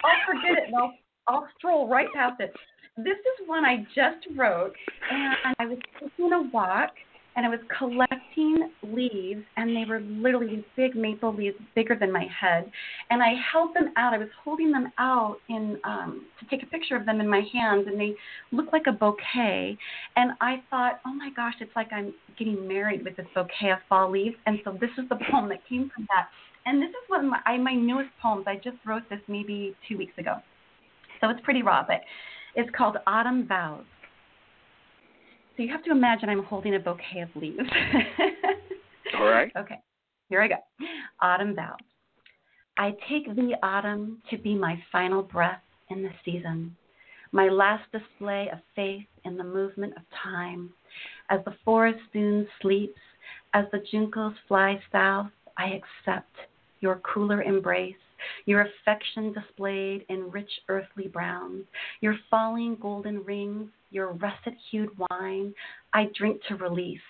I'll 0.04 0.20
forget 0.26 0.58
it 0.62 0.68
and 0.68 0.76
I'll, 0.76 0.94
I'll 1.28 1.48
stroll 1.58 1.88
right 1.88 2.08
past 2.14 2.40
it. 2.40 2.52
This 2.96 3.16
is 3.16 3.46
one 3.46 3.64
I 3.64 3.86
just 3.94 4.26
wrote, 4.36 4.74
and 5.10 5.54
I 5.58 5.66
was 5.66 5.78
taking 6.00 6.32
a 6.32 6.42
walk, 6.52 6.90
and 7.36 7.46
I 7.46 7.48
was 7.48 7.60
collecting 7.78 8.70
leaves, 8.82 9.42
and 9.56 9.74
they 9.74 9.84
were 9.88 10.00
literally 10.00 10.56
these 10.56 10.64
big 10.76 10.96
maple 10.96 11.34
leaves, 11.34 11.56
bigger 11.74 11.96
than 11.98 12.12
my 12.12 12.26
head, 12.38 12.70
and 13.10 13.22
I 13.22 13.34
held 13.52 13.74
them 13.74 13.92
out. 13.96 14.12
I 14.12 14.18
was 14.18 14.28
holding 14.42 14.72
them 14.72 14.92
out 14.98 15.36
in 15.48 15.78
um, 15.84 16.26
to 16.40 16.46
take 16.46 16.62
a 16.62 16.66
picture 16.66 16.96
of 16.96 17.06
them 17.06 17.20
in 17.20 17.28
my 17.28 17.42
hands, 17.52 17.86
and 17.86 17.98
they 17.98 18.14
looked 18.52 18.72
like 18.72 18.86
a 18.88 18.92
bouquet. 18.92 19.78
And 20.16 20.32
I 20.40 20.62
thought, 20.68 21.00
oh 21.06 21.14
my 21.14 21.30
gosh, 21.34 21.54
it's 21.60 21.74
like 21.76 21.92
I'm 21.92 22.12
getting 22.38 22.66
married 22.66 23.04
with 23.04 23.16
this 23.16 23.26
bouquet 23.34 23.70
of 23.70 23.78
fall 23.88 24.10
leaves. 24.10 24.36
And 24.46 24.58
so 24.64 24.76
this 24.80 24.90
is 24.98 25.08
the 25.08 25.18
poem 25.30 25.48
that 25.50 25.66
came 25.68 25.90
from 25.94 26.06
that. 26.10 26.28
And 26.66 26.82
this 26.82 26.90
is 26.90 27.08
one 27.08 27.24
of 27.24 27.30
my, 27.30 27.40
I, 27.46 27.56
my 27.58 27.74
newest 27.74 28.10
poems. 28.20 28.44
I 28.46 28.56
just 28.56 28.76
wrote 28.84 29.02
this 29.08 29.20
maybe 29.28 29.74
two 29.88 29.96
weeks 29.96 30.16
ago. 30.18 30.36
So 31.20 31.28
it's 31.28 31.40
pretty 31.42 31.62
raw, 31.62 31.84
but 31.86 32.00
it's 32.54 32.70
called 32.76 32.96
Autumn 33.06 33.46
Vows. 33.46 33.84
So 35.56 35.62
you 35.62 35.70
have 35.70 35.84
to 35.84 35.90
imagine 35.90 36.28
I'm 36.28 36.44
holding 36.44 36.74
a 36.74 36.78
bouquet 36.78 37.20
of 37.20 37.28
leaves. 37.34 37.58
All 39.18 39.26
right. 39.26 39.52
Okay, 39.56 39.76
here 40.28 40.40
I 40.40 40.48
go. 40.48 40.54
Autumn 41.20 41.54
vows. 41.54 41.76
I 42.78 42.92
take 43.10 43.26
the 43.34 43.56
autumn 43.62 44.22
to 44.30 44.38
be 44.38 44.54
my 44.54 44.82
final 44.90 45.22
breath 45.22 45.60
in 45.90 46.02
the 46.02 46.10
season, 46.24 46.74
my 47.32 47.48
last 47.48 47.84
display 47.92 48.48
of 48.50 48.60
faith 48.74 49.04
in 49.24 49.36
the 49.36 49.44
movement 49.44 49.92
of 49.96 50.02
time. 50.22 50.70
As 51.28 51.40
the 51.44 51.54
forest 51.64 51.98
soon 52.12 52.48
sleeps, 52.62 52.98
as 53.52 53.66
the 53.70 53.82
juncos 53.92 54.34
fly 54.48 54.80
south, 54.90 55.30
I 55.58 55.80
accept 56.06 56.34
your 56.80 56.96
cooler 56.96 57.42
embrace, 57.42 57.94
your 58.46 58.66
affection 58.66 59.32
displayed 59.32 60.04
in 60.08 60.30
rich 60.30 60.50
earthly 60.68 61.08
browns, 61.08 61.64
your 62.00 62.16
falling 62.30 62.76
golden 62.80 63.22
rings, 63.24 63.68
your 63.90 64.12
russet 64.14 64.54
hued 64.70 64.90
wine. 65.10 65.54
I 65.92 66.08
drink 66.16 66.40
to 66.48 66.56
release 66.56 67.00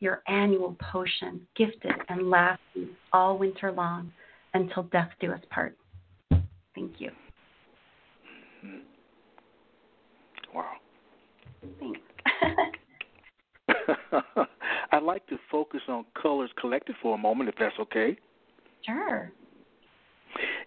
your 0.00 0.22
annual 0.28 0.76
potion, 0.92 1.40
gifted 1.56 1.92
and 2.08 2.30
lasting 2.30 2.90
all 3.12 3.38
winter 3.38 3.72
long 3.72 4.12
until 4.52 4.84
death 4.84 5.10
do 5.20 5.32
us 5.32 5.40
part. 5.50 5.76
Thank 6.74 7.00
you. 7.00 7.10
Mm-hmm. 8.64 8.78
Wow. 10.56 10.72
Thanks. 11.80 12.00
I'd 14.92 15.02
like 15.02 15.26
to 15.28 15.38
focus 15.50 15.80
on 15.88 16.04
colors 16.20 16.50
collected 16.60 16.96
for 17.02 17.14
a 17.14 17.18
moment, 17.18 17.48
if 17.48 17.54
that's 17.58 17.74
okay. 17.80 18.16
Sure. 18.84 19.32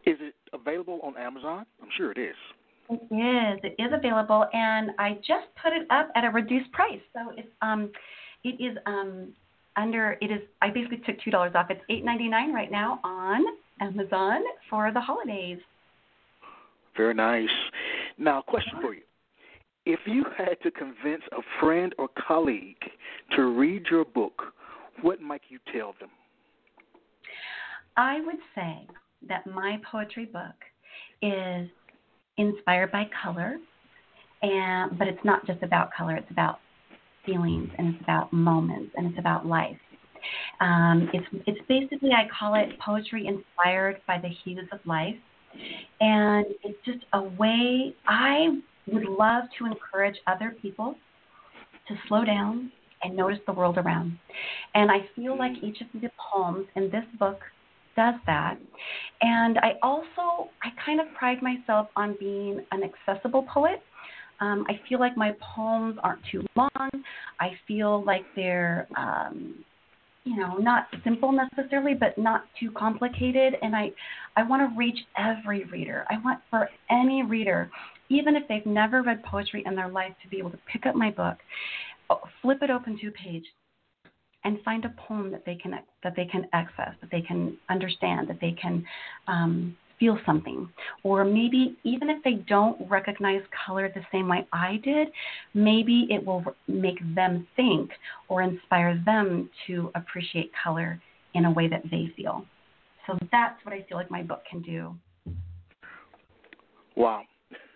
Is 0.05 0.15
it 0.22 0.36
available 0.53 0.99
on 1.03 1.18
Amazon? 1.18 1.65
I'm 1.82 1.89
sure 1.97 2.11
it 2.11 2.18
is. 2.18 2.36
It 2.89 3.01
is. 3.13 3.59
It 3.63 3.82
is 3.82 3.91
available, 3.93 4.45
and 4.53 4.91
I 4.97 5.15
just 5.15 5.47
put 5.61 5.74
it 5.74 5.86
up 5.89 6.09
at 6.15 6.24
a 6.24 6.30
reduced 6.30 6.72
price. 6.72 7.01
So 7.13 7.34
it's 7.36 7.49
um, 7.61 7.91
it 8.43 8.61
is 8.63 8.78
um 8.86 9.34
under 9.76 10.18
it 10.22 10.32
is. 10.32 10.39
I 10.61 10.70
basically 10.70 11.01
took 11.05 11.20
two 11.24 11.32
dollars 11.32 11.51
off. 11.55 11.68
It's 11.70 11.82
eight 11.89 12.05
ninety 12.05 12.30
nine 12.30 12.53
right 12.53 12.72
now 12.72 12.99
on 13.03 13.43
Amazon 13.82 14.41
for 14.70 14.91
the 14.93 15.01
holidays. 15.01 15.59
Very 16.95 17.13
nice. 17.13 17.49
Now, 18.18 18.41
question 18.41 18.80
for 18.82 18.93
you. 18.93 19.01
If 19.86 19.99
you 20.05 20.26
had 20.38 20.59
to 20.63 20.72
convince 20.72 21.22
a 21.32 21.41
friend 21.59 21.93
or 21.97 22.09
colleague 22.28 22.82
to 23.36 23.57
read 23.57 23.84
your 23.91 24.03
book, 24.03 24.41
what 25.01 25.22
might 25.22 25.41
you 25.49 25.59
tell 25.72 25.93
them? 25.99 26.09
I 27.97 28.21
would 28.21 28.37
say 28.53 28.87
that 29.27 29.45
my 29.47 29.79
poetry 29.91 30.25
book 30.25 30.55
is 31.21 31.67
inspired 32.37 32.91
by 32.91 33.09
color, 33.23 33.57
and 34.43 34.97
but 34.97 35.07
it's 35.07 35.23
not 35.25 35.45
just 35.47 35.63
about 35.63 35.89
color. 35.91 36.15
It's 36.15 36.29
about 36.29 36.59
feelings, 37.25 37.69
and 37.77 37.93
it's 37.93 38.03
about 38.03 38.31
moments, 38.31 38.93
and 38.95 39.07
it's 39.07 39.19
about 39.19 39.45
life. 39.45 39.77
Um, 40.61 41.09
it's 41.13 41.25
it's 41.47 41.59
basically 41.67 42.11
I 42.11 42.27
call 42.39 42.53
it 42.55 42.79
poetry 42.79 43.27
inspired 43.27 43.99
by 44.07 44.19
the 44.19 44.29
hues 44.29 44.67
of 44.71 44.79
life, 44.85 45.15
and 45.99 46.45
it's 46.63 46.77
just 46.85 47.03
a 47.13 47.23
way 47.23 47.95
I 48.07 48.59
would 48.87 49.05
love 49.05 49.45
to 49.57 49.65
encourage 49.65 50.17
other 50.27 50.55
people 50.61 50.95
to 51.87 51.95
slow 52.07 52.23
down 52.23 52.71
and 53.03 53.15
notice 53.15 53.39
the 53.45 53.53
world 53.53 53.77
around. 53.77 54.17
And 54.75 54.91
I 54.91 54.99
feel 55.15 55.37
like 55.37 55.53
each 55.63 55.81
of 55.81 55.87
the 56.01 56.09
poems 56.31 56.67
in 56.75 56.89
this 56.89 57.05
book 57.19 57.39
does 57.97 58.15
that. 58.25 58.57
And 59.21 59.57
I 59.57 59.73
also, 59.83 60.49
I 60.63 60.69
kind 60.85 61.01
of 61.01 61.07
pride 61.17 61.39
myself 61.41 61.87
on 61.97 62.15
being 62.19 62.63
an 62.71 62.81
accessible 62.83 63.45
poet. 63.53 63.81
Um, 64.39 64.65
I 64.69 64.79
feel 64.87 64.99
like 64.99 65.17
my 65.17 65.33
poems 65.55 65.97
aren't 66.03 66.21
too 66.31 66.45
long. 66.55 66.89
I 67.39 67.49
feel 67.67 68.05
like 68.05 68.21
they're, 68.35 68.87
um, 68.95 69.65
you 70.23 70.37
know, 70.37 70.57
not 70.57 70.87
simple 71.03 71.31
necessarily, 71.31 71.95
but 71.95 72.17
not 72.17 72.43
too 72.59 72.69
complicated. 72.71 73.55
And 73.61 73.75
I, 73.75 73.91
I 74.35 74.43
want 74.43 74.61
to 74.69 74.77
reach 74.77 74.99
every 75.17 75.63
reader. 75.65 76.05
I 76.09 76.15
want 76.23 76.39
for 76.49 76.69
any 76.91 77.23
reader, 77.23 77.71
even 78.09 78.35
if 78.35 78.43
they've 78.47 78.65
never 78.65 79.01
read 79.01 79.23
poetry 79.23 79.63
in 79.65 79.75
their 79.75 79.89
life, 79.89 80.13
to 80.21 80.29
be 80.29 80.37
able 80.37 80.51
to 80.51 80.59
pick 80.71 80.85
up 80.85 80.95
my 80.95 81.09
book, 81.09 81.37
flip 82.41 82.59
it 82.61 82.69
open 82.69 82.99
to 82.99 83.07
a 83.07 83.11
page, 83.11 83.45
and 84.47 84.63
find 84.63 84.85
a 84.85 84.93
poem 85.07 85.29
that 85.29 85.43
they 85.45 85.55
can 85.55 85.77
that 86.03 86.15
they 86.15 86.23
can 86.23 86.47
access, 86.53 86.93
that 87.01 87.11
they 87.11 87.19
can 87.19 87.57
understand, 87.69 88.29
that 88.29 88.39
they 88.39 88.53
can 88.53 88.81
um, 89.27 89.75
feel 89.99 90.17
something. 90.25 90.69
Or 91.03 91.25
maybe 91.25 91.77
even 91.83 92.09
if 92.09 92.23
they 92.23 92.35
don't 92.47 92.89
recognize 92.89 93.41
color 93.65 93.91
the 93.93 94.03
same 94.09 94.29
way 94.29 94.47
I 94.53 94.79
did, 94.85 95.09
maybe 95.53 96.07
it 96.09 96.25
will 96.25 96.45
make 96.69 96.97
them 97.13 97.45
think 97.57 97.91
or 98.29 98.41
inspire 98.41 99.03
them 99.05 99.49
to 99.67 99.91
appreciate 99.95 100.49
color 100.63 100.97
in 101.33 101.43
a 101.43 101.51
way 101.51 101.67
that 101.67 101.83
they 101.91 102.13
feel. 102.15 102.45
So 103.05 103.17
that's 103.33 103.63
what 103.65 103.73
I 103.73 103.85
feel 103.89 103.97
like 103.97 104.09
my 104.09 104.23
book 104.23 104.43
can 104.49 104.61
do. 104.61 104.95
Wow. 106.95 107.23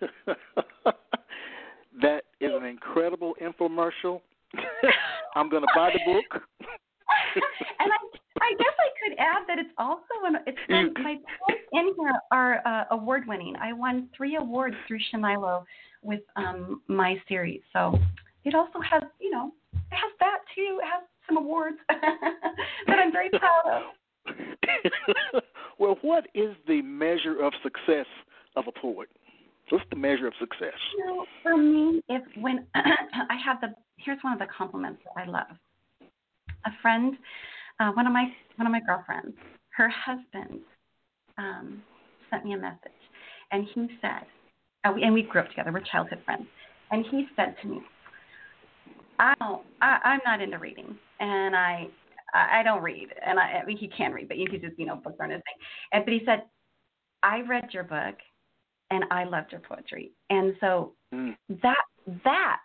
that 2.00 2.24
is 2.40 2.50
an 2.54 2.64
incredible 2.64 3.36
infomercial. 3.42 4.22
I'm 5.34 5.48
going 5.48 5.62
to 5.62 5.68
buy 5.74 5.90
the 5.92 6.12
book. 6.12 6.42
and 7.80 7.90
I, 7.92 7.98
I 8.40 8.54
guess 8.58 8.74
I 8.78 8.90
could 9.02 9.18
add 9.18 9.42
that 9.48 9.58
it's 9.58 9.74
also 9.78 10.04
an, 10.24 10.36
it's 10.46 10.58
been, 10.68 10.92
my 11.02 11.16
poems 11.46 11.62
in 11.72 11.94
here 11.96 12.12
are 12.30 12.66
uh, 12.66 12.84
award 12.90 13.24
winning. 13.26 13.56
I 13.60 13.72
won 13.72 14.08
three 14.16 14.36
awards 14.36 14.76
through 14.86 14.98
Channillo 15.10 15.64
with 16.02 16.20
um, 16.36 16.82
my 16.88 17.16
series, 17.28 17.60
so 17.72 17.98
it 18.44 18.54
also 18.54 18.80
has 18.80 19.02
you 19.20 19.30
know 19.30 19.52
it 19.72 19.80
has 19.90 20.12
that 20.20 20.38
too. 20.54 20.80
It 20.82 20.86
has 20.86 21.02
some 21.26 21.36
awards 21.38 21.76
that 21.88 22.98
I'm 22.98 23.12
very 23.12 23.30
proud 23.30 23.62
of. 23.66 25.42
well, 25.78 25.98
what 26.02 26.26
is 26.34 26.54
the 26.66 26.82
measure 26.82 27.40
of 27.42 27.52
success 27.62 28.06
of 28.56 28.64
a 28.66 28.72
poet? 28.80 29.08
What's 29.72 29.86
the 29.88 29.96
measure 29.96 30.26
of 30.26 30.34
success? 30.38 30.74
You 30.98 31.06
know, 31.06 31.24
for 31.42 31.56
me, 31.56 32.02
if 32.10 32.22
when 32.36 32.66
I 32.74 33.36
have 33.42 33.58
the 33.62 33.68
here's 33.96 34.18
one 34.20 34.34
of 34.34 34.38
the 34.38 34.44
compliments 34.54 35.00
that 35.06 35.22
I 35.22 35.24
love. 35.24 35.46
A 36.66 36.70
friend, 36.82 37.14
uh, 37.80 37.90
one 37.92 38.06
of 38.06 38.12
my 38.12 38.26
one 38.56 38.66
of 38.66 38.70
my 38.70 38.80
girlfriends, 38.86 39.34
her 39.70 39.88
husband 39.88 40.60
um, 41.38 41.82
sent 42.30 42.44
me 42.44 42.52
a 42.52 42.58
message, 42.58 42.92
and 43.50 43.66
he 43.74 43.88
said, 44.02 44.26
uh, 44.84 44.92
we, 44.94 45.04
and 45.04 45.14
we 45.14 45.22
grew 45.22 45.40
up 45.40 45.48
together. 45.48 45.72
We're 45.72 45.80
childhood 45.90 46.18
friends, 46.26 46.44
and 46.90 47.06
he 47.10 47.26
said 47.34 47.54
to 47.62 47.68
me, 47.68 47.80
"I 49.18 49.32
don't, 49.40 49.62
I, 49.80 49.98
I'm 50.04 50.20
not 50.26 50.42
into 50.42 50.58
reading, 50.58 50.98
and 51.18 51.56
I, 51.56 51.86
I 52.34 52.62
don't 52.62 52.82
read, 52.82 53.08
and 53.26 53.38
I, 53.38 53.60
I 53.62 53.64
mean, 53.64 53.78
he 53.78 53.88
can 53.88 54.12
read, 54.12 54.28
but 54.28 54.36
you 54.36 54.46
he 54.50 54.58
just, 54.58 54.78
you 54.78 54.84
know, 54.84 54.96
books 54.96 55.16
aren't 55.18 55.32
his 55.32 55.40
thing. 55.40 55.66
And 55.92 56.04
but 56.04 56.12
he 56.12 56.20
said, 56.26 56.42
I 57.22 57.40
read 57.40 57.70
your 57.72 57.84
book, 57.84 58.16
and 58.92 59.04
I 59.10 59.24
loved 59.24 59.50
your 59.50 59.60
poetry, 59.60 60.12
and 60.30 60.54
so 60.60 60.92
mm. 61.12 61.34
that 61.62 61.84
that 62.24 62.60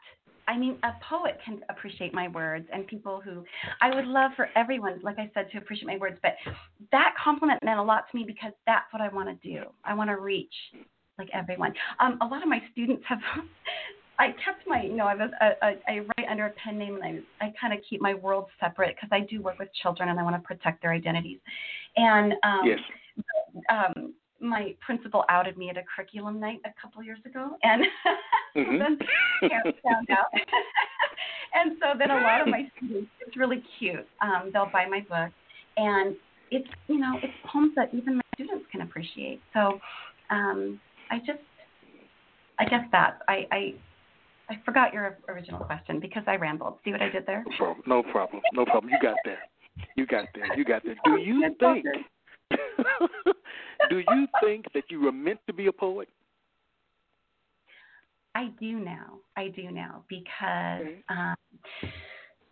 I 0.48 0.58
mean, 0.58 0.78
a 0.84 0.92
poet 1.08 1.38
can 1.44 1.60
appreciate 1.70 2.14
my 2.14 2.30
words, 2.30 2.66
and 2.72 2.88
people 2.88 3.22
who 3.24 3.44
I 3.82 3.94
would 3.94 4.06
love 4.06 4.32
for 4.36 4.50
everyone, 4.56 5.00
like 5.04 5.20
I 5.20 5.30
said, 5.34 5.52
to 5.52 5.58
appreciate 5.58 5.88
my 5.88 5.98
words. 5.98 6.18
But 6.22 6.36
that 6.92 7.16
compliment 7.22 7.62
meant 7.64 7.80
a 7.80 7.84
lot 7.84 8.06
to 8.10 8.18
me 8.18 8.24
because 8.26 8.54
that's 8.66 8.86
what 8.92 9.02
I 9.02 9.10
want 9.10 9.30
to 9.30 9.48
do. 9.48 9.66
I 9.84 9.94
want 9.94 10.10
to 10.10 10.18
reach 10.18 10.54
like 11.18 11.30
everyone. 11.34 11.74
Um, 12.00 12.18
a 12.22 12.26
lot 12.26 12.44
of 12.44 12.50
my 12.50 12.62
students 12.72 13.04
have. 13.08 13.20
I 14.20 14.30
kept 14.44 14.66
my, 14.66 14.82
you 14.82 14.96
know, 14.96 15.06
I 15.06 15.14
was, 15.14 15.30
a, 15.42 15.64
I 15.88 16.00
write 16.00 16.28
under 16.28 16.48
a 16.48 16.50
pen 16.52 16.80
name, 16.80 16.96
and 16.96 17.24
I, 17.40 17.46
I 17.46 17.54
kind 17.62 17.72
of 17.72 17.80
keep 17.88 18.02
my 18.02 18.16
world 18.16 18.46
separate 18.60 18.96
because 18.96 19.10
I 19.12 19.20
do 19.20 19.44
work 19.44 19.60
with 19.60 19.70
children, 19.84 20.10
and 20.10 20.20
I 20.20 20.24
want 20.24 20.36
to 20.36 20.42
protect 20.42 20.82
their 20.82 20.92
identities. 20.92 21.38
And 21.98 22.34
um, 22.44 22.62
yes. 22.66 22.80
Um, 23.70 24.14
my 24.40 24.76
principal 24.86 25.24
outed 25.30 25.58
me 25.58 25.70
at 25.70 25.78
a 25.78 25.84
curriculum 25.84 26.40
night 26.40 26.60
a 26.66 26.70
couple 26.82 27.04
years 27.04 27.20
ago, 27.26 27.58
and 27.64 27.84
mm-hmm. 28.56 28.78
then 28.78 28.98
parents 29.50 29.80
found 29.84 30.10
out. 30.10 30.28
and 31.54 31.78
so 31.80 31.98
then 31.98 32.12
a 32.12 32.22
lot 32.22 32.42
of 32.42 32.48
my 32.48 32.70
students, 32.78 33.10
it's 33.26 33.38
really 33.38 33.64
cute. 33.80 34.08
Um, 34.22 34.52
they'll 34.54 34.70
buy 34.72 34.86
my 34.86 35.00
book, 35.02 35.32
and 35.78 36.16
it's 36.52 36.68
you 36.88 37.00
know 37.00 37.18
it's 37.22 37.34
poems 37.46 37.74
that 37.76 37.90
even 37.94 38.18
my 38.18 38.22
students 38.36 38.66
can 38.72 38.82
appreciate. 38.82 39.42
So 39.54 39.80
um, 40.30 40.80
I 41.10 41.20
just, 41.20 41.40
I 42.60 42.66
guess 42.66 42.86
that 42.92 43.20
I, 43.28 43.48
I 43.52 43.74
I 44.50 44.60
forgot 44.64 44.94
your 44.94 45.18
original 45.28 45.60
question 45.60 46.00
because 46.00 46.24
I 46.28 46.36
rambled. 46.36 46.76
See 46.86 46.92
what 46.92 47.02
I 47.02 47.10
did 47.10 47.26
there? 47.26 47.44
No 47.46 47.58
problem. 47.58 47.84
No 47.88 48.04
problem. 48.04 48.42
No 48.54 48.66
problem. 48.66 48.92
You 48.92 49.00
got 49.02 49.18
there. 49.26 49.40
You 49.96 50.06
got 50.06 50.26
there. 50.34 50.58
You 50.58 50.64
got 50.64 50.84
there. 50.84 50.96
Do 51.04 51.12
you 51.22 51.56
think? 51.60 51.86
Do 53.90 54.00
you 54.00 54.28
think 54.44 54.66
that 54.74 54.84
you 54.90 55.02
were 55.02 55.12
meant 55.12 55.40
to 55.48 55.54
be 55.54 55.68
a 55.68 55.72
poet? 55.72 56.10
I 58.36 58.50
do 58.60 58.80
now. 58.80 59.18
I 59.36 59.48
do 59.48 59.72
now 59.72 60.04
because 60.10 60.86
um, 61.10 61.36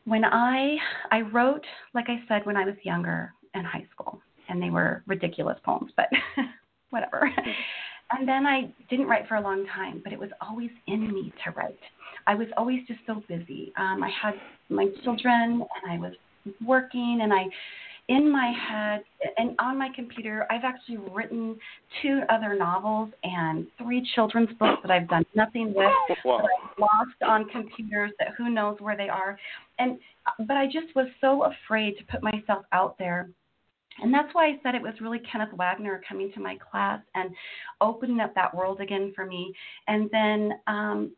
when 0.05 0.25
I 0.25 0.77
I 1.11 1.21
wrote, 1.21 1.65
like 1.93 2.05
I 2.09 2.23
said, 2.27 2.45
when 2.45 2.57
I 2.57 2.65
was 2.65 2.75
younger 2.83 3.33
in 3.53 3.63
high 3.63 3.85
school, 3.91 4.19
and 4.49 4.61
they 4.61 4.69
were 4.69 5.03
ridiculous 5.07 5.57
poems, 5.63 5.91
but 5.95 6.09
whatever. 6.89 7.31
And 8.11 8.27
then 8.27 8.45
I 8.45 8.71
didn't 8.89 9.07
write 9.07 9.27
for 9.27 9.35
a 9.35 9.41
long 9.41 9.65
time, 9.75 9.99
but 10.03 10.13
it 10.13 10.19
was 10.19 10.29
always 10.39 10.69
in 10.85 11.11
me 11.11 11.33
to 11.43 11.51
write. 11.51 11.79
I 12.27 12.35
was 12.35 12.47
always 12.55 12.81
just 12.87 12.99
so 13.07 13.23
busy. 13.27 13.73
Um, 13.77 14.03
I 14.03 14.11
had 14.21 14.35
my 14.69 14.87
children, 15.03 15.63
and 15.81 15.91
I 15.91 15.97
was 15.97 16.13
working, 16.63 17.21
and 17.23 17.33
I 17.33 17.45
in 18.07 18.31
my 18.31 18.51
head 18.51 19.03
and 19.37 19.55
on 19.59 19.79
my 19.79 19.89
computer, 19.95 20.45
I've 20.51 20.63
actually 20.63 20.97
written 21.11 21.57
two 22.01 22.21
other 22.29 22.55
novels 22.55 23.09
and 23.23 23.65
three 23.81 24.07
children's 24.13 24.49
books 24.59 24.81
that 24.83 24.91
I've 24.91 25.09
done 25.09 25.25
nothing 25.33 25.73
with. 25.75 25.91
Wow. 26.23 26.37
That 26.37 26.49
I've 26.63 26.79
lost 26.79 27.21
on 27.25 27.49
computers 27.49 28.11
that 28.19 28.29
who 28.37 28.49
knows 28.49 28.77
where 28.79 28.95
they 28.95 29.09
are. 29.09 29.39
And 29.79 29.97
but 30.47 30.55
I 30.55 30.65
just 30.65 30.95
was 30.95 31.07
so 31.19 31.45
afraid 31.45 31.97
to 31.97 32.03
put 32.05 32.21
myself 32.21 32.65
out 32.71 32.97
there. 32.99 33.29
And 34.01 34.13
that's 34.13 34.33
why 34.33 34.47
I 34.47 34.59
said 34.61 34.75
it 34.75 34.81
was 34.81 34.93
really 34.99 35.21
Kenneth 35.31 35.53
Wagner 35.53 36.01
coming 36.07 36.31
to 36.33 36.39
my 36.41 36.57
class 36.57 36.99
and 37.15 37.31
opening 37.79 38.19
up 38.19 38.35
that 38.35 38.53
world 38.53 38.81
again 38.81 39.13
for 39.15 39.25
me. 39.25 39.53
And 39.87 40.09
then 40.11 40.51
um, 40.67 41.11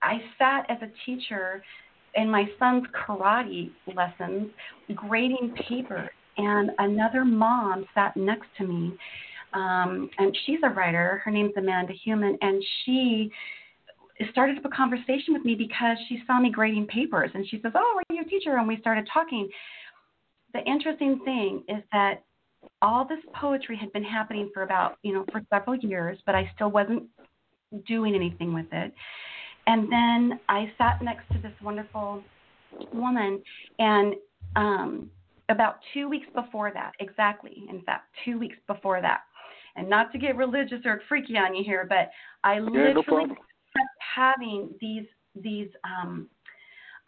I 0.00 0.18
sat 0.38 0.64
as 0.70 0.78
a 0.80 0.90
teacher 1.04 1.62
in 2.14 2.30
my 2.30 2.46
son's 2.58 2.84
karate 2.94 3.70
lessons 3.94 4.50
grading 4.96 5.54
papers 5.68 6.10
and 6.36 6.70
another 6.78 7.24
mom 7.24 7.84
sat 7.94 8.16
next 8.16 8.46
to 8.58 8.66
me, 8.66 8.94
um, 9.54 10.08
and 10.18 10.36
she's 10.44 10.58
a 10.62 10.70
writer. 10.70 11.20
Her 11.24 11.30
name's 11.30 11.52
Amanda 11.56 11.92
Human, 11.92 12.38
and 12.40 12.62
she 12.84 13.30
started 14.30 14.58
up 14.58 14.64
a 14.64 14.68
conversation 14.68 15.34
with 15.34 15.44
me 15.44 15.54
because 15.54 15.96
she 16.08 16.22
saw 16.26 16.40
me 16.40 16.50
grading 16.50 16.86
papers, 16.86 17.30
and 17.34 17.46
she 17.48 17.60
says, 17.60 17.72
"Oh, 17.74 18.00
are 18.00 18.14
you 18.14 18.22
a 18.22 18.24
teacher?" 18.24 18.56
And 18.56 18.66
we 18.68 18.78
started 18.78 19.08
talking. 19.12 19.48
The 20.54 20.62
interesting 20.64 21.18
thing 21.24 21.64
is 21.68 21.82
that 21.92 22.22
all 22.82 23.06
this 23.06 23.18
poetry 23.34 23.76
had 23.76 23.90
been 23.92 24.04
happening 24.04 24.50
for 24.52 24.62
about 24.62 24.98
you 25.02 25.12
know 25.12 25.24
for 25.32 25.42
several 25.50 25.76
years, 25.76 26.18
but 26.26 26.34
I 26.34 26.50
still 26.54 26.70
wasn't 26.70 27.04
doing 27.86 28.14
anything 28.14 28.52
with 28.52 28.66
it. 28.72 28.92
And 29.66 29.90
then 29.90 30.40
I 30.48 30.72
sat 30.76 31.02
next 31.02 31.28
to 31.32 31.38
this 31.38 31.52
wonderful 31.62 32.22
woman, 32.92 33.42
and 33.78 34.14
um, 34.56 35.10
about 35.52 35.76
two 35.94 36.08
weeks 36.08 36.26
before 36.34 36.72
that, 36.74 36.92
exactly, 36.98 37.64
in 37.70 37.82
fact, 37.82 38.08
two 38.24 38.38
weeks 38.38 38.56
before 38.66 39.00
that. 39.00 39.20
And 39.76 39.88
not 39.88 40.12
to 40.12 40.18
get 40.18 40.36
religious 40.36 40.80
or 40.84 41.00
freaky 41.08 41.36
on 41.38 41.54
you 41.54 41.64
here, 41.64 41.86
but 41.88 42.10
I 42.44 42.58
literally 42.58 43.26
no 43.26 43.36
kept 43.74 43.98
having 44.16 44.70
these 44.80 45.06
these 45.34 45.68
um 45.84 46.28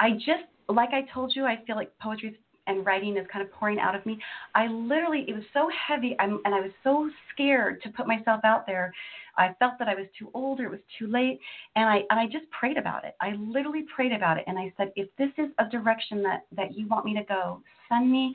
I 0.00 0.12
just 0.12 0.44
like 0.68 0.90
I 0.90 1.02
told 1.12 1.34
you, 1.36 1.44
I 1.44 1.60
feel 1.66 1.76
like 1.76 1.90
poetry 1.98 2.38
and 2.66 2.84
writing 2.86 3.16
is 3.16 3.26
kind 3.32 3.44
of 3.44 3.52
pouring 3.52 3.78
out 3.78 3.94
of 3.94 4.04
me. 4.06 4.18
I 4.54 4.66
literally, 4.66 5.24
it 5.28 5.34
was 5.34 5.44
so 5.52 5.68
heavy, 5.88 6.16
I'm, 6.18 6.40
and 6.44 6.54
I 6.54 6.60
was 6.60 6.70
so 6.82 7.10
scared 7.32 7.82
to 7.82 7.90
put 7.90 8.06
myself 8.06 8.40
out 8.44 8.66
there. 8.66 8.92
I 9.36 9.54
felt 9.58 9.74
that 9.78 9.88
I 9.88 9.94
was 9.94 10.06
too 10.18 10.30
old 10.34 10.60
or 10.60 10.66
it 10.66 10.70
was 10.70 10.80
too 10.98 11.06
late, 11.08 11.40
and 11.76 11.88
I 11.88 12.02
and 12.10 12.20
I 12.20 12.26
just 12.26 12.48
prayed 12.50 12.76
about 12.76 13.04
it. 13.04 13.14
I 13.20 13.32
literally 13.32 13.84
prayed 13.94 14.12
about 14.12 14.38
it, 14.38 14.44
and 14.46 14.58
I 14.58 14.72
said, 14.76 14.92
if 14.96 15.08
this 15.18 15.30
is 15.38 15.50
a 15.58 15.68
direction 15.68 16.22
that 16.22 16.46
that 16.56 16.76
you 16.76 16.86
want 16.86 17.04
me 17.04 17.14
to 17.14 17.24
go, 17.24 17.60
send 17.88 18.10
me. 18.10 18.32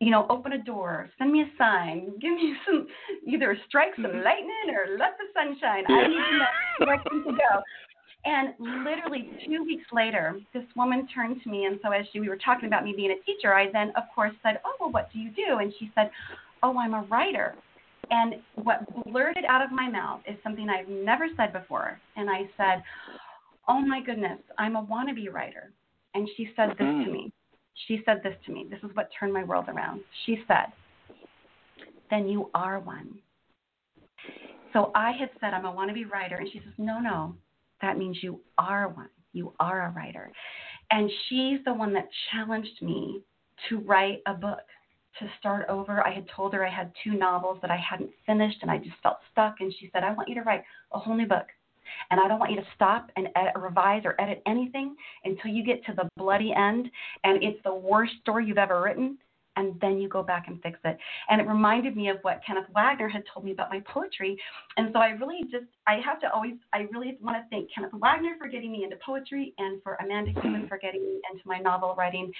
You 0.00 0.10
know, 0.10 0.26
open 0.28 0.52
a 0.52 0.62
door, 0.62 1.08
send 1.18 1.32
me 1.32 1.42
a 1.42 1.50
sign, 1.56 2.18
give 2.20 2.32
me 2.32 2.54
some, 2.66 2.88
either 3.26 3.56
strike 3.68 3.94
some 3.94 4.06
mm-hmm. 4.06 4.24
lightning 4.24 4.74
or 4.74 4.98
let 4.98 5.16
the 5.16 5.26
sun 5.32 5.56
shine. 5.60 5.84
I 5.88 6.08
need 6.08 6.16
to 6.16 6.38
know 6.38 6.44
direction 6.84 7.24
to 7.24 7.30
go. 7.30 7.62
And 8.24 8.54
literally 8.58 9.30
two 9.46 9.64
weeks 9.64 9.84
later, 9.92 10.40
this 10.54 10.64
woman 10.76 11.06
turned 11.14 11.42
to 11.42 11.50
me, 11.50 11.66
and 11.66 11.78
so 11.82 11.90
as 11.90 12.06
she, 12.10 12.20
we 12.20 12.28
were 12.30 12.38
talking 12.38 12.66
about 12.66 12.82
me 12.82 12.94
being 12.96 13.10
a 13.10 13.22
teacher, 13.24 13.52
I 13.52 13.70
then, 13.70 13.92
of 13.96 14.04
course, 14.14 14.32
said, 14.42 14.60
"Oh, 14.64 14.74
well, 14.80 14.90
what 14.90 15.12
do 15.12 15.18
you 15.18 15.30
do?" 15.30 15.58
And 15.58 15.72
she 15.78 15.90
said, 15.94 16.10
"Oh, 16.62 16.78
I'm 16.78 16.94
a 16.94 17.02
writer." 17.02 17.54
And 18.10 18.36
what 18.54 18.86
blurted 19.04 19.44
out 19.46 19.62
of 19.62 19.70
my 19.72 19.90
mouth 19.90 20.20
is 20.26 20.36
something 20.42 20.68
I've 20.68 20.88
never 20.88 21.26
said 21.36 21.52
before, 21.52 22.00
and 22.16 22.30
I 22.30 22.48
said, 22.56 22.82
"Oh 23.68 23.80
my 23.80 24.00
goodness, 24.00 24.38
I'm 24.58 24.76
a 24.76 24.82
wannabe 24.82 25.32
writer." 25.32 25.70
And 26.14 26.28
she 26.36 26.50
said 26.56 26.70
this 26.70 26.86
mm-hmm. 26.86 27.04
to 27.04 27.10
me. 27.10 27.32
She 27.88 28.00
said 28.06 28.22
this 28.22 28.36
to 28.46 28.52
me. 28.52 28.66
This 28.70 28.78
is 28.82 28.94
what 28.96 29.10
turned 29.18 29.34
my 29.34 29.44
world 29.44 29.66
around. 29.68 30.00
She 30.24 30.42
said, 30.48 30.72
"Then 32.08 32.26
you 32.26 32.50
are 32.54 32.80
one." 32.80 33.18
So 34.72 34.90
I 34.94 35.12
had 35.12 35.30
said 35.40 35.52
I'm 35.52 35.66
a 35.66 35.72
wannabe 35.72 36.10
writer, 36.10 36.36
and 36.36 36.48
she 36.50 36.60
says, 36.60 36.72
"No, 36.78 37.00
no, 37.00 37.34
that 37.82 37.98
means 37.98 38.18
you 38.22 38.40
are 38.58 38.88
one. 38.88 39.10
You 39.32 39.52
are 39.60 39.86
a 39.86 39.90
writer. 39.90 40.30
And 40.90 41.10
she's 41.28 41.58
the 41.64 41.74
one 41.74 41.92
that 41.94 42.08
challenged 42.30 42.82
me 42.82 43.22
to 43.68 43.78
write 43.78 44.22
a 44.26 44.34
book, 44.34 44.60
to 45.18 45.26
start 45.38 45.66
over. 45.68 46.06
I 46.06 46.12
had 46.12 46.26
told 46.34 46.52
her 46.54 46.66
I 46.66 46.70
had 46.70 46.92
two 47.02 47.12
novels 47.14 47.58
that 47.62 47.70
I 47.70 47.76
hadn't 47.76 48.10
finished 48.26 48.58
and 48.62 48.70
I 48.70 48.78
just 48.78 48.96
felt 49.02 49.18
stuck. 49.32 49.56
And 49.60 49.72
she 49.78 49.90
said, 49.92 50.04
I 50.04 50.12
want 50.12 50.28
you 50.28 50.34
to 50.36 50.42
write 50.42 50.62
a 50.92 50.98
whole 50.98 51.16
new 51.16 51.26
book. 51.26 51.46
And 52.10 52.20
I 52.20 52.28
don't 52.28 52.38
want 52.38 52.50
you 52.50 52.58
to 52.58 52.66
stop 52.74 53.10
and 53.16 53.28
edit, 53.36 53.52
revise 53.56 54.02
or 54.04 54.20
edit 54.20 54.42
anything 54.46 54.96
until 55.24 55.50
you 55.50 55.64
get 55.64 55.84
to 55.86 55.92
the 55.92 56.08
bloody 56.16 56.52
end 56.52 56.90
and 57.24 57.42
it's 57.42 57.62
the 57.64 57.74
worst 57.74 58.12
story 58.22 58.46
you've 58.46 58.58
ever 58.58 58.80
written 58.82 59.18
and 59.56 59.78
then 59.80 59.98
you 59.98 60.08
go 60.08 60.22
back 60.22 60.48
and 60.48 60.60
fix 60.62 60.78
it. 60.84 60.98
And 61.28 61.40
it 61.40 61.46
reminded 61.46 61.96
me 61.96 62.08
of 62.08 62.18
what 62.22 62.40
Kenneth 62.46 62.66
Wagner 62.74 63.08
had 63.08 63.22
told 63.32 63.44
me 63.44 63.52
about 63.52 63.70
my 63.70 63.80
poetry. 63.80 64.36
And 64.76 64.90
so 64.92 64.98
I 64.98 65.10
really 65.10 65.42
just, 65.44 65.66
I 65.86 66.00
have 66.04 66.20
to 66.20 66.32
always, 66.32 66.54
I 66.72 66.86
really 66.92 67.18
want 67.20 67.36
to 67.36 67.42
thank 67.50 67.70
Kenneth 67.74 67.92
Wagner 67.94 68.34
for 68.38 68.48
getting 68.48 68.72
me 68.72 68.84
into 68.84 68.96
poetry 69.04 69.54
and 69.58 69.82
for 69.82 69.94
Amanda 69.96 70.32
Human 70.40 70.68
for 70.68 70.78
getting 70.78 71.02
me 71.02 71.20
into 71.32 71.46
my 71.46 71.58
novel 71.58 71.94
writing. 71.96 72.32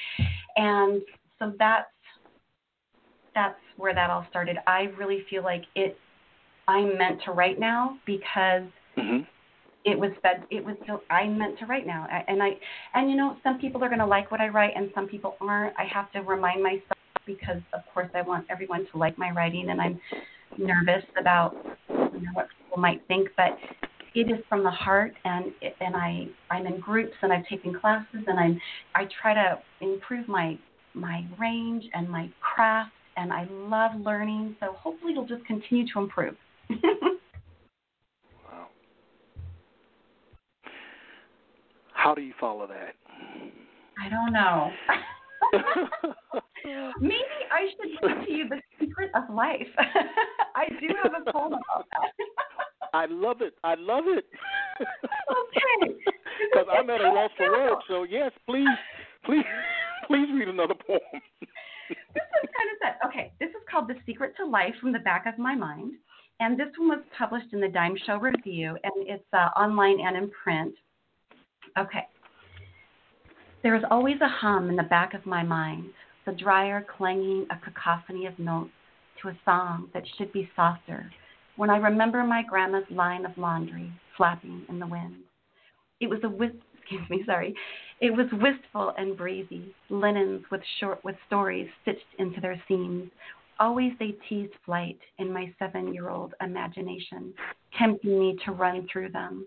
And 0.56 1.02
so 1.38 1.52
that's, 1.58 1.86
that's 3.34 3.58
where 3.76 3.94
that 3.94 4.10
all 4.10 4.26
started. 4.30 4.58
I 4.66 4.92
really 4.98 5.24
feel 5.28 5.42
like 5.42 5.64
it, 5.74 5.96
I'm 6.68 6.96
meant 6.96 7.20
to 7.24 7.32
write 7.32 7.58
now 7.58 7.98
because 8.06 8.62
hmm 8.96 9.20
it 9.84 9.98
was 9.98 10.10
fed 10.22 10.44
it 10.50 10.64
was 10.64 10.76
so 10.86 11.02
i 11.10 11.26
meant 11.26 11.58
to 11.58 11.66
write 11.66 11.86
now 11.86 12.06
and 12.28 12.42
i 12.42 12.50
and 12.94 13.10
you 13.10 13.16
know 13.16 13.36
some 13.42 13.58
people 13.58 13.82
are 13.84 13.88
going 13.88 13.98
to 13.98 14.06
like 14.06 14.30
what 14.30 14.40
i 14.40 14.48
write 14.48 14.72
and 14.74 14.90
some 14.94 15.06
people 15.06 15.36
aren't 15.40 15.74
i 15.78 15.84
have 15.84 16.10
to 16.12 16.20
remind 16.20 16.62
myself 16.62 16.94
because 17.26 17.60
of 17.72 17.80
course 17.92 18.08
i 18.14 18.22
want 18.22 18.46
everyone 18.50 18.86
to 18.90 18.98
like 18.98 19.16
my 19.18 19.30
writing 19.30 19.70
and 19.70 19.80
i'm 19.80 20.00
nervous 20.58 21.04
about 21.18 21.54
you 21.88 22.20
know 22.20 22.30
what 22.34 22.48
people 22.58 22.80
might 22.80 23.02
think 23.08 23.28
but 23.36 23.56
it 24.14 24.30
is 24.30 24.38
from 24.48 24.62
the 24.62 24.70
heart 24.70 25.12
and 25.24 25.46
it, 25.60 25.74
and 25.80 25.96
i 25.96 26.26
i'm 26.50 26.66
in 26.66 26.78
groups 26.80 27.14
and 27.22 27.32
i've 27.32 27.46
taken 27.46 27.74
classes 27.78 28.22
and 28.26 28.38
i'm 28.38 28.60
i 28.94 29.06
try 29.20 29.34
to 29.34 29.58
improve 29.80 30.26
my 30.28 30.58
my 30.94 31.24
range 31.38 31.84
and 31.94 32.08
my 32.08 32.30
craft 32.40 32.92
and 33.16 33.32
i 33.32 33.46
love 33.50 33.92
learning 34.00 34.54
so 34.60 34.72
hopefully 34.72 35.12
it'll 35.12 35.26
just 35.26 35.44
continue 35.44 35.84
to 35.92 35.98
improve 35.98 36.36
Wow. 38.50 38.68
How 41.92 42.14
do 42.14 42.22
you 42.22 42.34
follow 42.38 42.66
that? 42.66 42.94
i 44.00 44.08
don't 44.08 44.32
know 44.32 44.70
Maybe 47.00 47.38
I 47.52 47.66
should 47.70 48.08
read 48.08 48.26
to 48.26 48.32
you 48.32 48.48
the 48.48 48.60
secret 48.80 49.10
of 49.14 49.34
life. 49.34 49.68
I 50.54 50.68
do 50.80 50.88
have 51.02 51.12
a 51.26 51.32
poem 51.32 51.52
about 51.52 51.86
that. 51.90 52.10
I 52.94 53.06
love 53.06 53.40
it. 53.40 53.54
I 53.64 53.74
love 53.74 54.04
it. 54.06 54.24
okay. 54.80 55.94
Because 56.52 56.66
I'm 56.76 56.90
at 56.90 57.00
a 57.00 57.08
loss 57.12 57.30
for 57.36 57.50
words. 57.50 57.82
So 57.86 58.02
yes, 58.02 58.32
please, 58.44 58.66
please, 59.24 59.44
please 60.08 60.26
read 60.34 60.48
another 60.48 60.74
poem. 60.74 60.98
This 61.88 61.96
is 62.42 62.50
kind 62.58 62.68
of 62.72 62.76
sad. 62.82 62.96
Okay, 63.06 63.32
this 63.38 63.50
is 63.50 63.62
called 63.70 63.88
The 63.88 63.94
Secret 64.04 64.34
to 64.38 64.44
Life 64.44 64.74
from 64.80 64.92
the 64.92 64.98
Back 64.98 65.26
of 65.26 65.38
My 65.38 65.54
Mind. 65.54 65.92
And 66.40 66.58
this 66.58 66.68
one 66.76 66.88
was 66.88 67.04
published 67.16 67.52
in 67.52 67.60
the 67.60 67.68
Dime 67.68 67.96
Show 68.04 68.18
Review, 68.18 68.76
and 68.82 69.08
it's 69.08 69.24
uh, 69.32 69.48
online 69.56 70.00
and 70.00 70.16
in 70.16 70.30
print. 70.30 70.74
Okay. 71.78 72.06
There 73.62 73.76
is 73.76 73.84
always 73.90 74.16
a 74.20 74.28
hum 74.28 74.68
in 74.68 74.76
the 74.76 74.82
back 74.82 75.14
of 75.14 75.24
my 75.24 75.42
mind, 75.42 75.90
the 76.26 76.32
dryer 76.32 76.84
clanging 76.96 77.46
a 77.50 77.56
cacophony 77.64 78.26
of 78.26 78.38
notes 78.38 78.70
to 79.22 79.28
a 79.28 79.38
song 79.44 79.88
that 79.94 80.04
should 80.16 80.32
be 80.32 80.50
softer 80.56 81.10
when 81.56 81.70
I 81.70 81.76
remember 81.76 82.24
my 82.24 82.42
grandma's 82.42 82.84
line 82.90 83.24
of 83.24 83.36
laundry 83.38 83.92
flapping 84.16 84.62
in 84.68 84.78
the 84.78 84.86
wind. 84.86 85.16
It 86.00 86.08
was 86.08 86.20
a 86.24 86.28
whis- 86.28 86.50
excuse 86.80 87.08
me, 87.08 87.22
sorry. 87.24 87.54
It 88.00 88.10
was 88.10 88.26
wistful 88.32 88.92
and 88.98 89.16
breezy, 89.16 89.74
linens 89.88 90.44
with 90.50 90.60
short 90.80 91.02
with 91.04 91.16
stories 91.26 91.68
stitched 91.82 92.00
into 92.18 92.40
their 92.40 92.62
seams. 92.68 93.10
Always 93.60 93.92
they 93.98 94.16
teased 94.28 94.52
flight 94.66 94.98
in 95.18 95.32
my 95.32 95.52
seven-year-old 95.58 96.34
imagination, 96.42 97.32
tempting 97.78 98.18
me 98.18 98.36
to 98.44 98.52
run 98.52 98.86
through 98.92 99.10
them. 99.12 99.46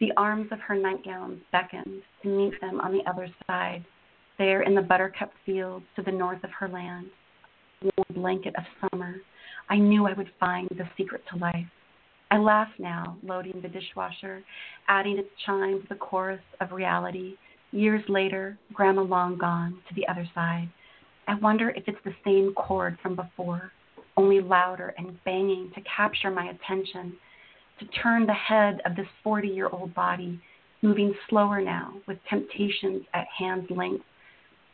The 0.00 0.12
arms 0.16 0.48
of 0.50 0.60
her 0.60 0.74
nightgowns 0.74 1.40
beckoned 1.52 2.02
to 2.22 2.28
meet 2.28 2.60
them 2.60 2.80
on 2.80 2.92
the 2.92 3.08
other 3.08 3.28
side, 3.46 3.84
there 4.38 4.62
in 4.62 4.74
the 4.74 4.82
buttercup 4.82 5.32
fields 5.44 5.84
to 5.96 6.02
the 6.02 6.12
north 6.12 6.42
of 6.44 6.50
her 6.50 6.68
land. 6.68 7.06
Warm 7.82 8.06
blanket 8.14 8.54
of 8.56 8.90
summer, 8.90 9.16
I 9.68 9.76
knew 9.76 10.06
I 10.06 10.12
would 10.14 10.30
find 10.40 10.68
the 10.70 10.88
secret 10.96 11.22
to 11.30 11.38
life. 11.38 11.66
I 12.30 12.38
laugh 12.38 12.68
now, 12.78 13.16
loading 13.22 13.60
the 13.62 13.68
dishwasher, 13.68 14.42
adding 14.88 15.18
its 15.18 15.28
chime 15.46 15.80
to 15.80 15.88
the 15.88 15.94
chorus 15.94 16.40
of 16.60 16.72
reality. 16.72 17.36
Years 17.72 18.02
later, 18.08 18.58
Grandma 18.72 19.02
long 19.02 19.38
gone 19.38 19.78
to 19.88 19.94
the 19.94 20.06
other 20.08 20.28
side. 20.34 20.68
I 21.26 21.34
wonder 21.36 21.70
if 21.70 21.84
it's 21.86 21.98
the 22.04 22.14
same 22.24 22.54
chord 22.54 22.98
from 23.02 23.14
before, 23.14 23.72
only 24.16 24.40
louder 24.40 24.94
and 24.98 25.22
banging 25.24 25.70
to 25.74 25.80
capture 25.82 26.30
my 26.30 26.50
attention, 26.50 27.14
to 27.78 27.86
turn 28.02 28.26
the 28.26 28.34
head 28.34 28.80
of 28.84 28.96
this 28.96 29.06
40 29.22 29.48
year 29.48 29.68
old 29.68 29.94
body, 29.94 30.40
moving 30.82 31.14
slower 31.28 31.60
now 31.60 31.92
with 32.06 32.18
temptations 32.28 33.02
at 33.14 33.26
hand's 33.38 33.70
length. 33.70 34.04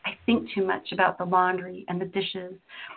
I 0.06 0.10
think 0.26 0.48
too 0.54 0.66
much 0.66 0.92
about 0.92 1.16
the 1.16 1.24
laundry 1.24 1.84
and 1.88 2.00
the 2.00 2.06
dishes, 2.06 2.54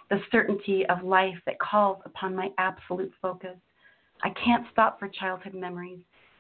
the 0.09 0.19
certainty 0.31 0.85
of 0.87 1.03
life 1.03 1.37
that 1.45 1.59
calls 1.59 1.99
upon 2.05 2.35
my 2.35 2.49
absolute 2.57 3.11
focus. 3.21 3.55
I 4.23 4.29
can't 4.43 4.65
stop 4.71 4.99
for 4.99 5.07
childhood 5.07 5.53
memories, 5.53 5.99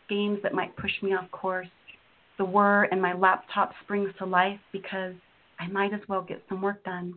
games 0.09 0.39
that 0.43 0.53
might 0.53 0.75
push 0.75 0.91
me 1.01 1.13
off 1.13 1.29
course. 1.31 1.67
The 2.37 2.45
whir 2.45 2.85
in 2.85 2.99
my 2.99 3.13
laptop 3.13 3.73
springs 3.83 4.09
to 4.19 4.25
life 4.25 4.59
because 4.71 5.13
I 5.59 5.67
might 5.67 5.93
as 5.93 6.01
well 6.07 6.21
get 6.21 6.43
some 6.49 6.61
work 6.61 6.83
done. 6.83 7.13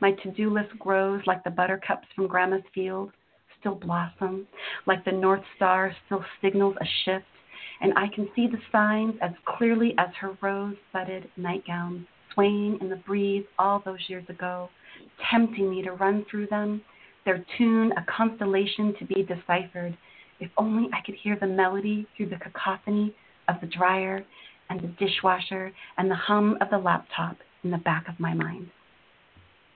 My 0.00 0.12
to 0.12 0.30
do 0.30 0.50
list 0.52 0.78
grows 0.78 1.22
like 1.26 1.42
the 1.44 1.50
buttercups 1.50 2.06
from 2.14 2.28
Grandma's 2.28 2.62
field, 2.74 3.10
still 3.58 3.74
blossom, 3.74 4.46
like 4.86 5.04
the 5.04 5.12
North 5.12 5.42
Star 5.56 5.94
still 6.06 6.24
signals 6.40 6.76
a 6.80 6.86
shift, 7.04 7.26
and 7.80 7.92
I 7.96 8.08
can 8.14 8.28
see 8.36 8.46
the 8.46 8.58
signs 8.70 9.14
as 9.20 9.32
clearly 9.46 9.94
as 9.98 10.08
her 10.20 10.36
rose 10.40 10.76
budded 10.92 11.28
nightgowns 11.36 12.06
swaying 12.34 12.78
in 12.80 12.88
the 12.88 12.96
breeze 12.96 13.44
all 13.58 13.82
those 13.84 13.98
years 14.08 14.24
ago, 14.28 14.68
tempting 15.30 15.70
me 15.70 15.82
to 15.82 15.92
run 15.92 16.24
through 16.30 16.46
them, 16.48 16.82
their 17.24 17.44
tune 17.56 17.92
a 17.92 18.04
constellation 18.10 18.94
to 18.98 19.04
be 19.06 19.22
deciphered. 19.22 19.96
If 20.40 20.50
only 20.58 20.88
I 20.92 21.00
could 21.04 21.14
hear 21.14 21.38
the 21.40 21.46
melody 21.46 22.06
through 22.16 22.30
the 22.30 22.36
cacophony 22.36 23.14
of 23.48 23.56
the 23.60 23.66
dryer 23.66 24.24
and 24.70 24.80
the 24.80 24.88
dishwasher 25.04 25.72
and 25.96 26.10
the 26.10 26.16
hum 26.16 26.58
of 26.60 26.70
the 26.70 26.78
laptop 26.78 27.36
in 27.62 27.70
the 27.70 27.78
back 27.78 28.08
of 28.08 28.18
my 28.18 28.34
mind. 28.34 28.68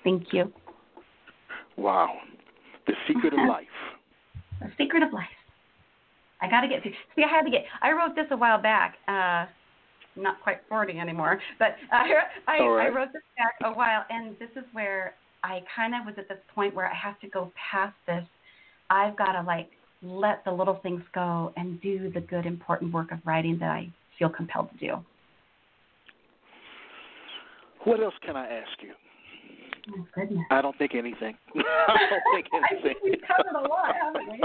Thank 0.05 0.33
you. 0.33 0.53
Wow. 1.77 2.17
The 2.87 2.95
secret 3.07 3.33
of 3.33 3.39
life. 3.49 3.67
The 4.61 4.71
secret 4.77 5.03
of 5.03 5.13
life. 5.13 5.27
I 6.41 6.49
got 6.49 6.61
to 6.61 6.69
get 6.69 6.83
see. 6.83 7.25
I 7.25 7.29
had 7.29 7.43
to 7.43 7.51
get. 7.51 7.65
I 7.83 7.93
wrote 7.93 8.15
this 8.15 8.27
a 8.31 8.37
while 8.37 8.61
back. 8.61 8.97
Uh, 9.09 9.47
not 10.19 10.41
quite 10.43 10.59
40 10.69 10.99
anymore, 10.99 11.41
but 11.59 11.77
I 11.93 12.11
right. 12.49 12.87
I 12.87 12.89
wrote 12.89 13.13
this 13.13 13.23
back 13.37 13.55
a 13.65 13.73
while, 13.73 14.05
and 14.11 14.37
this 14.39 14.51
is 14.57 14.65
where 14.73 15.15
I 15.45 15.63
kind 15.75 15.95
of 15.95 16.05
was 16.05 16.15
at 16.19 16.29
this 16.29 16.39
point 16.55 16.75
where 16.75 16.87
I 16.87 16.95
have 16.95 17.19
to 17.21 17.29
go 17.29 17.53
past 17.71 17.95
this. 18.07 18.25
I've 18.91 19.17
got 19.17 19.33
to 19.33 19.43
like 19.43 19.71
let 20.03 20.45
the 20.45 20.53
little 20.53 20.81
things 20.83 21.03
go 21.15 21.53
and 21.57 21.81
do 21.81 22.11
the 22.11 22.21
good, 22.21 22.47
important 22.47 22.93
work 22.93 23.13
of 23.13 23.19
writing 23.25 23.59
that 23.61 23.71
I 23.71 23.91
feel 24.19 24.29
compelled 24.29 24.71
to 24.73 24.77
do. 24.79 24.97
What 27.85 28.03
else 28.03 28.15
can 28.25 28.37
I 28.37 28.47
ask 28.47 28.83
you? 28.83 28.93
Oh, 29.91 30.07
goodness. 30.15 30.45
I 30.51 30.61
don't 30.61 30.77
think 30.77 30.95
anything. 30.95 31.37
I 31.57 31.97
don't 32.11 32.23
think 32.35 32.47
I 32.53 32.83
think 32.83 32.99
we've 33.03 33.21
covered 33.27 33.59
a 33.59 33.69
lot, 33.69 33.95
haven't 33.95 34.31
we? 34.33 34.41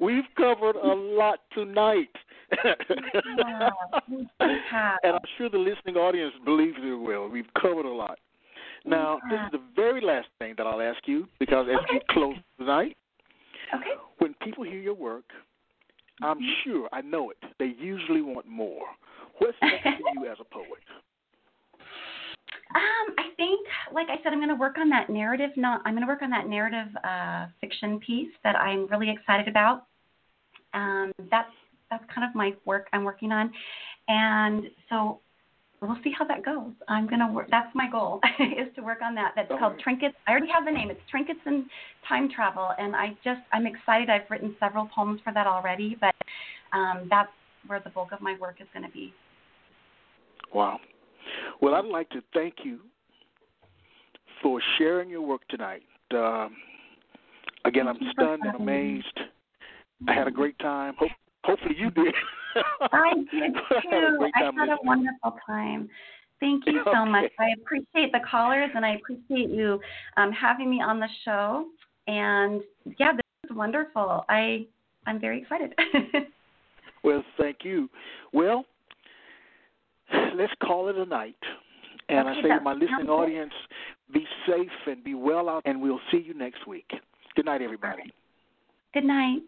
We've 0.00 0.24
covered 0.36 0.76
a 0.76 0.94
lot 0.94 1.40
tonight. 1.54 2.08
Yeah, 3.46 3.70
and 5.02 5.14
I'm 5.14 5.20
sure 5.36 5.48
the 5.50 5.58
listening 5.58 5.96
audience 5.96 6.32
believes 6.44 6.76
it 6.82 6.94
will. 6.94 7.28
We've 7.28 7.52
covered 7.60 7.86
a 7.86 7.92
lot. 7.92 8.18
Now, 8.84 9.20
this 9.30 9.38
is 9.46 9.52
the 9.52 9.60
very 9.76 10.00
last 10.00 10.28
thing 10.38 10.54
that 10.56 10.66
I'll 10.66 10.80
ask 10.80 11.06
you 11.06 11.28
because 11.38 11.66
as 11.70 11.78
Okay. 11.84 12.00
close 12.10 12.36
tonight, 12.58 12.96
Okay. 13.74 13.94
when 14.18 14.34
people 14.42 14.64
hear 14.64 14.80
your 14.80 14.94
work, 14.94 15.24
I'm 16.22 16.38
Mm-hmm. 16.38 16.70
sure, 16.70 16.88
I 16.92 17.00
know 17.02 17.30
it, 17.30 17.36
they 17.58 17.74
usually 17.78 18.22
want 18.22 18.46
more. 18.46 18.86
What's 19.38 19.56
next 19.62 19.84
for 19.84 20.08
you 20.12 20.26
as 20.30 20.38
a 20.40 20.44
poet? 20.44 20.82
Um, 22.74 23.14
I 23.18 23.30
think, 23.36 23.66
like 23.92 24.08
I 24.10 24.16
said, 24.22 24.32
I'm 24.32 24.38
going 24.38 24.48
to 24.48 24.54
work 24.54 24.78
on 24.78 24.88
that 24.90 25.10
narrative. 25.10 25.50
Not, 25.56 25.80
I'm 25.84 25.94
going 25.94 26.02
to 26.02 26.08
work 26.08 26.22
on 26.22 26.30
that 26.30 26.48
narrative 26.48 26.88
uh, 27.04 27.46
fiction 27.60 28.00
piece 28.00 28.32
that 28.42 28.56
I'm 28.56 28.86
really 28.88 29.10
excited 29.10 29.48
about. 29.48 29.86
Um, 30.74 31.12
that's 31.30 31.52
that's 31.90 32.04
kind 32.14 32.28
of 32.28 32.34
my 32.34 32.54
work 32.64 32.88
I'm 32.92 33.04
working 33.04 33.32
on, 33.32 33.52
and 34.08 34.64
so 34.88 35.20
we'll 35.80 35.98
see 36.02 36.12
how 36.16 36.24
that 36.24 36.44
goes. 36.44 36.72
I'm 36.88 37.06
going 37.06 37.20
to 37.20 37.28
work. 37.28 37.48
That's 37.50 37.72
my 37.74 37.88
goal 37.90 38.20
is 38.40 38.68
to 38.76 38.82
work 38.82 39.00
on 39.02 39.14
that. 39.14 39.32
That's 39.36 39.48
called. 39.58 39.78
Trinkets. 39.78 40.16
I 40.26 40.32
already 40.32 40.48
have 40.52 40.64
the 40.64 40.70
name. 40.70 40.90
It's 40.90 41.00
Trinkets 41.10 41.40
and 41.46 41.64
Time 42.08 42.28
Travel, 42.34 42.70
and 42.78 42.96
I 42.96 43.16
just 43.24 43.40
I'm 43.52 43.66
excited. 43.66 44.10
I've 44.10 44.28
written 44.30 44.56
several 44.60 44.88
poems 44.94 45.20
for 45.22 45.32
that 45.32 45.46
already, 45.46 45.96
but 46.00 46.14
um, 46.72 47.06
that's 47.10 47.30
where 47.66 47.80
the 47.80 47.90
bulk 47.90 48.12
of 48.12 48.20
my 48.20 48.36
work 48.40 48.56
is 48.60 48.66
going 48.72 48.84
to 48.84 48.92
be. 48.92 49.12
Wow. 50.52 50.78
Well, 51.60 51.74
I'd 51.74 51.84
like 51.84 52.08
to 52.10 52.22
thank 52.32 52.54
you 52.64 52.80
for 54.42 54.60
sharing 54.78 55.10
your 55.10 55.20
work 55.20 55.46
tonight. 55.48 55.82
Um, 56.12 56.56
again, 57.64 57.86
Thank 57.86 58.00
I'm 58.02 58.12
stunned 58.12 58.42
and 58.44 58.52
having 58.52 58.66
me. 58.66 58.72
amazed. 58.72 59.20
I 60.06 60.14
had 60.14 60.28
a 60.28 60.30
great 60.30 60.58
time. 60.58 60.94
Hope, 60.98 61.10
hopefully, 61.48 61.74
you 61.78 61.90
did. 61.90 62.14
I 62.92 63.14
did 63.14 63.56
I 63.70 63.80
had 63.90 64.04
a 64.04 64.10
too. 64.10 64.30
I 64.34 64.44
had 64.44 64.68
a 64.68 64.76
wonderful 64.84 65.38
time. 65.46 65.88
Thank 66.40 66.64
you 66.66 66.82
so 66.84 67.04
much. 67.04 67.32
I 67.40 67.48
appreciate 67.60 68.12
the 68.12 68.20
callers 68.30 68.70
and 68.74 68.86
I 68.86 68.94
appreciate 68.94 69.50
you 69.50 69.80
um, 70.16 70.30
having 70.30 70.70
me 70.70 70.80
on 70.80 71.00
the 71.00 71.08
show. 71.24 71.66
And 72.06 72.62
yeah, 72.98 73.12
this 73.12 73.50
is 73.50 73.56
wonderful. 73.56 74.24
I 74.28 74.66
I'm 75.04 75.20
very 75.20 75.42
excited. 75.42 75.74
Well, 77.04 77.24
thank 77.38 77.58
you. 77.62 77.88
Well, 78.32 78.64
let's 80.34 80.52
call 80.62 80.88
it 80.88 80.96
a 80.96 81.04
night. 81.04 81.36
And 82.08 82.28
I 82.28 82.34
say 82.42 82.48
to 82.48 82.60
my 82.60 82.72
listening 82.72 83.08
audience, 83.08 83.52
be 84.12 84.26
safe 84.46 84.68
and 84.86 85.04
be 85.04 85.14
well 85.14 85.48
out, 85.48 85.62
and 85.66 85.80
we'll 85.80 86.00
see 86.10 86.18
you 86.18 86.32
next 86.32 86.66
week. 86.66 86.90
Good 87.36 87.44
night, 87.44 87.60
everybody. 87.60 88.12
Good 88.94 89.04
night. 89.04 89.40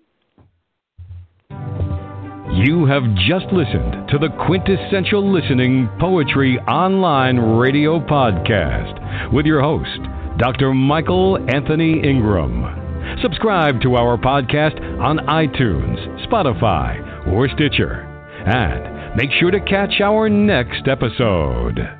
You 2.62 2.84
have 2.84 3.04
just 3.14 3.46
listened 3.54 4.10
to 4.10 4.18
the 4.18 4.28
Quintessential 4.46 5.32
Listening 5.32 5.88
Poetry 5.98 6.58
Online 6.68 7.38
Radio 7.38 7.98
Podcast 7.98 9.32
with 9.32 9.46
your 9.46 9.62
host, 9.62 9.98
Dr. 10.36 10.74
Michael 10.74 11.38
Anthony 11.48 12.02
Ingram. 12.06 13.16
Subscribe 13.22 13.80
to 13.80 13.94
our 13.94 14.18
podcast 14.18 14.78
on 15.00 15.20
iTunes, 15.20 15.96
Spotify, 16.28 17.32
or 17.32 17.48
Stitcher. 17.48 18.02
And 18.44 19.16
make 19.16 19.30
sure 19.40 19.50
to 19.50 19.60
catch 19.60 20.02
our 20.02 20.28
next 20.28 20.86
episode. 20.86 21.99